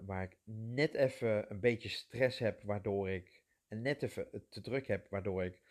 Waar 0.01 0.23
ik 0.23 0.37
net 0.45 0.93
even 0.93 1.51
een 1.51 1.59
beetje 1.59 1.89
stress 1.89 2.39
heb, 2.39 2.61
waardoor 2.61 3.09
ik 3.09 3.44
net 3.81 4.03
even 4.03 4.27
te 4.49 4.61
druk 4.61 4.87
heb, 4.87 5.09
waardoor 5.09 5.43
ik 5.43 5.61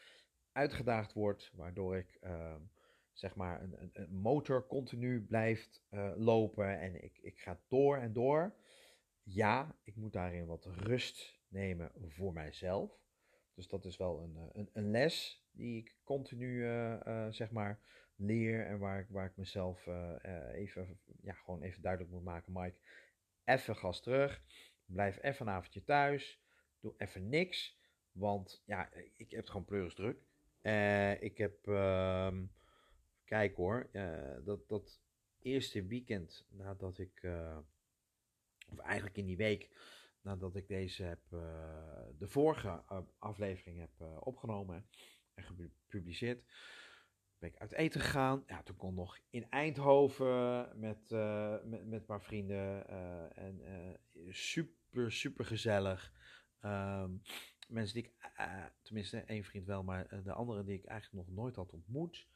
uitgedaagd 0.52 1.12
word, 1.12 1.52
waardoor 1.54 1.96
ik 1.96 2.18
uh, 2.22 2.54
zeg 3.12 3.34
maar 3.34 3.62
een, 3.62 3.90
een, 3.92 4.14
motor 4.14 4.66
continu 4.66 5.20
blijft 5.20 5.82
uh, 5.90 6.12
lopen 6.16 6.80
en 6.80 7.04
ik, 7.04 7.18
ik 7.18 7.38
ga 7.38 7.60
door 7.68 7.96
en 7.96 8.12
door. 8.12 8.54
Ja, 9.22 9.76
ik 9.82 9.96
moet 9.96 10.12
daarin 10.12 10.46
wat 10.46 10.64
rust 10.64 11.40
nemen 11.48 11.92
voor 12.08 12.32
mijzelf. 12.32 12.98
Dus 13.54 13.68
dat 13.68 13.84
is 13.84 13.96
wel 13.96 14.22
een, 14.22 14.50
een, 14.52 14.70
een 14.72 14.90
les 14.90 15.46
die 15.50 15.78
ik 15.78 15.96
continu 16.02 16.62
zeg 17.30 17.50
maar 17.50 17.80
leer 18.16 18.66
en 18.66 18.78
waar 18.78 19.00
ik, 19.00 19.06
waar 19.08 19.26
ik 19.26 19.36
mezelf 19.36 19.86
even, 20.52 21.00
ja, 21.22 21.32
gewoon 21.32 21.62
even 21.62 21.82
duidelijk 21.82 22.12
moet 22.12 22.24
maken. 22.24 22.52
Mike, 22.52 22.78
even 23.44 23.76
gas 23.76 24.02
terug. 24.02 24.42
Blijf 24.86 25.22
even 25.22 25.46
een 25.46 25.52
avondje 25.52 25.84
thuis. 25.84 26.42
Doe 26.80 26.94
even 26.96 27.28
niks. 27.28 27.82
Want 28.14 28.62
ja, 28.66 28.92
ik 29.16 29.30
heb 29.30 29.46
gewoon 29.46 29.64
pleuris 29.64 29.94
druk. 29.94 30.26
Uh, 30.62 31.22
ik 31.22 31.38
heb, 31.38 31.66
uh, 31.66 32.38
kijk 33.24 33.56
hoor, 33.56 33.90
dat, 34.44 34.68
dat 34.68 35.00
eerste 35.38 35.86
weekend 35.86 36.46
nadat 36.50 36.98
ik, 36.98 37.28
of 38.68 38.78
eigenlijk 38.78 39.16
in 39.16 39.26
die 39.26 39.36
week 39.36 39.70
nadat 40.20 40.56
ik 40.56 40.68
deze 40.68 41.02
heb, 41.02 41.20
de 42.18 42.28
vorige 42.28 42.84
aflevering 43.18 43.78
heb 43.78 44.20
opgenomen 44.20 44.86
en 45.34 45.44
gepubliceerd 45.44 46.44
ben 47.38 47.52
ik 47.52 47.58
uit 47.58 47.72
eten 47.72 48.00
gegaan. 48.00 48.44
Ja, 48.46 48.62
toen 48.62 48.76
kon 48.76 48.94
nog 48.94 49.18
in 49.30 49.50
Eindhoven 49.50 50.72
met, 50.80 51.10
met, 51.64 51.86
met 51.86 52.00
een 52.00 52.04
paar 52.04 52.22
vrienden. 52.22 52.88
En 53.36 53.60
super, 54.28 55.12
super 55.12 55.44
gezellig. 55.44 56.12
Um, 56.60 57.22
mensen 57.68 57.94
die 57.94 58.04
ik, 58.04 58.12
tenminste 58.82 59.18
één 59.20 59.44
vriend 59.44 59.66
wel, 59.66 59.82
maar 59.82 60.22
de 60.24 60.32
andere 60.32 60.64
die 60.64 60.78
ik 60.78 60.84
eigenlijk 60.84 61.26
nog 61.26 61.36
nooit 61.36 61.56
had 61.56 61.72
ontmoet. 61.72 62.28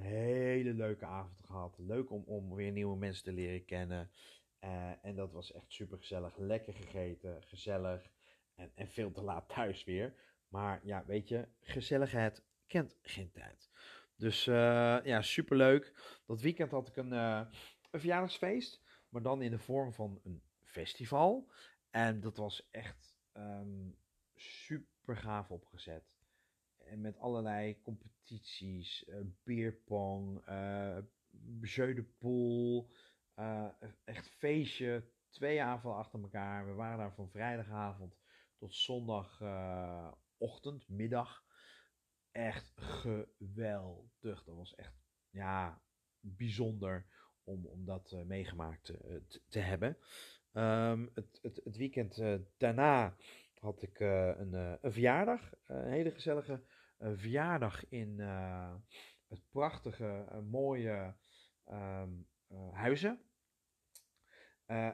hele 0.00 0.74
leuke 0.74 1.04
avond 1.04 1.44
gehad. 1.44 1.78
Leuk 1.78 2.10
om, 2.10 2.22
om 2.26 2.54
weer 2.54 2.72
nieuwe 2.72 2.96
mensen 2.96 3.24
te 3.24 3.32
leren 3.32 3.64
kennen. 3.64 4.10
en 5.02 5.14
dat 5.14 5.32
was 5.32 5.52
echt 5.52 5.72
super 5.72 5.98
gezellig. 5.98 6.36
Lekker 6.36 6.74
gegeten, 6.74 7.42
gezellig. 7.42 8.10
en, 8.54 8.70
en 8.74 8.88
veel 8.88 9.12
te 9.12 9.22
laat 9.22 9.48
thuis 9.48 9.84
weer. 9.84 10.14
Maar 10.48 10.80
ja, 10.84 11.04
weet 11.06 11.28
je, 11.28 11.48
gezelligheid 11.60 12.44
kent 12.66 12.98
geen 13.02 13.30
tijd. 13.30 13.70
Dus 14.16 14.46
uh, 14.46 14.98
ja, 15.04 15.22
superleuk. 15.22 15.92
Dat 16.26 16.40
weekend 16.40 16.70
had 16.70 16.88
ik 16.88 16.96
een, 16.96 17.12
uh, 17.12 17.46
verjaardagsfeest, 17.90 18.82
maar 19.08 19.22
dan 19.22 19.42
in 19.42 19.50
de 19.50 19.58
vorm 19.58 19.92
van 19.92 20.20
een 20.24 20.42
festival. 20.62 21.52
En 21.90 22.20
dat 22.20 22.36
was 22.36 22.68
echt 22.70 23.18
um, 23.32 23.96
super 24.40 25.16
gaaf 25.16 25.50
opgezet. 25.50 26.04
En 26.78 27.00
met 27.00 27.18
allerlei 27.18 27.82
competities, 27.82 29.04
uh, 29.08 29.20
beerpong, 29.42 30.38
uh, 30.38 30.98
de 31.60 32.06
pool, 32.18 32.90
uh, 33.36 33.68
echt 34.04 34.28
feestje. 34.28 35.04
Twee 35.28 35.62
avonden 35.62 36.00
achter 36.00 36.20
elkaar. 36.20 36.66
We 36.66 36.72
waren 36.72 36.98
daar 36.98 37.14
van 37.14 37.30
vrijdagavond 37.30 38.16
tot 38.56 38.74
zondagochtend, 38.74 40.88
middag. 40.88 41.44
Echt 42.30 42.80
geweldig. 42.80 44.44
Dat 44.44 44.56
was 44.56 44.74
echt, 44.74 44.94
ja, 45.30 45.82
bijzonder 46.20 47.06
om, 47.44 47.66
om 47.66 47.84
dat 47.84 48.16
meegemaakt 48.26 48.84
te, 48.84 49.22
te, 49.48 49.58
hebben. 49.58 49.96
Um, 50.52 51.10
het, 51.14 51.38
het, 51.42 51.60
het, 51.64 51.76
weekend 51.76 52.22
daarna 52.56 53.16
had 53.60 53.82
ik 53.82 54.00
een, 54.00 54.52
een 54.52 54.92
verjaardag. 54.92 55.52
een 55.66 55.90
hele 55.90 56.10
gezellige 56.10 56.62
verjaardag 56.98 57.88
in 57.88 58.18
het 59.28 59.42
prachtige, 59.50 60.40
mooie 60.50 61.14
um, 61.66 62.28
huizen. 62.72 63.20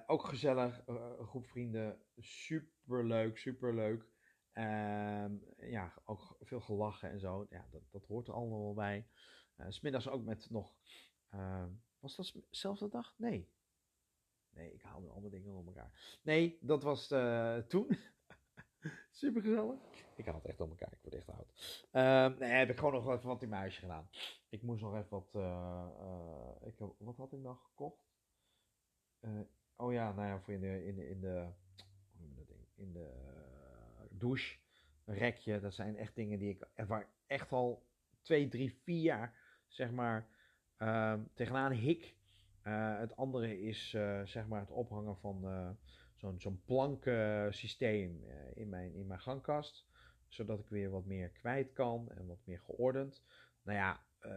Ook 0.06 0.24
gezellig, 0.24 0.82
een 0.86 1.26
groep 1.26 1.46
vrienden, 1.46 2.02
super 2.16 3.06
leuk, 3.06 3.38
super 3.38 3.74
leuk. 3.74 4.14
Um, 4.58 5.44
ja, 5.56 5.94
ook 6.04 6.36
veel 6.40 6.60
gelachen 6.60 7.10
en 7.10 7.20
zo. 7.20 7.46
Ja, 7.50 7.66
dat, 7.70 7.82
dat 7.90 8.06
hoort 8.06 8.28
er 8.28 8.34
allemaal 8.34 8.62
wel 8.62 8.74
bij. 8.74 9.08
Uh, 9.56 9.66
Smiddags 9.68 10.08
ook 10.08 10.24
met 10.24 10.50
nog. 10.50 10.76
Uh, 11.34 11.64
was 11.98 12.16
dat 12.16 12.34
dezelfde 12.50 12.88
dag? 12.88 13.14
Nee. 13.18 13.50
Nee, 14.50 14.72
ik 14.72 14.82
haal 14.82 15.00
nu 15.00 15.08
andere 15.08 15.34
dingen 15.34 15.52
door 15.52 15.66
elkaar. 15.66 16.18
Nee, 16.22 16.58
dat 16.60 16.82
was 16.82 17.06
toen. 17.68 17.88
super 19.10 19.42
gezellig. 19.42 19.78
Ik 20.16 20.26
haal 20.26 20.34
het 20.34 20.44
echt 20.44 20.58
door 20.58 20.68
elkaar, 20.68 20.92
ik 20.92 20.98
word 21.02 21.14
echt 21.14 21.30
oud. 21.30 21.82
Uh, 21.92 22.38
nee, 22.38 22.50
heb 22.50 22.70
ik 22.70 22.78
gewoon 22.78 22.92
nog 22.92 23.08
even 23.08 23.28
wat 23.28 23.42
in 23.42 23.48
mijn 23.48 23.60
huisje 23.60 23.80
gedaan. 23.80 24.08
Ik 24.48 24.62
moest 24.62 24.82
nog 24.82 24.96
even 24.96 25.10
wat. 25.10 25.32
Uh, 25.34 25.86
ik 26.64 26.78
heb, 26.78 26.88
wat 26.98 27.16
had 27.16 27.32
ik 27.32 27.38
nog 27.38 27.62
gekocht? 27.62 28.08
Uh, 29.20 29.40
oh 29.76 29.92
ja, 29.92 30.12
nou 30.12 30.28
ja, 30.28 30.40
voor 30.40 30.54
in 30.54 30.60
de. 30.60 30.84
In 30.84 30.96
de, 30.96 31.08
in 31.08 31.20
de 31.20 31.48
hoe 32.12 32.26
noem 32.26 32.30
je 32.30 32.36
dat 32.36 32.48
ding? 32.48 32.66
In 32.74 32.92
de 32.92 33.10
douche. 34.10 34.58
Rekje. 35.04 35.60
Dat 35.60 35.74
zijn 35.74 35.96
echt 35.96 36.14
dingen 36.14 36.38
die 36.38 36.50
ik. 36.50 36.86
Waar 36.86 37.08
echt 37.26 37.52
al 37.52 37.86
twee, 38.22 38.48
drie, 38.48 38.72
vier 38.82 39.02
jaar. 39.02 39.34
Zeg 39.66 39.90
maar. 39.90 40.28
Ehm, 40.76 41.20
tegenaan 41.34 41.72
hik. 41.72 42.14
het 42.98 43.16
andere 43.16 43.60
is 43.62 43.90
zeg 44.24 44.46
maar 44.46 44.60
het 44.60 44.70
ophangen 44.70 45.16
van 45.16 45.44
zo'n 46.26 46.40
zo'n 46.40 46.62
plankensysteem 46.64 48.24
in, 48.54 48.68
mijn, 48.68 48.94
in 48.94 49.06
mijn 49.06 49.20
gangkast 49.20 49.86
zodat 50.28 50.58
ik 50.58 50.68
weer 50.68 50.90
wat 50.90 51.04
meer 51.04 51.28
kwijt 51.28 51.72
kan 51.72 52.08
en 52.10 52.26
wat 52.26 52.38
meer 52.44 52.60
geordend. 52.60 53.22
Nou 53.62 53.78
ja, 53.78 54.00
uh, 54.22 54.30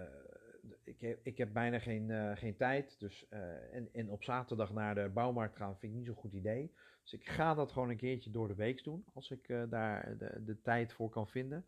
ik, 0.84 1.02
heb, 1.02 1.20
ik 1.24 1.38
heb 1.38 1.54
bijna 1.54 1.80
geen, 1.80 2.38
geen 2.38 2.56
tijd. 2.56 3.00
Dus, 3.00 3.28
en, 3.72 3.90
en 3.94 4.10
op 4.10 4.24
zaterdag 4.24 4.74
naar 4.74 4.96
de 4.96 5.10
bouwmarkt 5.14 5.56
gaan 5.56 5.78
vind 5.78 5.92
ik 5.92 5.98
niet 5.98 6.08
zo'n 6.08 6.16
goed 6.16 6.34
idee. 6.34 6.74
Dus 7.04 7.14
ik 7.14 7.30
ga 7.30 7.54
dat 7.54 7.72
gewoon 7.72 7.90
een 7.90 7.98
keertje 7.98 8.32
door 8.32 8.48
de 8.48 8.56
week 8.56 8.84
doen. 8.84 9.06
Als 9.14 9.32
ik 9.32 9.48
daar 9.70 10.18
de, 10.18 10.44
de 10.46 10.62
tijd 10.62 10.94
voor 10.94 11.10
kan 11.10 11.28
vinden. 11.28 11.66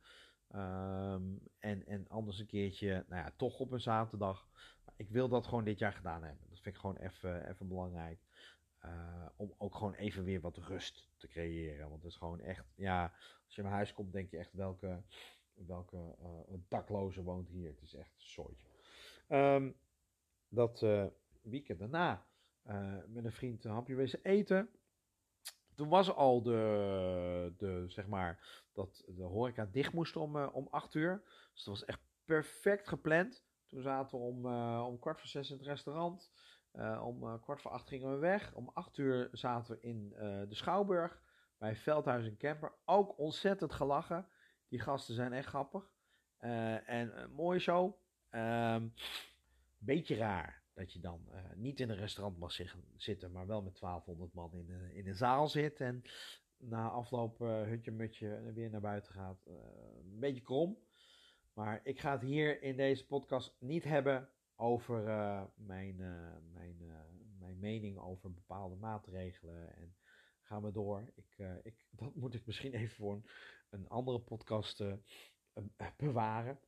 Um, 0.56 1.40
en, 1.60 1.86
en 1.88 2.06
anders 2.08 2.40
een 2.40 2.46
keertje, 2.46 3.06
nou 3.08 3.24
ja, 3.24 3.34
toch 3.36 3.60
op 3.60 3.72
een 3.72 3.82
zaterdag. 3.82 4.48
Ik 4.96 5.10
wil 5.10 5.28
dat 5.28 5.48
gewoon 5.48 5.64
dit 5.64 5.80
jaar 5.80 5.94
gedaan 5.94 6.24
hebben. 6.24 6.48
Dat 6.50 6.60
vind 6.60 6.76
ik 6.76 6.82
gewoon 6.82 6.98
even 6.98 7.68
belangrijk. 7.68 8.20
Uh, 8.86 9.28
om 9.36 9.54
ook 9.58 9.76
gewoon 9.76 9.94
even 9.94 10.24
weer 10.24 10.42
wat 10.42 10.58
rust 10.58 11.10
te 11.18 11.28
creëren. 11.28 11.90
Want 11.90 12.02
het 12.02 12.12
is 12.12 12.18
gewoon 12.18 12.40
echt, 12.40 12.66
ja, 12.76 13.14
als 13.46 13.56
je 13.56 13.62
mijn 13.62 13.74
huis 13.74 13.94
komt, 13.94 14.12
denk 14.12 14.32
je 14.32 14.38
echt 14.38 14.54
welke, 14.54 15.04
welke 15.54 16.16
uh, 16.22 16.58
dakloze 16.68 17.24
woont 17.24 17.50
hier. 17.50 17.70
Het 17.70 17.82
is 17.82 17.94
echt 17.94 18.14
een 18.14 18.22
soortje. 18.22 18.68
Um, 19.28 19.76
dat 20.48 20.82
uh, 20.82 21.06
weekend 21.42 21.80
daarna 21.80 22.26
met 23.08 23.26
een 23.26 23.32
vriend 23.32 23.64
een 23.64 23.72
hapje 23.72 23.96
wezen 23.96 24.20
eten. 24.24 24.70
Toen 25.76 25.90
was 25.90 26.14
al 26.14 26.42
de, 26.42 27.54
de, 27.58 27.84
zeg 27.88 28.08
maar, 28.08 28.64
dat 28.72 29.04
de 29.08 29.24
horeca 29.24 29.66
dicht 29.66 29.94
moest 29.94 30.16
om, 30.16 30.38
om 30.38 30.68
acht 30.70 30.94
uur. 30.94 31.24
Dus 31.54 31.64
dat 31.64 31.74
was 31.74 31.86
echt 31.86 32.00
perfect 32.26 32.88
gepland. 32.88 33.44
Toen 33.66 33.82
zaten 33.82 34.18
we 34.18 34.24
om, 34.24 34.46
om 34.86 35.00
kwart 35.00 35.20
voor 35.20 35.30
zes 35.30 35.50
in 35.50 35.58
het 35.58 35.66
restaurant. 35.66 36.32
Uh, 36.76 37.04
om 37.06 37.24
uh, 37.24 37.42
kwart 37.42 37.62
voor 37.62 37.72
acht 37.72 37.88
gingen 37.88 38.12
we 38.12 38.18
weg. 38.18 38.54
Om 38.54 38.70
acht 38.74 38.98
uur 38.98 39.30
zaten 39.32 39.76
we 39.76 39.82
in 39.82 40.14
uh, 40.14 40.20
de 40.20 40.56
Schouwburg 40.56 41.22
bij 41.58 41.76
Veldhuis 41.76 42.26
en 42.26 42.38
Camper. 42.38 42.74
Ook 42.86 43.18
ontzettend 43.18 43.74
gelachen. 43.74 44.28
Die 44.68 44.80
gasten 44.80 45.16
zijn 45.16 45.34
echt 45.34 45.48
grappig. 45.48 45.92
en 46.38 47.22
een 47.22 47.32
mooie 47.32 47.60
show. 47.60 47.96
Um, 48.30 48.94
beetje 49.78 50.16
raar 50.16 50.64
dat 50.74 50.94
je 50.94 51.00
dan 51.00 51.30
niet 51.56 51.80
in 51.80 51.90
een 51.90 51.96
restaurant 51.96 52.38
mag 52.38 52.52
zitten, 52.96 53.32
maar 53.32 53.48
wel 53.48 53.62
met 53.62 53.80
1200 53.80 54.34
man 54.34 54.54
in, 54.54 54.92
in 54.94 55.08
een 55.08 55.16
zaal 55.16 55.48
zit. 55.48 55.82
En 55.82 56.04
na 56.58 56.90
afloop 56.90 57.40
hutje 57.40 57.92
mutje 57.92 58.52
weer 58.54 58.70
naar 58.70 58.82
buiten 58.82 59.14
gaat. 59.14 59.46
een 59.46 60.20
beetje 60.20 60.42
krom. 60.42 60.78
Maar 61.54 61.80
ik 61.84 62.00
ga 62.00 62.12
het 62.12 62.22
hier 62.22 62.62
in 62.62 62.76
deze 62.76 63.06
podcast 63.06 63.56
niet 63.60 63.84
hebben 63.84 64.30
over 64.62 65.08
uh, 65.08 65.44
mijn, 65.56 65.96
uh, 66.00 66.36
mijn, 66.54 66.78
uh, 66.82 66.96
mijn 67.40 67.60
mening 67.60 67.98
over 67.98 68.34
bepaalde 68.34 68.76
maatregelen. 68.76 69.76
En 69.76 69.96
gaan 70.42 70.64
we 70.64 70.72
door. 70.72 71.12
Ik, 71.16 71.38
ik, 71.64 71.86
dat 72.00 72.16
moet 72.16 72.34
ik 72.34 72.46
misschien 72.46 72.74
even 72.74 72.96
voor 72.96 73.22
een, 73.70 73.88
andere 73.88 74.20
podcast 74.20 74.84
bewaren. 75.98 76.60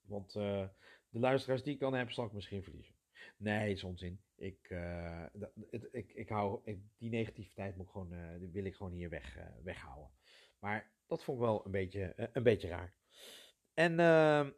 Want 0.00 0.32
de 0.32 0.70
luisteraars 1.10 1.62
die 1.62 1.74
ik 1.74 1.80
dan 1.80 1.94
heb, 1.94 2.10
zal 2.10 2.26
ik 2.26 2.32
misschien 2.32 2.62
verliezen. 2.62 2.94
Nee, 3.36 3.72
is 3.72 3.84
onzin. 3.84 4.20
Ik, 4.36 4.74
ik, 5.90 6.12
ik 6.12 6.28
hou, 6.28 6.60
ik, 6.64 6.78
die 6.98 7.10
negativiteit 7.10 7.76
moet 7.76 7.86
ik 7.86 7.92
gewoon, 7.92 8.40
wil 8.52 8.64
ik 8.64 8.74
gewoon 8.74 8.92
hier 8.92 9.10
weg, 9.10 9.38
weghouden. 9.62 10.10
Maar 10.58 10.92
dat 11.06 11.24
vond 11.24 11.38
ik 11.38 11.44
wel 11.44 11.64
een 11.64 11.70
beetje, 11.70 12.30
een 12.32 12.42
beetje 12.42 12.68
raar. 12.68 12.94
En 13.74 14.00
ehm, 14.00 14.50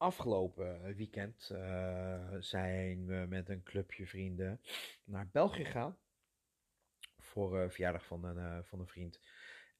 afgelopen 0.00 0.94
weekend 0.94 1.50
uh, 1.52 2.34
zijn 2.38 3.06
we 3.06 3.26
met 3.28 3.48
een 3.48 3.62
clubje 3.62 4.06
vrienden 4.06 4.60
naar 5.04 5.28
België 5.32 5.64
gegaan. 5.64 5.98
Voor 7.18 7.62
uh, 7.62 7.68
verjaardag 7.68 8.04
van 8.04 8.24
een, 8.24 8.36
uh, 8.36 8.58
van 8.62 8.80
een 8.80 8.86
vriend. 8.86 9.20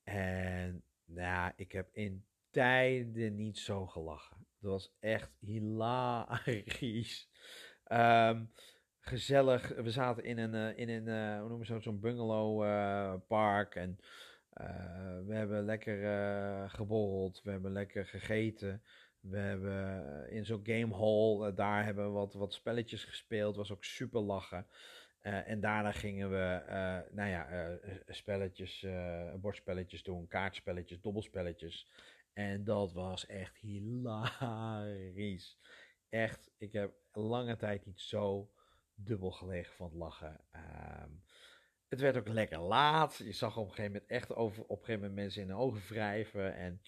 En 0.03 0.83
nou, 1.05 1.53
ik 1.57 1.73
heb 1.73 1.89
in 1.93 2.25
tijden 2.51 3.37
niet 3.37 3.59
zo 3.59 3.87
gelachen. 3.87 4.47
Dat 4.59 4.71
was 4.71 4.97
echt 4.99 5.31
hilarisch. 5.39 7.29
Um, 7.93 8.53
gezellig. 9.01 9.68
We 9.68 9.91
zaten 9.91 10.25
in 10.25 10.39
een, 10.39 10.77
in 10.77 10.89
een 10.89 11.39
hoe 11.39 11.49
noemen 11.49 11.66
ze 11.66 11.81
zo'n 11.81 12.01
bungalow 12.01 13.27
park. 13.27 13.75
En 13.75 13.99
we 15.27 15.35
hebben 15.35 15.64
lekker 15.64 16.71
geborreld. 16.71 17.43
We 17.43 17.51
hebben 17.51 17.73
lekker 17.73 18.07
gegeten. 18.07 18.83
We 19.21 19.39
hebben 19.39 20.27
eh, 20.27 20.37
in 20.37 20.45
zo'n 20.45 20.66
game 20.66 20.95
hall, 20.95 21.49
uh, 21.49 21.57
daar 21.57 21.85
hebben 21.85 22.05
we 22.05 22.11
wat, 22.11 22.35
wat 22.35 22.55
spelletjes 22.55 23.05
gespeeld. 23.05 23.57
Was 23.57 23.73
ook 23.73 23.85
super 23.85 24.21
lachen. 24.21 24.66
Uh, 25.23 25.49
en 25.49 25.61
daarna 25.61 25.93
gingen 25.93 26.31
we, 26.31 26.62
uh, 26.68 27.16
nou 27.16 27.29
ja, 27.29 27.79
spelletjes, 28.07 28.87
bordspelletjes 29.41 30.03
doen, 30.03 30.29
kaartspelletjes, 30.29 31.01
dobbelspelletjes. 31.01 31.89
En 32.33 32.64
dat 32.64 32.93
was 32.93 33.27
echt 33.27 33.57
hilarisch. 33.57 35.59
Echt, 36.09 36.51
ik 36.59 36.73
heb 36.73 36.93
lange 37.12 37.57
tijd 37.57 37.87
niet 37.87 38.01
zo 38.01 38.51
dubbel 38.95 39.31
gelegen 39.31 39.75
van 39.75 39.87
het 39.87 39.95
lachen. 39.95 40.41
Uh, 40.57 41.05
het 41.89 42.01
werd 42.01 42.16
ook 42.16 42.29
lekker 42.29 42.59
laat. 42.59 43.16
Je 43.16 43.33
zag 43.33 43.57
op 43.57 43.68
een 43.68 43.75
gegeven 43.75 43.93
moment 43.93 44.11
echt 44.11 44.35
over, 44.35 44.62
op 44.62 44.79
een 44.79 44.85
gegeven 44.85 45.01
moment 45.01 45.14
mensen 45.14 45.43
in 45.43 45.49
de 45.49 45.55
ogen 45.55 45.83
wrijven. 45.89 46.55
En 46.55 46.81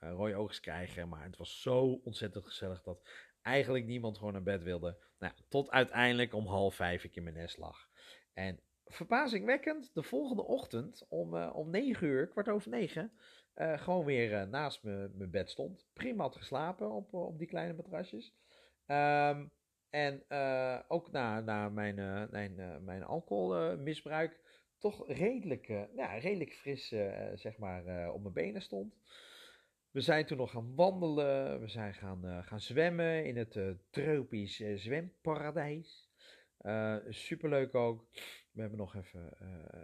uh, 0.00 0.10
rode 0.10 0.34
oogjes 0.34 0.60
krijgen. 0.60 1.08
Maar 1.08 1.24
het 1.24 1.36
was 1.36 1.62
zo 1.62 2.00
ontzettend 2.04 2.44
gezellig 2.44 2.82
dat 2.82 3.08
eigenlijk 3.42 3.86
niemand 3.86 4.18
gewoon 4.18 4.32
naar 4.32 4.42
bed 4.42 4.62
wilde. 4.62 4.98
Nou, 5.18 5.32
tot 5.48 5.70
uiteindelijk 5.70 6.34
om 6.34 6.46
half 6.46 6.74
vijf 6.74 7.04
ik 7.04 7.16
in 7.16 7.22
mijn 7.22 7.34
nest 7.34 7.58
lag. 7.58 7.88
En 8.32 8.60
verbazingwekkend, 8.84 9.90
de 9.94 10.02
volgende 10.02 10.44
ochtend 10.44 11.06
om, 11.08 11.34
uh, 11.34 11.50
om 11.54 11.70
negen 11.70 12.06
uur, 12.06 12.28
kwart 12.28 12.48
over 12.48 12.70
negen, 12.70 13.12
uh, 13.56 13.78
gewoon 13.78 14.04
weer 14.04 14.48
naast 14.48 14.82
mijn 14.82 15.30
bed 15.30 15.50
stond. 15.50 15.86
Prima 15.92 16.22
had 16.22 16.36
geslapen 16.36 16.90
op, 16.90 17.14
op 17.14 17.38
die 17.38 17.48
kleine 17.48 17.74
matrasjes. 17.74 18.34
Um, 18.86 19.50
en 19.90 20.24
ook 20.88 21.10
na, 21.10 21.40
na 21.40 21.68
mijn, 21.68 21.94
mijn, 22.30 22.84
mijn 22.84 23.02
alcoholmisbruik 23.02 24.40
toch 24.78 25.08
redelijk, 25.08 25.68
eh, 25.68 26.18
redelijk 26.20 26.52
fris 26.52 26.92
eh, 26.92 27.30
zeg 27.34 27.58
maar, 27.58 27.86
eh, 27.86 28.14
op 28.14 28.20
mijn 28.20 28.34
benen 28.34 28.62
stond. 28.62 28.94
We 29.96 30.02
zijn 30.02 30.26
toen 30.26 30.36
nog 30.36 30.50
gaan 30.50 30.74
wandelen. 30.74 31.60
We 31.60 31.68
zijn 31.68 31.94
gaan, 31.94 32.26
eh, 32.26 32.46
gaan 32.46 32.60
zwemmen 32.60 33.24
in 33.24 33.36
het 33.36 33.56
eh, 33.56 33.70
tropisch 33.90 34.60
eh, 34.60 34.76
zwemparadijs. 34.76 36.10
Superleuk 37.08 37.74
ook. 37.74 38.06
We 38.52 38.60
hebben 38.60 38.78
nog 38.78 38.94
even 38.94 39.36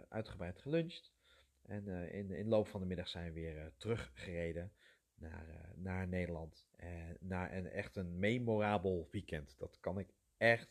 uitgebreid 0.09 0.59
geluncht. 0.59 1.13
En 1.61 1.87
in, 1.87 2.31
in 2.31 2.43
de 2.43 2.49
loop 2.49 2.67
van 2.67 2.79
de 2.79 2.85
middag 2.85 3.07
zijn 3.07 3.25
we 3.25 3.39
weer 3.39 3.71
teruggereden 3.77 4.71
naar, 5.15 5.71
naar 5.75 6.07
Nederland. 6.07 6.65
En 6.75 7.17
naar 7.19 7.53
een 7.53 7.67
echt 7.69 7.95
een 7.95 8.19
memorabel 8.19 9.07
weekend. 9.11 9.57
Dat 9.57 9.79
kan 9.79 9.99
ik 9.99 10.13
echt 10.37 10.69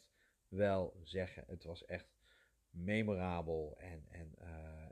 wel 0.48 1.00
zeggen. 1.02 1.44
Het 1.46 1.64
was 1.64 1.84
echt 1.84 2.14
memorabel. 2.70 3.74
En, 3.78 4.04
en 4.08 4.34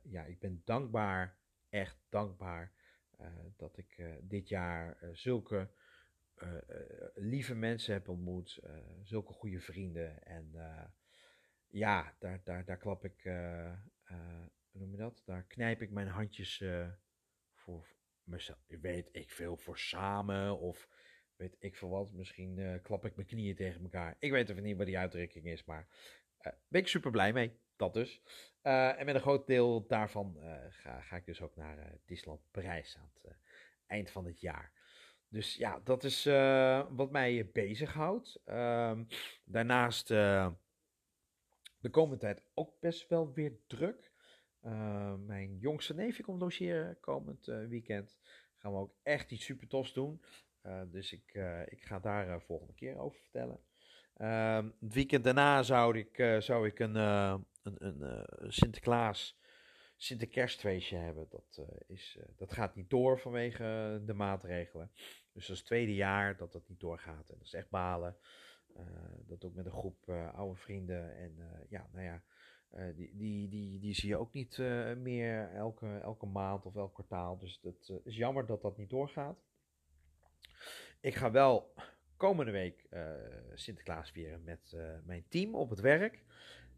ja, 0.03 0.25
ik 0.25 0.39
ben 0.39 0.63
dankbaar, 0.65 1.37
echt 1.69 1.99
dankbaar, 2.09 2.73
dat 3.57 3.77
ik 3.79 3.95
eh, 3.99 4.07
dit 4.23 4.49
jaar 4.49 4.97
eh, 5.01 5.09
zulke 5.13 5.69
eh, 6.35 6.57
eh, 6.57 7.09
lieve 7.15 7.55
mensen 7.55 7.93
heb 7.93 8.09
ontmoet. 8.09 8.59
eh, 8.63 8.73
zulke 9.03 9.33
goede 9.33 9.61
vrienden. 9.61 10.23
En 10.25 10.51
eh, 10.55 10.85
ja, 11.69 12.15
daar, 12.19 12.41
daar, 12.45 12.65
daar 12.65 12.79
klap 12.79 13.05
ik, 13.05 13.25
eh, 13.25 13.67
eh, 14.05 14.47
hoe 14.71 14.81
noem 14.81 14.91
je 14.91 14.97
dat? 14.97 15.23
Daar 15.25 15.43
knijp 15.45 15.83
ik 15.83 15.91
mijn 15.91 16.09
handjes 16.09 16.61
eh, 16.61 16.89
voor 17.53 17.87
mezelf. 18.23 18.59
Weet 18.67 19.09
ik 19.13 19.31
veel, 19.31 19.57
voor 19.57 19.79
samen 19.79 20.59
of 20.59 20.89
weet 21.37 21.57
ik 21.59 21.77
veel 21.77 21.89
wat. 21.89 22.13
Misschien 22.13 22.59
eh, 22.59 22.83
klap 22.83 23.05
ik 23.05 23.17
mijn 23.17 23.27
knieën 23.29 23.55
tegen 23.57 23.83
elkaar. 23.83 24.17
Ik 24.19 24.31
weet 24.31 24.49
even 24.51 24.63
niet 24.63 24.77
wat 24.77 24.87
die 24.87 24.99
uitdrukking 24.99 25.47
is, 25.47 25.65
maar 25.65 25.87
eh 25.87 26.30
ben 26.69 26.81
ik 26.81 26.89
super 26.89 27.11
blij 27.11 27.33
mee. 27.33 27.59
Dat 27.77 27.95
dus. 27.95 28.23
Eh, 28.63 28.99
en 28.99 29.07
met 29.07 29.15
een 29.15 29.21
groot 29.21 29.47
deel 29.47 29.87
daarvan 29.87 30.37
eh, 30.41 30.57
ga, 30.69 31.01
ga 31.01 31.17
ik 31.17 31.27
dus 31.27 31.41
ook 31.43 31.57
naar 31.57 31.79
eh, 31.79 31.93
Disneyland 32.05 32.51
Parijs 32.51 32.97
aan 32.99 33.11
het 33.15 33.25
eh, 33.25 33.33
eind 33.87 34.11
van 34.11 34.25
het 34.27 34.41
jaar. 34.41 34.73
Dus 35.29 35.55
ja, 35.55 35.81
dat 35.85 36.05
is 36.05 36.27
eh, 36.27 36.87
wat 36.91 37.11
mij 37.11 37.51
bezighoudt. 37.53 38.41
Ehm 38.45 39.05
daarnaast 39.45 40.11
eh, 40.11 40.51
de 41.79 41.91
komende 41.91 42.19
tijd 42.19 42.45
ook 42.55 42.81
best 42.81 43.09
wel 43.09 43.33
weer 43.33 43.59
druk. 43.67 44.13
Eh, 44.61 45.15
mijn 45.15 45.59
jongste 45.59 45.95
neefje 45.95 46.23
komt 46.23 46.41
logeren 46.41 47.01
komend 47.01 47.49
eh, 47.49 47.67
weekend. 47.67 48.19
Gaan 48.57 48.73
we 48.73 48.79
ook 48.79 48.95
echt 49.03 49.31
iets 49.31 49.45
super 49.45 49.69
tofs 49.69 49.93
doen. 49.93 50.23
Eh, 50.61 50.83
dus 50.87 51.13
ik, 51.13 51.31
eh, 51.35 51.63
ik 51.67 51.83
ga 51.83 51.99
daar 51.99 52.29
eh, 52.29 52.41
volgende 52.41 52.75
keer 52.75 52.99
over 52.99 53.21
vertellen. 53.21 53.61
Ehm, 54.21 54.69
het 54.81 54.95
weekend 54.95 55.25
daarna 55.25 55.63
zou 55.63 55.99
ik, 55.99 56.19
eh, 56.19 56.41
zou 56.41 56.67
ik 56.67 56.79
een, 56.79 56.97
eh, 56.97 57.35
een, 57.63 57.87
een 57.87 58.03
eh, 58.03 58.49
Sinterklaas 58.49 59.39
Sinterkerstfeestje 59.97 60.97
hebben. 60.97 61.27
Dat, 61.31 61.61
is, 61.87 62.19
dat 62.37 62.53
gaat 62.53 62.75
niet 62.75 62.91
door 62.91 63.19
vanwege 63.19 64.01
de 64.07 64.15
maatregelen. 64.15 64.91
Dus 65.33 65.47
dat 65.47 65.51
is 65.51 65.59
het 65.59 65.67
tweede 65.67 65.95
jaar 65.95 66.37
dat 66.37 66.53
dat 66.53 66.69
niet 66.69 66.81
doorgaat. 66.81 67.29
En 67.29 67.35
dat 67.39 67.47
is 67.47 67.53
echt 67.53 67.71
balen. 67.71 68.17
Dat 69.27 69.45
ook 69.45 69.55
met 69.55 69.67
een 69.67 69.73
groep 69.73 70.09
oude 70.35 70.61
vrienden. 70.61 71.17
En 71.17 71.67
ja, 71.69 71.89
nou 71.93 72.05
ja, 72.05 72.23
die, 72.93 73.17
die, 73.17 73.49
die, 73.49 73.81
die 73.81 73.95
zie 73.95 74.09
je 74.09 74.17
ook 74.17 74.33
niet 74.33 74.59
meer 74.97 75.51
elke, 75.55 75.99
elke 76.03 76.27
maand 76.27 76.67
of 76.67 76.77
elk 76.77 76.95
kwartaal. 76.95 77.39
Dus 77.39 77.61
dat 77.61 78.01
is 78.05 78.17
jammer 78.17 78.47
dat 78.47 78.63
dat 78.63 78.77
niet 78.77 78.91
doorgaat. 78.91 79.39
Ik 81.01 81.15
ga 81.15 81.31
wel 81.31 81.73
komende 82.21 82.53
week 82.53 82.87
eh, 82.91 83.03
Sinterklaas 83.55 84.11
vieren 84.11 84.45
met 84.45 84.73
eh, 84.73 84.83
mijn 85.05 85.25
team 85.29 85.55
op 85.55 85.71
het 85.71 85.81
werk. 85.81 86.25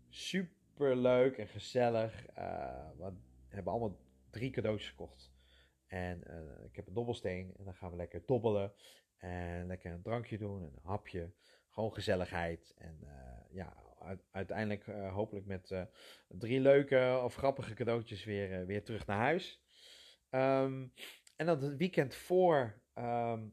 Super 0.09 0.97
leuk 0.97 1.36
en 1.36 1.49
gezellig. 1.49 2.26
Eh, 2.26 2.88
we 2.97 3.12
hebben 3.49 3.72
allemaal 3.72 3.99
drie 4.30 4.51
cadeautjes 4.51 4.88
gekocht. 4.88 5.32
En 5.86 6.18
ik 6.64 6.76
heb 6.76 6.86
een 6.86 6.95
dobbelsteen 6.95 7.55
en 7.57 7.64
dan 7.64 7.74
gaan 7.74 7.90
we 7.90 7.97
lekker 7.97 8.22
dobbelen. 8.26 8.72
En 9.16 9.66
lekker 9.66 9.93
een 9.93 10.03
drankje 10.03 10.38
doen, 10.38 10.62
een 10.62 10.78
hapje. 10.82 11.32
Gewoon 11.68 11.93
gezelligheid. 11.93 12.74
En 12.78 12.99
ja, 13.51 13.76
uiteindelijk 14.30 14.86
hopelijk 15.11 15.47
met 15.47 15.86
drie 16.28 16.61
leuke 16.61 17.20
of 17.24 17.34
grappige 17.34 17.74
cadeautjes 17.74 18.24
weer, 18.24 18.66
weer 18.66 18.84
terug 18.84 19.07
naar 19.07 19.18
huis. 19.18 19.62
Ehm, 20.30 20.86
en 21.36 21.47
dan 21.47 21.62
het 21.62 21.76
weekend 21.76 22.14
voor 22.14 22.82
ehm, 22.95 23.49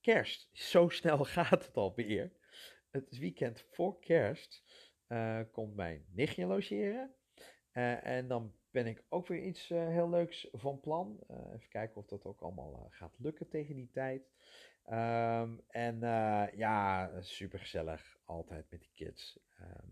kerst. 0.00 0.48
Zo 0.52 0.88
snel 0.98 1.24
gaat 1.24 1.64
het 1.66 1.76
alweer. 1.76 2.32
Het 2.90 3.18
weekend 3.18 3.64
voor 3.70 4.00
kerst 4.00 4.62
eh, 5.06 5.40
komt 5.52 5.74
mijn 5.74 6.04
nichtje 6.10 6.46
logeren. 6.46 7.14
Eh, 7.70 8.06
en 8.06 8.28
dan 8.28 8.54
ben 8.70 8.86
ik 8.86 9.04
ook 9.08 9.26
weer 9.26 9.42
iets 9.42 9.70
eh, 9.70 9.88
heel 9.88 10.10
leuks 10.10 10.48
van 10.52 10.80
plan. 10.80 11.20
Even 11.28 11.68
kijken 11.68 11.96
of 11.96 12.06
dat 12.06 12.24
ook 12.24 12.40
allemaal 12.40 12.86
gaat 12.90 13.18
lukken 13.18 13.48
tegen 13.48 13.74
die 13.74 13.90
tijd. 13.90 14.30
Ehm, 14.84 15.58
en 15.68 16.00
ja, 16.56 17.10
super 17.20 17.58
gezellig. 17.58 18.18
Altijd 18.24 18.70
met 18.70 18.80
die 18.80 18.92
kids. 18.94 19.38
Ehm, 19.58 19.88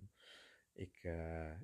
ik, 0.72 0.98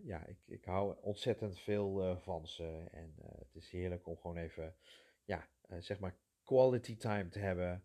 ja, 0.03 0.27
ik, 0.27 0.39
ik 0.47 0.65
hou 0.65 0.97
ontzettend 1.01 1.61
veel 1.61 2.19
van 2.19 2.47
ze. 2.47 2.89
En 2.91 3.15
het 3.39 3.55
is 3.55 3.71
heerlijk 3.71 4.07
om 4.07 4.17
gewoon 4.17 4.37
even, 4.37 4.77
ja, 5.25 5.49
zeg 5.79 5.99
maar 5.99 6.17
quality 6.43 6.97
time 6.97 7.29
te 7.29 7.39
hebben 7.39 7.85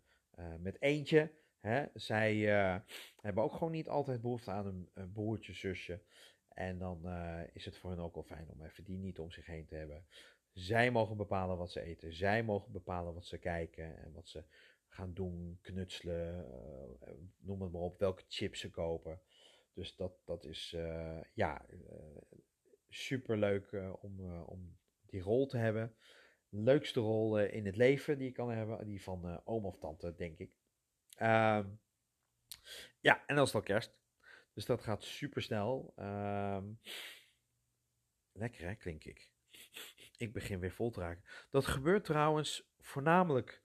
met 0.58 0.80
eentje. 0.80 1.32
Hè? 1.58 1.84
Zij 1.94 2.58
eh, 2.58 2.80
hebben 3.20 3.44
ook 3.44 3.52
gewoon 3.52 3.72
niet 3.72 3.88
altijd 3.88 4.20
behoefte 4.20 4.50
aan 4.50 4.88
een, 4.94 5.12
broertje, 5.12 5.52
zusje. 5.52 6.02
En 6.48 6.78
dan 6.78 7.06
eh, 7.06 7.40
is 7.52 7.64
het 7.64 7.78
voor 7.78 7.90
hen 7.90 7.98
ook 7.98 8.14
wel 8.14 8.22
fijn 8.22 8.50
om 8.50 8.62
even 8.62 8.84
die 8.84 8.98
niet 8.98 9.18
om 9.18 9.30
zich 9.30 9.46
heen 9.46 9.66
te 9.66 9.74
hebben. 9.74 10.06
Zij 10.52 10.90
mogen 10.90 11.16
bepalen 11.16 11.56
wat 11.56 11.72
ze 11.72 11.80
eten. 11.80 12.12
Zij 12.12 12.42
mogen 12.42 12.72
bepalen 12.72 13.14
wat 13.14 13.26
ze 13.26 13.38
kijken 13.38 13.96
en 13.96 14.12
wat 14.12 14.28
ze 14.28 14.44
gaan 14.88 15.14
doen, 15.14 15.58
knutselen, 15.60 16.46
eh, 17.00 17.12
noem 17.38 17.62
het 17.62 17.72
maar 17.72 17.80
op, 17.80 17.98
welke 17.98 18.24
chips 18.28 18.60
ze 18.60 18.70
kopen. 18.70 19.20
Dus 19.72 19.96
dat, 19.96 20.12
dat 20.24 20.44
is 20.44 20.72
eh, 20.72 21.20
ja, 21.34 21.66
super 22.88 23.38
leuk 23.38 23.72
om, 24.00 24.20
eh, 24.20 24.48
om 24.48 24.76
die 25.06 25.20
rol 25.20 25.46
te 25.46 25.56
hebben. 25.56 25.94
Leukste 26.50 27.00
rol 27.00 27.38
eh, 27.38 27.54
in 27.54 27.66
het 27.66 27.76
leven 27.76 28.18
die 28.18 28.26
je 28.26 28.32
kan 28.32 28.50
hebben, 28.50 28.86
die 28.86 29.02
van 29.02 29.28
eh, 29.28 29.38
oom 29.44 29.64
of 29.64 29.78
tante, 29.78 30.14
denk 30.14 30.38
ik. 30.38 30.50
Ehm, 31.16 31.68
ja, 33.00 33.22
en 33.26 33.34
dan 33.34 33.44
is 33.44 33.52
het 33.52 33.54
al 33.54 33.62
kerst. 33.62 33.98
Dus 34.54 34.66
dat 34.66 34.82
gaat 34.82 35.04
super 35.04 35.42
snel. 35.42 35.94
lekker 38.32 38.66
hè, 38.66 38.74
klink 38.74 39.04
ik. 39.04 39.30
Ik 40.16 40.32
begin 40.32 40.60
weer 40.60 40.72
vol 40.72 40.90
te 40.90 41.00
raken. 41.00 41.24
Dat 41.50 41.66
gebeurt 41.66 42.04
trouwens 42.04 42.70
voornamelijk 42.78 43.62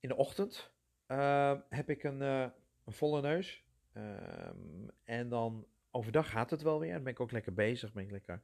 in 0.00 0.08
de 0.08 0.16
ochtend. 0.16 0.72
Ehm, 1.06 1.60
heb 1.68 1.90
ik 1.90 2.02
een, 2.02 2.22
eh, 2.22 2.48
een 2.84 2.92
volle 2.92 3.20
neus. 3.20 3.64
Ehm, 3.92 4.88
en 5.04 5.28
dan 5.28 5.66
overdag 5.90 6.30
gaat 6.30 6.50
het 6.50 6.62
wel 6.62 6.80
weer. 6.80 6.92
Dan 6.92 7.02
ben 7.02 7.12
ik 7.12 7.20
ook 7.20 7.30
lekker 7.30 7.52
bezig. 7.52 7.92
Ben 7.92 8.04
ik 8.04 8.10
lekker 8.10 8.42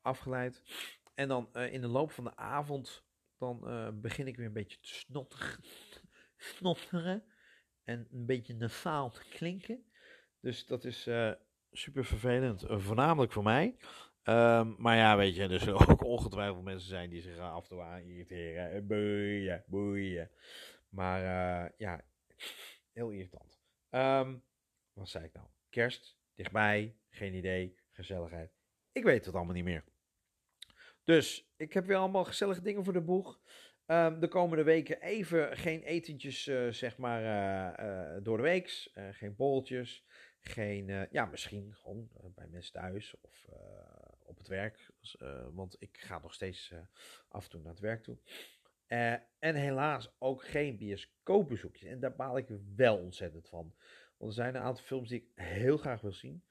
afgeleid. 0.00 0.62
En 1.18 1.28
dan 1.28 1.48
eh, 1.52 1.72
in 1.72 1.80
de 1.80 1.88
loop 1.88 2.10
van 2.10 2.24
de 2.24 2.36
avond. 2.36 3.06
Dan 3.38 3.68
eh, 3.68 3.88
begin 3.92 4.26
ik 4.26 4.36
weer 4.36 4.46
een 4.46 4.52
beetje 4.52 4.78
te 4.80 4.88
snotteren. 6.36 7.24
En 7.84 8.08
een 8.10 8.26
beetje 8.26 8.54
nasaal 8.54 9.10
te 9.10 9.22
klinken. 9.28 9.84
Dus 10.40 10.66
dat 10.66 10.84
is 10.84 11.06
eh, 11.06 11.32
super 11.72 12.04
vervelend. 12.04 12.64
voornamelijk 12.66 13.32
voor 13.32 13.42
mij. 13.42 13.76
Ehm, 14.22 14.74
maar 14.76 14.96
ja, 14.96 15.16
weet 15.16 15.34
je, 15.34 15.48
er 15.48 15.60
zullen 15.60 15.88
ook 15.88 16.04
ongetwijfeld 16.04 16.64
mensen 16.64 16.88
zijn 16.88 17.10
die 17.10 17.22
zich 17.22 17.38
af 17.38 17.62
en 17.62 17.68
toe 17.68 17.82
aan 17.82 18.02
irriteren. 18.02 18.86
Boeien, 18.86 19.64
boeien. 19.66 20.30
Maar 20.88 21.20
ja, 21.76 22.04
heel 22.92 23.10
irritant. 23.10 23.60
Ehm, 23.88 24.36
wat 24.92 25.08
zei 25.08 25.24
ik 25.24 25.32
nou? 25.32 25.46
Kerst, 25.68 26.18
dichtbij, 26.34 26.96
geen 27.08 27.34
idee, 27.34 27.78
gezelligheid. 27.90 28.52
Ik 28.92 29.04
weet 29.04 29.24
het 29.24 29.34
allemaal 29.34 29.54
niet 29.54 29.64
meer. 29.64 29.84
Dus 31.08 31.52
ik 31.56 31.72
heb 31.72 31.86
weer 31.86 31.96
allemaal 31.96 32.24
gezellige 32.24 32.62
dingen 32.62 32.84
voor 32.84 32.92
de 32.92 33.00
boeg. 33.00 33.40
Ehm, 33.86 34.20
de 34.20 34.28
komende 34.28 34.62
weken 34.62 35.00
even 35.00 35.56
geen 35.56 35.82
etentjes, 35.82 36.46
eh, 36.46 36.68
zeg 36.68 36.96
maar, 36.96 37.22
eh, 37.22 38.14
eh, 38.16 38.24
door 38.24 38.36
de 38.36 38.42
weeks. 38.42 38.90
Geen 39.10 39.36
bolletjes. 39.36 40.04
Geen, 40.40 41.08
ja, 41.10 41.24
misschien 41.24 41.74
gewoon 41.74 42.10
bij 42.34 42.46
mensen 42.46 42.72
thuis 42.72 43.20
of 43.20 43.48
op 44.22 44.38
het 44.38 44.48
werk. 44.48 44.90
Dus, 45.00 45.16
want 45.52 45.76
ik 45.78 45.96
ga 46.00 46.18
nog 46.18 46.34
steeds 46.34 46.72
af 47.28 47.44
en 47.44 47.50
toe 47.50 47.60
naar 47.60 47.70
het 47.70 47.80
werk 47.80 48.02
toe. 48.02 48.18
En 49.38 49.54
helaas 49.54 50.14
ook 50.18 50.44
geen 50.44 50.76
bioscoopbezoekjes. 50.76 51.90
En 51.90 52.00
daar 52.00 52.16
baal 52.16 52.36
ik 52.36 52.48
wel 52.76 52.96
ontzettend 52.96 53.48
van. 53.48 53.74
Want 54.16 54.30
er 54.30 54.42
zijn 54.42 54.54
een 54.54 54.62
aantal 54.62 54.84
films 54.84 55.08
die 55.08 55.20
ik 55.20 55.28
heel 55.34 55.76
graag 55.76 56.00
wil 56.00 56.12
zien. 56.12 56.44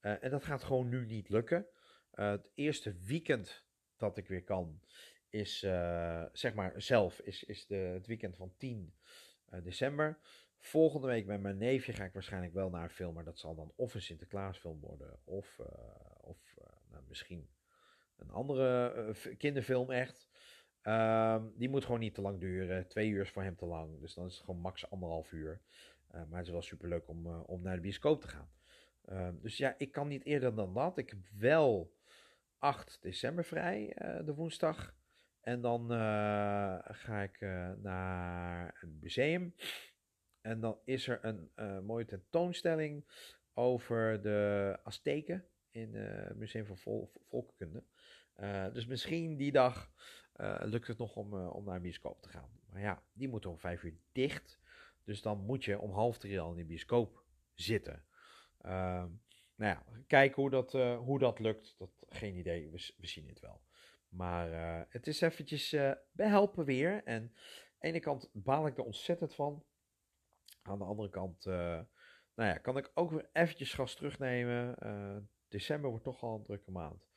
En 0.00 0.30
dat 0.30 0.44
gaat 0.44 0.64
gewoon 0.64 0.88
nu 0.88 1.06
niet 1.06 1.28
lukken. 1.28 1.66
Het 2.10 2.50
eerste 2.54 2.94
weekend 3.04 3.68
dat 4.00 4.16
ik 4.16 4.28
weer 4.28 4.44
kan, 4.44 4.80
is 5.28 5.62
eh, 5.62 6.24
zeg 6.32 6.54
maar 6.54 6.82
zelf, 6.82 7.20
is, 7.20 7.44
is 7.44 7.66
de, 7.66 7.74
het 7.74 8.06
weekend 8.06 8.36
van 8.36 8.52
10 8.56 8.94
eh, 9.44 9.62
december. 9.62 10.18
Volgende 10.58 11.06
week 11.06 11.26
met 11.26 11.40
mijn 11.40 11.58
neefje 11.58 11.92
ga 11.92 12.04
ik 12.04 12.12
waarschijnlijk 12.12 12.54
wel 12.54 12.70
naar 12.70 12.82
een 12.82 12.90
film, 12.90 13.14
maar 13.14 13.24
dat 13.24 13.38
zal 13.38 13.54
dan 13.54 13.72
of 13.76 13.94
een 13.94 14.02
Sinterklaasfilm 14.02 14.80
worden, 14.80 15.18
of, 15.24 15.58
eh, 15.58 15.66
of 16.20 16.56
nou, 16.90 17.02
misschien 17.08 17.48
een 18.16 18.30
andere 18.30 19.14
kinderfilm 19.38 19.90
echt. 19.90 20.28
Ehm, 20.82 21.44
die 21.54 21.68
moet 21.68 21.84
gewoon 21.84 22.00
niet 22.00 22.14
te 22.14 22.20
lang 22.20 22.40
duren. 22.40 22.88
Twee 22.88 23.08
uur 23.08 23.22
is 23.22 23.30
voor 23.30 23.42
hem 23.42 23.56
te 23.56 23.66
lang. 23.66 24.00
Dus 24.00 24.14
dan 24.14 24.26
is 24.26 24.34
het 24.34 24.44
gewoon 24.44 24.60
max 24.60 24.90
anderhalf 24.90 25.32
uur. 25.32 25.60
Maar 26.10 26.38
het 26.38 26.46
is 26.46 26.52
wel 26.52 26.62
super 26.62 26.88
leuk 26.88 27.08
om, 27.08 27.26
om 27.26 27.62
naar 27.62 27.74
de 27.74 27.80
bioscoop 27.80 28.20
te 28.20 28.28
gaan. 28.28 28.50
Ehm, 29.04 29.34
dus 29.40 29.56
ja, 29.56 29.74
ik 29.78 29.92
kan 29.92 30.08
niet 30.08 30.24
eerder 30.24 30.54
dan 30.54 30.74
dat. 30.74 30.98
Ik 30.98 31.08
heb 31.10 31.18
wel 31.38 31.92
8 32.60 32.98
december 33.02 33.44
vrij, 33.44 33.92
eh, 33.92 34.24
de 34.26 34.34
woensdag. 34.34 34.94
En 35.40 35.60
dan 35.60 35.92
eh, 35.92 36.78
ga 36.82 37.22
ik 37.22 37.40
eh, 37.40 37.70
naar 37.76 38.78
een 38.80 38.98
museum. 39.00 39.54
En 40.40 40.60
dan 40.60 40.78
is 40.84 41.08
er 41.08 41.24
een 41.24 41.50
mooie 41.84 42.04
tentoonstelling 42.04 43.04
over 43.54 44.22
de 44.22 44.78
Azteken 44.82 45.46
in 45.70 45.94
het 45.94 46.36
Museum 46.36 46.66
van 46.66 46.78
Vol 46.78 47.12
Volkenkunde. 47.28 47.82
Dus 48.72 48.86
misschien 48.86 49.36
die 49.36 49.52
dag 49.52 49.92
lukt 50.60 50.86
het 50.86 50.98
nog 50.98 51.16
om, 51.16 51.34
om 51.34 51.64
naar 51.64 51.76
een 51.76 51.82
bioscoop 51.82 52.22
te 52.22 52.28
gaan. 52.28 52.50
Maar 52.70 52.80
ja, 52.80 53.02
die 53.12 53.28
moet 53.28 53.46
om 53.46 53.58
vijf 53.58 53.82
uur 53.82 53.98
dicht. 54.12 54.58
Dus 55.04 55.22
dan 55.22 55.44
moet 55.44 55.64
je 55.64 55.78
om 55.78 55.90
half 55.90 56.18
drie 56.18 56.40
al 56.40 56.50
in 56.50 56.56
de 56.56 56.64
bioscoop 56.64 57.24
zitten. 57.54 58.04
Ehm, 58.60 59.08
nou 59.60 59.72
ja, 59.72 60.02
kijken 60.06 60.42
hoe 60.42 60.50
dat, 60.50 60.74
eh, 60.74 60.98
hoe 60.98 61.18
dat 61.18 61.38
lukt. 61.38 61.74
Dat, 61.78 61.90
geen 62.08 62.36
idee, 62.36 62.70
we, 62.70 63.06
zien 63.06 63.28
het 63.28 63.40
wel. 63.40 63.60
Maar 64.08 64.52
eh, 64.52 64.86
het 64.88 65.06
is 65.06 65.20
eventjes 65.20 65.72
eh, 65.72 65.92
behelpen 66.12 66.64
weer. 66.64 67.04
En 67.04 67.22
aan 67.22 67.30
de 67.78 67.86
ene 67.86 68.00
kant 68.00 68.30
baal 68.32 68.66
ik 68.66 68.78
er 68.78 68.84
ontzettend 68.84 69.34
van. 69.34 69.64
Aan 70.62 70.78
de 70.78 70.84
andere 70.84 71.08
kant 71.08 71.44
nou 72.34 72.52
ja, 72.52 72.58
kan 72.58 72.76
ik 72.76 72.90
ook 72.94 73.10
weer 73.10 73.28
eventjes 73.32 73.72
gas 73.72 73.94
terugnemen. 73.94 74.76
December 75.48 75.90
wordt 75.90 76.04
toch 76.04 76.22
al 76.22 76.34
een 76.34 76.44
drukke 76.44 76.70
maand. 76.70 77.08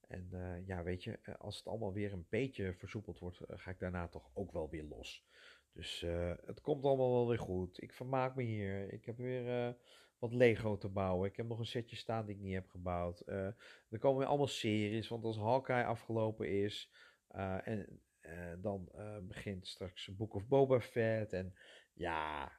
En 0.00 0.28
ja, 0.66 0.82
weet 0.82 1.04
je, 1.04 1.36
als 1.38 1.56
het 1.56 1.66
allemaal 1.66 1.92
weer 1.92 2.12
een 2.12 2.26
beetje 2.28 2.74
versoepeld 2.74 3.18
wordt, 3.18 3.40
ga 3.46 3.70
ik 3.70 3.78
daarna 3.78 4.08
toch 4.08 4.30
ook 4.34 4.52
wel 4.52 4.70
weer 4.70 4.84
los. 4.84 5.26
Dus 5.72 6.00
het 6.44 6.60
komt 6.60 6.84
allemaal 6.84 7.12
wel 7.12 7.28
weer 7.28 7.38
goed. 7.38 7.82
Ik 7.82 7.92
vermaak 7.92 8.34
me 8.34 8.42
hier. 8.42 8.92
Ik 8.92 9.04
heb 9.04 9.16
weer 9.16 9.76
wat 10.20 10.32
Lego 10.32 10.76
te 10.76 10.88
bouwen. 10.88 11.28
Ik 11.28 11.36
heb 11.36 11.46
nog 11.46 11.58
een 11.58 11.66
setje 11.66 11.96
staan 11.96 12.26
die 12.26 12.34
ik 12.34 12.40
niet 12.40 12.54
heb 12.54 12.68
gebouwd. 12.68 13.20
Eh, 13.20 13.46
er 13.88 13.98
komen 13.98 14.18
weer 14.18 14.28
allemaal 14.28 14.46
series, 14.46 15.08
want 15.08 15.24
als 15.24 15.38
Hawkeye 15.38 15.84
afgelopen 15.84 16.48
is, 16.48 16.92
eh, 17.26 17.66
en 17.68 18.02
eh, 18.20 18.52
dan 18.58 18.90
begint 19.22 19.66
straks 19.66 20.16
Book 20.16 20.34
of 20.34 20.46
Boba 20.46 20.80
Fett. 20.80 21.32
En 21.32 21.54
ja, 21.92 22.52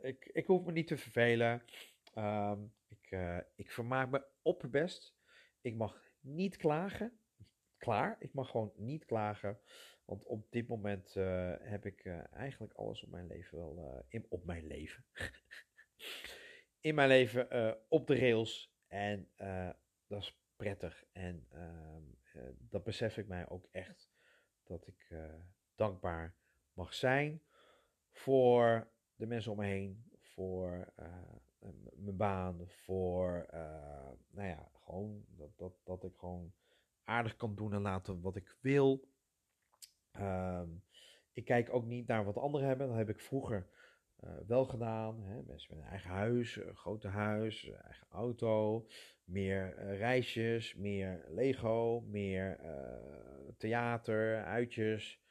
ik, 0.00 0.30
ik 0.32 0.46
hoef 0.46 0.64
me 0.64 0.72
niet 0.72 0.86
te 0.86 0.96
vervelen. 0.96 1.62
Ehm, 2.14 2.58
ik, 2.88 3.16
ik 3.56 3.70
vermaak 3.70 4.10
me 4.10 4.24
opperbest. 4.42 5.16
Ik 5.60 5.76
mag 5.76 6.02
niet 6.20 6.56
klagen. 6.56 7.18
Klaar, 7.76 8.16
ik 8.18 8.32
mag 8.32 8.50
gewoon 8.50 8.72
niet 8.76 9.04
klagen. 9.04 9.60
Want 10.04 10.24
op 10.24 10.46
dit 10.50 10.68
moment 10.68 11.14
heb 11.60 11.86
ik 11.86 12.06
eigenlijk 12.32 12.72
alles 12.72 13.02
op 13.02 13.10
mijn 13.10 13.26
leven 13.26 13.58
wel. 13.58 14.04
in, 14.08 14.26
op 14.28 14.44
mijn 14.44 14.66
leven. 14.66 15.04
in 16.80 16.94
mijn 16.94 17.08
leven 17.08 17.50
eh, 17.50 17.72
op 17.88 18.06
de 18.06 18.18
rails. 18.18 18.74
En 18.86 19.28
eh, 19.36 19.70
dat 20.06 20.22
is 20.22 20.40
prettig. 20.56 21.04
En 21.12 21.46
ehm, 21.50 22.02
eh, 22.32 22.42
dat 22.58 22.84
besef 22.84 23.16
ik 23.16 23.26
mij 23.26 23.48
ook 23.48 23.68
echt. 23.70 24.10
Dat 24.64 24.86
ik 24.86 25.14
dankbaar 25.74 26.34
mag 26.72 26.94
zijn 26.94 27.42
voor 28.10 28.90
de 29.14 29.26
mensen 29.26 29.52
om 29.52 29.58
me 29.58 29.64
heen. 29.64 30.04
Voor 30.18 30.92
mijn 31.94 32.16
baan. 32.16 32.68
Voor, 32.68 33.46
nou 34.30 34.48
ja, 34.48 34.70
gewoon 34.72 35.24
dat, 35.28 35.58
dat, 35.58 35.72
dat 35.84 36.04
ik 36.04 36.16
gewoon 36.16 36.52
aardig 37.04 37.36
kan 37.36 37.54
doen 37.54 37.72
en 37.72 37.80
laten 37.80 38.20
wat 38.20 38.36
ik 38.36 38.56
wil. 38.60 39.08
Ehm, 40.10 40.68
ik 41.32 41.44
kijk 41.44 41.74
ook 41.74 41.84
niet 41.84 42.06
naar 42.06 42.24
wat 42.24 42.36
anderen 42.36 42.68
hebben. 42.68 42.88
Dat 42.88 42.96
heb 42.96 43.08
ik 43.08 43.20
vroeger 43.20 43.68
eh, 44.20 44.36
wel 44.46 44.64
gedaan. 44.64 45.22
Hè? 45.22 45.42
Mensen 45.42 45.76
met 45.76 45.84
een 45.84 45.90
eigen 45.90 46.10
huis, 46.10 46.56
een 46.56 46.76
grote 46.76 47.08
huis, 47.08 47.70
eigen 47.70 48.06
auto, 48.08 48.86
meer 49.24 49.76
eh, 49.76 49.98
reisjes, 49.98 50.74
meer 50.74 51.24
Lego, 51.28 52.00
meer 52.00 52.58
eh, 52.58 53.48
theater, 53.56 54.44
uitjes. 54.44 55.22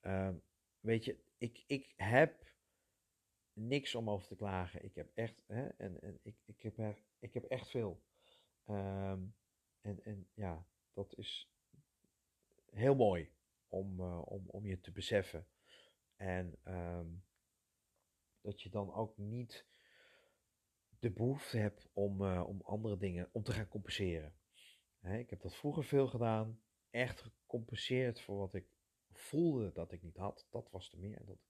Ehm, 0.00 0.34
weet 0.80 1.04
je, 1.04 1.18
ik, 1.38 1.64
ik 1.66 1.92
heb 1.96 2.54
niks 3.52 3.94
om 3.94 4.10
over 4.10 4.26
te 4.26 4.36
klagen. 4.36 4.84
Ik 4.84 4.94
heb 4.94 5.10
echt, 5.14 5.42
hè, 5.46 5.66
en, 5.66 6.00
en 6.00 6.18
ik, 6.22 6.36
ik, 6.44 6.60
heb 6.60 6.78
er, 6.78 6.98
ik 7.18 7.34
heb 7.34 7.44
echt 7.44 7.70
veel. 7.70 8.02
Ehm, 8.66 9.20
en, 9.80 10.04
en 10.04 10.28
ja, 10.34 10.66
dat 10.92 11.16
is 11.16 11.52
heel 12.70 12.94
mooi 12.94 13.30
om, 13.68 14.00
om, 14.00 14.44
om 14.46 14.66
je 14.66 14.80
te 14.80 14.92
beseffen. 14.92 15.46
En 16.16 16.58
ehm, 16.62 17.06
dat 18.46 18.62
je 18.62 18.70
dan 18.70 18.94
ook 18.94 19.16
niet 19.16 19.66
de 20.98 21.10
behoefte 21.10 21.58
hebt 21.58 21.88
om, 21.92 22.24
eh, 22.24 22.44
om 22.46 22.60
andere 22.60 22.96
dingen, 22.96 23.28
om 23.32 23.42
te 23.42 23.52
gaan 23.52 23.68
compenseren. 23.68 24.34
Hè, 24.98 25.18
ik 25.18 25.30
heb 25.30 25.40
dat 25.40 25.56
vroeger 25.56 25.84
veel 25.84 26.06
gedaan. 26.06 26.60
Echt 26.90 27.20
gecompenseerd 27.20 28.20
voor 28.20 28.38
wat 28.38 28.54
ik 28.54 28.66
voelde 29.10 29.72
dat 29.72 29.92
ik 29.92 30.02
niet 30.02 30.16
had. 30.16 30.46
Dat 30.50 30.70
was 30.70 30.92
er 30.92 30.98
meer. 30.98 31.24
Dat 31.24 31.34
ik, 31.34 31.48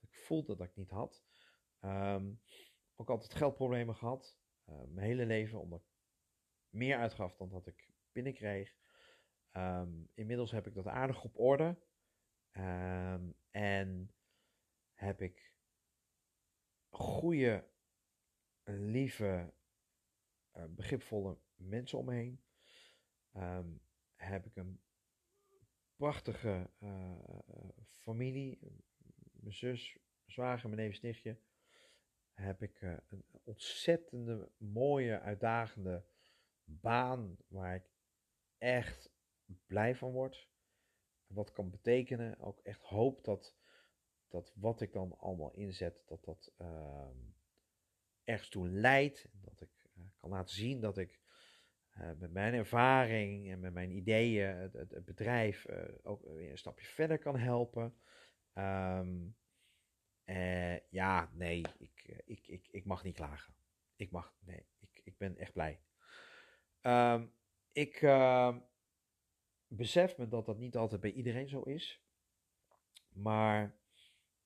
ik 0.00 0.14
voelde 0.14 0.56
dat 0.56 0.66
ik 0.66 0.76
niet 0.76 0.90
had. 0.90 1.24
Ehm, 1.80 2.34
ook 2.96 3.10
altijd 3.10 3.34
geldproblemen 3.34 3.94
gehad. 3.94 4.40
eh, 4.64 4.84
mijn 4.88 5.06
hele 5.06 5.26
leven, 5.26 5.60
omdat 5.60 5.80
ik 5.80 5.94
meer 6.68 6.96
uitgaf 6.96 7.36
dan 7.36 7.48
dat 7.48 7.66
ik 7.66 7.90
binnenkreeg. 8.12 8.76
Ehm, 9.50 10.04
inmiddels 10.14 10.50
heb 10.50 10.66
ik 10.66 10.74
dat 10.74 10.86
aardig 10.86 11.24
op 11.24 11.38
orde. 11.38 11.78
Ehm, 12.50 13.30
en 13.50 14.14
heb 14.92 15.20
ik 15.20 15.51
goede, 16.92 17.68
lieve, 18.64 19.52
eh, 20.50 20.64
begripvolle 20.64 21.38
mensen 21.56 21.98
om 21.98 22.04
me 22.04 22.14
heen. 22.14 22.42
Ehm, 23.32 23.68
heb 24.14 24.46
ik 24.46 24.56
een 24.56 24.80
prachtige 25.96 26.70
eh, 26.78 27.18
familie. 27.88 28.58
Mijn 29.32 29.54
zus, 29.54 29.98
zwager, 30.26 30.68
mijn 30.68 30.80
neef, 30.80 31.02
nichtje. 31.02 31.38
Heb 32.32 32.62
ik 32.62 32.80
eh, 32.80 32.96
een 33.08 33.24
ontzettende, 33.44 34.50
mooie, 34.56 35.20
uitdagende 35.20 36.04
baan 36.64 37.36
waar 37.48 37.74
ik 37.74 37.90
echt 38.58 39.10
blij 39.66 39.96
van 39.96 40.12
word. 40.12 40.50
Wat 41.26 41.52
kan 41.52 41.70
betekenen. 41.70 42.38
Ook 42.38 42.60
echt 42.60 42.82
hoop 42.82 43.24
dat, 43.24 43.56
dat 44.32 44.52
wat 44.56 44.80
ik 44.80 44.92
dan 44.92 45.18
allemaal 45.18 45.52
inzet, 45.52 46.02
dat 46.06 46.24
dat 46.24 46.52
ehm, 46.56 47.16
ergens 48.24 48.48
toe 48.48 48.68
leidt. 48.68 49.28
Dat 49.32 49.60
ik 49.60 49.70
eh, 49.94 50.02
kan 50.16 50.30
laten 50.30 50.54
zien 50.54 50.80
dat 50.80 50.98
ik 50.98 51.22
eh, 51.92 52.10
met 52.18 52.32
mijn 52.32 52.54
ervaring 52.54 53.50
en 53.50 53.60
met 53.60 53.72
mijn 53.72 53.90
ideeën 53.90 54.56
het, 54.72 55.04
bedrijf 55.04 55.64
eh, 55.64 55.94
ook 56.02 56.22
weer 56.22 56.50
een 56.50 56.58
stapje 56.58 56.86
verder 56.86 57.18
kan 57.18 57.36
helpen. 57.38 57.94
Eh, 60.24 60.90
ja, 60.90 61.30
nee, 61.32 61.62
ik, 61.78 62.22
ik, 62.24 62.46
ik, 62.46 62.68
ik 62.70 62.84
mag 62.84 63.04
niet 63.04 63.14
klagen. 63.14 63.54
Ik 63.96 64.10
mag, 64.10 64.34
nee, 64.40 64.66
ik, 64.78 65.00
ik 65.04 65.18
ben 65.18 65.36
echt 65.36 65.52
blij. 65.52 65.80
Ehm, 66.80 67.26
ik 67.72 68.00
besef 69.66 70.16
me 70.16 70.28
dat 70.28 70.46
dat 70.46 70.58
niet 70.58 70.76
altijd 70.76 71.00
bij 71.00 71.12
iedereen 71.12 71.48
zo 71.48 71.60
is. 71.62 72.02
Maar 73.08 73.76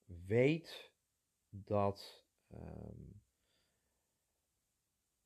weet 0.07 0.93
dat 1.49 2.25
ehm, 2.47 3.13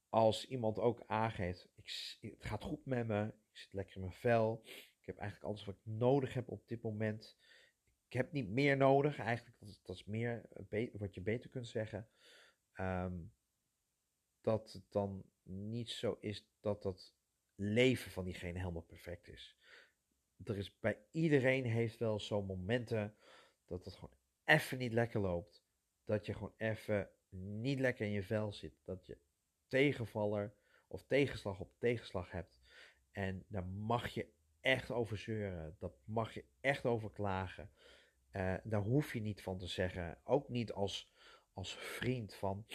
als 0.09 0.47
iemand 0.47 0.79
ook 0.79 1.03
aangeeft, 1.07 1.69
ik, 1.75 2.17
het 2.21 2.45
gaat 2.45 2.65
goed 2.65 2.87
met 2.87 3.07
me, 3.07 3.27
ik 3.27 3.57
zit 3.57 3.73
lekker 3.73 3.95
in 3.95 4.01
mijn 4.01 4.13
vel, 4.13 4.61
ik 5.01 5.07
heb 5.07 5.17
eigenlijk 5.17 5.49
alles 5.51 5.65
wat 5.65 5.75
ik 5.75 5.87
nodig 5.93 6.35
heb 6.35 6.49
op 6.49 6.69
dit 6.69 6.83
moment. 6.83 7.39
Ik 8.07 8.13
heb 8.13 8.33
niet 8.33 8.49
meer 8.49 8.77
nodig, 8.77 9.19
eigenlijk 9.19 9.59
dat 9.59 9.69
is, 9.69 9.83
dat 9.83 9.97
is 9.97 10.05
meer 10.05 10.49
eh, 10.71 10.89
wat 10.93 11.15
je 11.15 11.21
beter 11.21 11.51
kunt 11.51 11.69
zeggen. 11.69 12.09
Ehm, 12.73 13.19
dat 14.41 14.73
het 14.73 14.85
dan 14.91 15.25
niet 15.43 15.91
zo 15.91 16.17
is 16.21 16.49
dat 16.61 16.83
dat 16.83 17.15
leven 17.55 18.11
van 18.11 18.25
diegene 18.25 18.59
helemaal 18.59 18.83
perfect 18.83 19.29
is. 19.29 19.57
Er 20.45 20.57
is 20.57 20.79
bij 20.79 21.07
iedereen 21.11 21.65
heeft 21.65 21.99
wel 21.99 22.21
zo'n 22.21 22.47
momenten 22.47 23.17
dat 23.65 23.85
het 23.85 23.95
gewoon 23.95 24.20
even 24.51 24.79
niet 24.79 24.93
lekker 24.93 25.21
loopt. 25.21 25.65
Dat 26.05 26.27
je 26.27 26.33
gewoon 26.33 26.55
even 26.57 27.11
niet 27.31 27.79
lekker 27.81 28.07
in 28.07 28.13
je 28.13 28.23
vel 28.23 28.53
zit. 28.53 28.75
Dat 28.85 29.07
je 29.07 29.19
tegenvaller 29.69 30.55
of 30.87 31.05
tegenslag 31.05 31.61
op 31.61 31.71
tegenslag 31.79 32.31
hebt. 32.31 32.59
En 33.13 33.45
daar 33.49 33.67
mag 33.67 34.09
je 34.09 34.33
echt 34.61 34.91
over 34.91 35.19
zeuren. 35.19 35.77
Dat 35.79 35.99
mag 36.05 36.35
je 36.35 36.45
echt 36.61 36.85
over 36.85 37.11
klagen. 37.11 37.71
Eh, 38.31 38.55
daar 38.63 38.81
hoef 38.81 39.13
je 39.13 39.21
niet 39.21 39.43
van 39.43 39.59
te 39.59 39.67
zeggen. 39.67 40.19
Ook 40.25 40.49
niet 40.49 40.73
als, 40.73 41.13
als 41.53 41.75
vriend 41.75 42.35
van... 42.35 42.67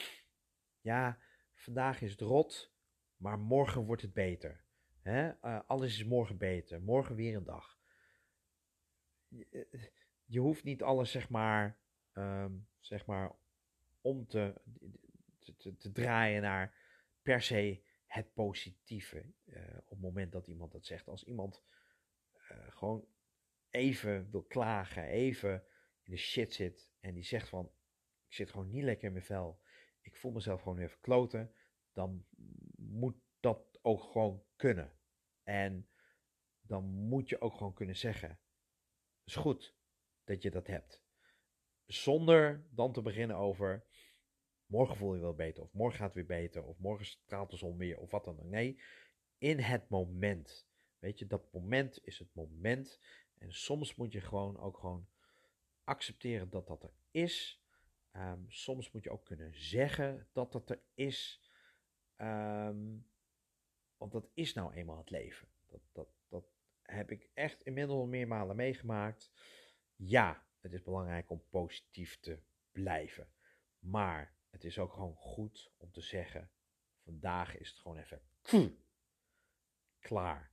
Ja, 0.81 1.19
vandaag 1.53 2.01
is 2.01 2.11
het 2.11 2.21
rot, 2.21 2.73
maar 3.17 3.39
morgen 3.39 3.85
wordt 3.85 4.01
het 4.01 4.13
beter. 4.13 4.63
Hè? 5.01 5.29
Eh, 5.29 5.59
alles 5.67 5.93
is 5.93 6.05
morgen 6.05 6.37
beter. 6.37 6.81
Morgen 6.81 7.15
weer 7.15 7.35
een 7.35 7.43
dag. 7.43 7.79
Eh, 9.51 9.61
je 10.25 10.39
hoeft 10.39 10.63
niet 10.63 10.83
alles, 10.83 11.11
zeg 11.11 11.29
maar, 11.29 11.79
ehm, 12.11 12.53
zeg 12.79 13.05
maar 13.05 13.35
om 14.01 14.27
te, 14.27 14.61
te, 15.57 15.91
draaien 15.91 16.41
naar 16.41 16.75
per 17.21 17.41
se 17.41 17.83
het 18.05 18.33
positieve. 18.33 19.33
Uh, 19.45 19.77
op 19.77 19.89
het 19.89 19.99
moment 19.99 20.31
dat 20.31 20.47
iemand 20.47 20.71
dat 20.71 20.85
zegt. 20.85 21.07
Als 21.07 21.23
iemand 21.23 21.63
gewoon 22.69 23.07
even 23.69 24.31
wil 24.31 24.43
klagen, 24.43 25.03
even 25.03 25.63
in 26.03 26.11
de 26.11 26.17
shit 26.17 26.53
zit 26.53 26.91
en 26.99 27.13
die 27.13 27.23
zegt 27.23 27.49
van, 27.49 27.71
ik 28.27 28.33
zit 28.33 28.49
gewoon 28.49 28.69
niet 28.69 28.83
lekker 28.83 29.07
in 29.07 29.13
mijn 29.13 29.25
vel, 29.25 29.61
ik 30.01 30.15
voel 30.15 30.31
mezelf 30.31 30.61
gewoon 30.61 30.79
even 30.79 30.99
kloten, 30.99 31.53
dan 31.91 32.25
moet 32.75 33.17
dat 33.39 33.79
ook 33.81 34.03
gewoon 34.03 34.43
kunnen. 34.55 34.99
En 35.43 35.89
dan 36.61 36.83
moet 36.83 37.29
je 37.29 37.41
ook 37.41 37.53
gewoon 37.53 37.73
kunnen 37.73 37.95
zeggen, 37.95 38.39
is 39.23 39.35
goed 39.35 39.75
dat 40.25 40.41
je 40.41 40.51
dat 40.51 40.67
hebt. 40.67 41.03
Zonder 41.85 42.65
dan 42.69 42.93
te 42.93 43.01
beginnen 43.01 43.35
over, 43.35 43.85
morgen 44.65 44.95
voel 44.95 45.15
je 45.15 45.21
wel 45.21 45.35
beter, 45.35 45.63
of 45.63 45.73
morgen 45.73 45.97
gaat 45.97 46.15
het 46.15 46.27
weer 46.27 46.39
beter, 46.41 46.63
of 46.63 46.77
morgen 46.77 47.05
straalt 47.05 47.49
de 47.49 47.57
zon 47.57 47.77
weer, 47.77 47.97
of 47.99 48.11
wat 48.11 48.25
dan 48.25 48.39
ook. 48.39 48.49
Nee, 48.49 48.81
in 49.37 49.59
het 49.59 49.89
moment. 49.89 50.67
Weet 50.99 51.19
je, 51.19 51.27
dat 51.27 51.53
moment 51.53 52.05
is 52.05 52.19
het 52.19 52.33
moment. 52.33 52.99
En 53.37 53.53
soms 53.53 53.95
moet 53.95 54.11
je 54.11 54.21
gewoon 54.21 54.59
ook 54.59 54.77
gewoon 54.77 55.07
accepteren 55.83 56.49
dat 56.49 56.67
dat 56.67 56.83
er 56.83 56.93
is. 57.11 57.63
Ehm, 58.11 58.39
soms 58.47 58.91
moet 58.91 59.03
je 59.03 59.09
ook 59.09 59.25
kunnen 59.25 59.61
zeggen 59.61 60.27
dat 60.31 60.51
dat 60.51 60.69
er 60.69 60.81
is. 60.93 61.49
Ehm, 62.15 62.97
want 63.97 64.11
dat 64.11 64.29
is 64.33 64.53
nou 64.53 64.73
eenmaal 64.73 64.97
het 64.97 65.09
leven. 65.09 65.47
Dat, 65.65 65.81
dat, 65.91 66.07
dat 66.27 66.45
heb 66.81 67.11
ik 67.11 67.29
echt 67.33 67.63
inmiddels 67.63 68.07
meermalen 68.07 68.55
meegemaakt. 68.55 69.31
Ja, 69.95 70.45
het 70.59 70.73
is 70.73 70.83
belangrijk 70.83 71.29
om 71.29 71.43
positief 71.49 72.19
te 72.19 72.39
blijven. 72.71 73.33
Maar 73.79 74.35
het 74.49 74.63
is 74.63 74.79
ook 74.79 74.93
gewoon 74.93 75.15
goed 75.15 75.71
om 75.77 75.91
te 75.91 76.01
zeggen: 76.01 76.51
vandaag 77.03 77.57
is 77.57 77.69
het 77.69 77.77
gewoon 77.77 77.97
even 77.97 78.21
klaar. 79.99 80.51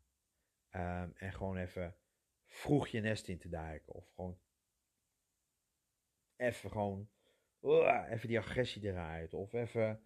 Ehm, 0.68 1.10
en 1.14 1.32
gewoon 1.32 1.56
even 1.56 1.96
vroeg 2.46 2.88
je 2.88 3.00
nest 3.00 3.28
in 3.28 3.38
te 3.38 3.48
duiken. 3.48 3.92
Of 3.92 4.08
gewoon 4.14 4.38
even 6.36 6.70
gewoon, 6.70 7.08
even 8.08 8.28
die 8.28 8.38
agressie 8.38 8.82
eruit. 8.82 9.34
Of 9.34 9.52
even, 9.52 10.02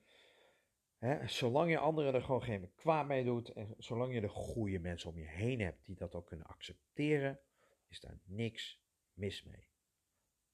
zolang 1.24 1.70
je 1.70 1.78
anderen 1.78 2.14
er 2.14 2.22
gewoon 2.22 2.42
geen 2.42 2.72
kwaad 2.74 3.06
mee 3.06 3.24
doet. 3.24 3.52
En 3.52 3.74
zolang 3.78 4.14
je 4.14 4.20
de 4.20 4.28
goede 4.28 4.78
mensen 4.78 5.10
om 5.10 5.18
je 5.18 5.28
heen 5.28 5.60
hebt 5.60 5.86
die 5.86 5.96
dat 5.96 6.14
ook 6.14 6.26
kunnen 6.26 6.46
accepteren. 6.46 7.40
Is 7.88 8.00
daar 8.00 8.18
niks 8.24 8.84
mis 9.16 9.42
mee. 9.42 9.68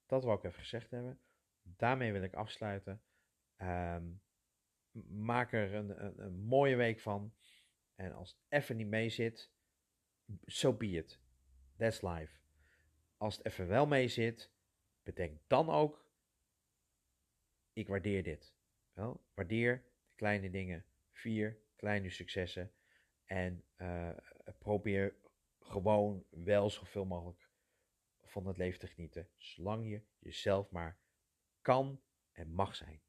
Dat 0.07 0.25
wil 0.25 0.35
ik 0.35 0.45
even 0.45 0.59
gezegd 0.59 0.91
hebben. 0.91 1.21
Daarmee 1.63 2.13
wil 2.13 2.23
ik 2.23 2.35
afsluiten. 2.35 3.03
Ehm, 3.57 4.13
maak 5.09 5.53
er 5.53 5.75
een, 5.75 6.05
een, 6.05 6.23
een, 6.23 6.39
mooie 6.39 6.77
week 6.77 7.01
van. 7.01 7.35
En 7.95 8.13
als 8.13 8.31
het 8.31 8.41
even 8.49 8.77
niet 8.77 8.87
mee 8.87 9.09
zit, 9.09 9.51
so 10.45 10.73
be 10.73 10.87
it. 10.87 11.21
That's 11.77 12.03
life. 12.03 12.41
Als 13.17 13.37
het 13.37 13.47
even 13.47 13.67
wel 13.67 13.87
mee 13.87 14.09
zit, 14.09 14.53
bedenk 15.03 15.41
dan 15.47 15.71
ook, 15.71 16.07
ik 17.73 17.89
waardeer 17.89 18.23
dit. 18.23 18.55
Wel, 18.93 19.25
waardeer 19.35 19.83
de 20.07 20.15
kleine 20.15 20.51
dingen, 20.51 20.87
vier 21.11 21.59
kleine 21.77 22.11
successen 22.11 22.73
en 23.25 23.65
uh, 23.77 24.17
probeer 24.59 25.17
gewoon 25.59 26.25
wel 26.31 26.71
zoveel 26.71 27.05
mogelijk 27.05 27.42
van 28.33 28.47
het 28.47 28.57
leven 28.57 28.79
te 28.79 28.87
genieten, 28.87 29.29
zolang 29.37 29.89
je 29.89 30.03
jezelf 30.19 30.71
maar 30.71 30.99
kan 31.61 32.03
en 32.33 32.53
mag 32.53 32.77
zijn. 32.77 33.03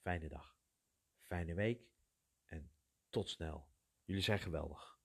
Fijne 0.00 0.28
dag, 0.28 0.56
fijne 1.20 1.54
week 1.54 1.88
en 2.44 2.72
tot 3.08 3.28
snel. 3.28 3.68
Jullie 4.04 4.22
zijn 4.22 4.38
geweldig. 4.38 5.00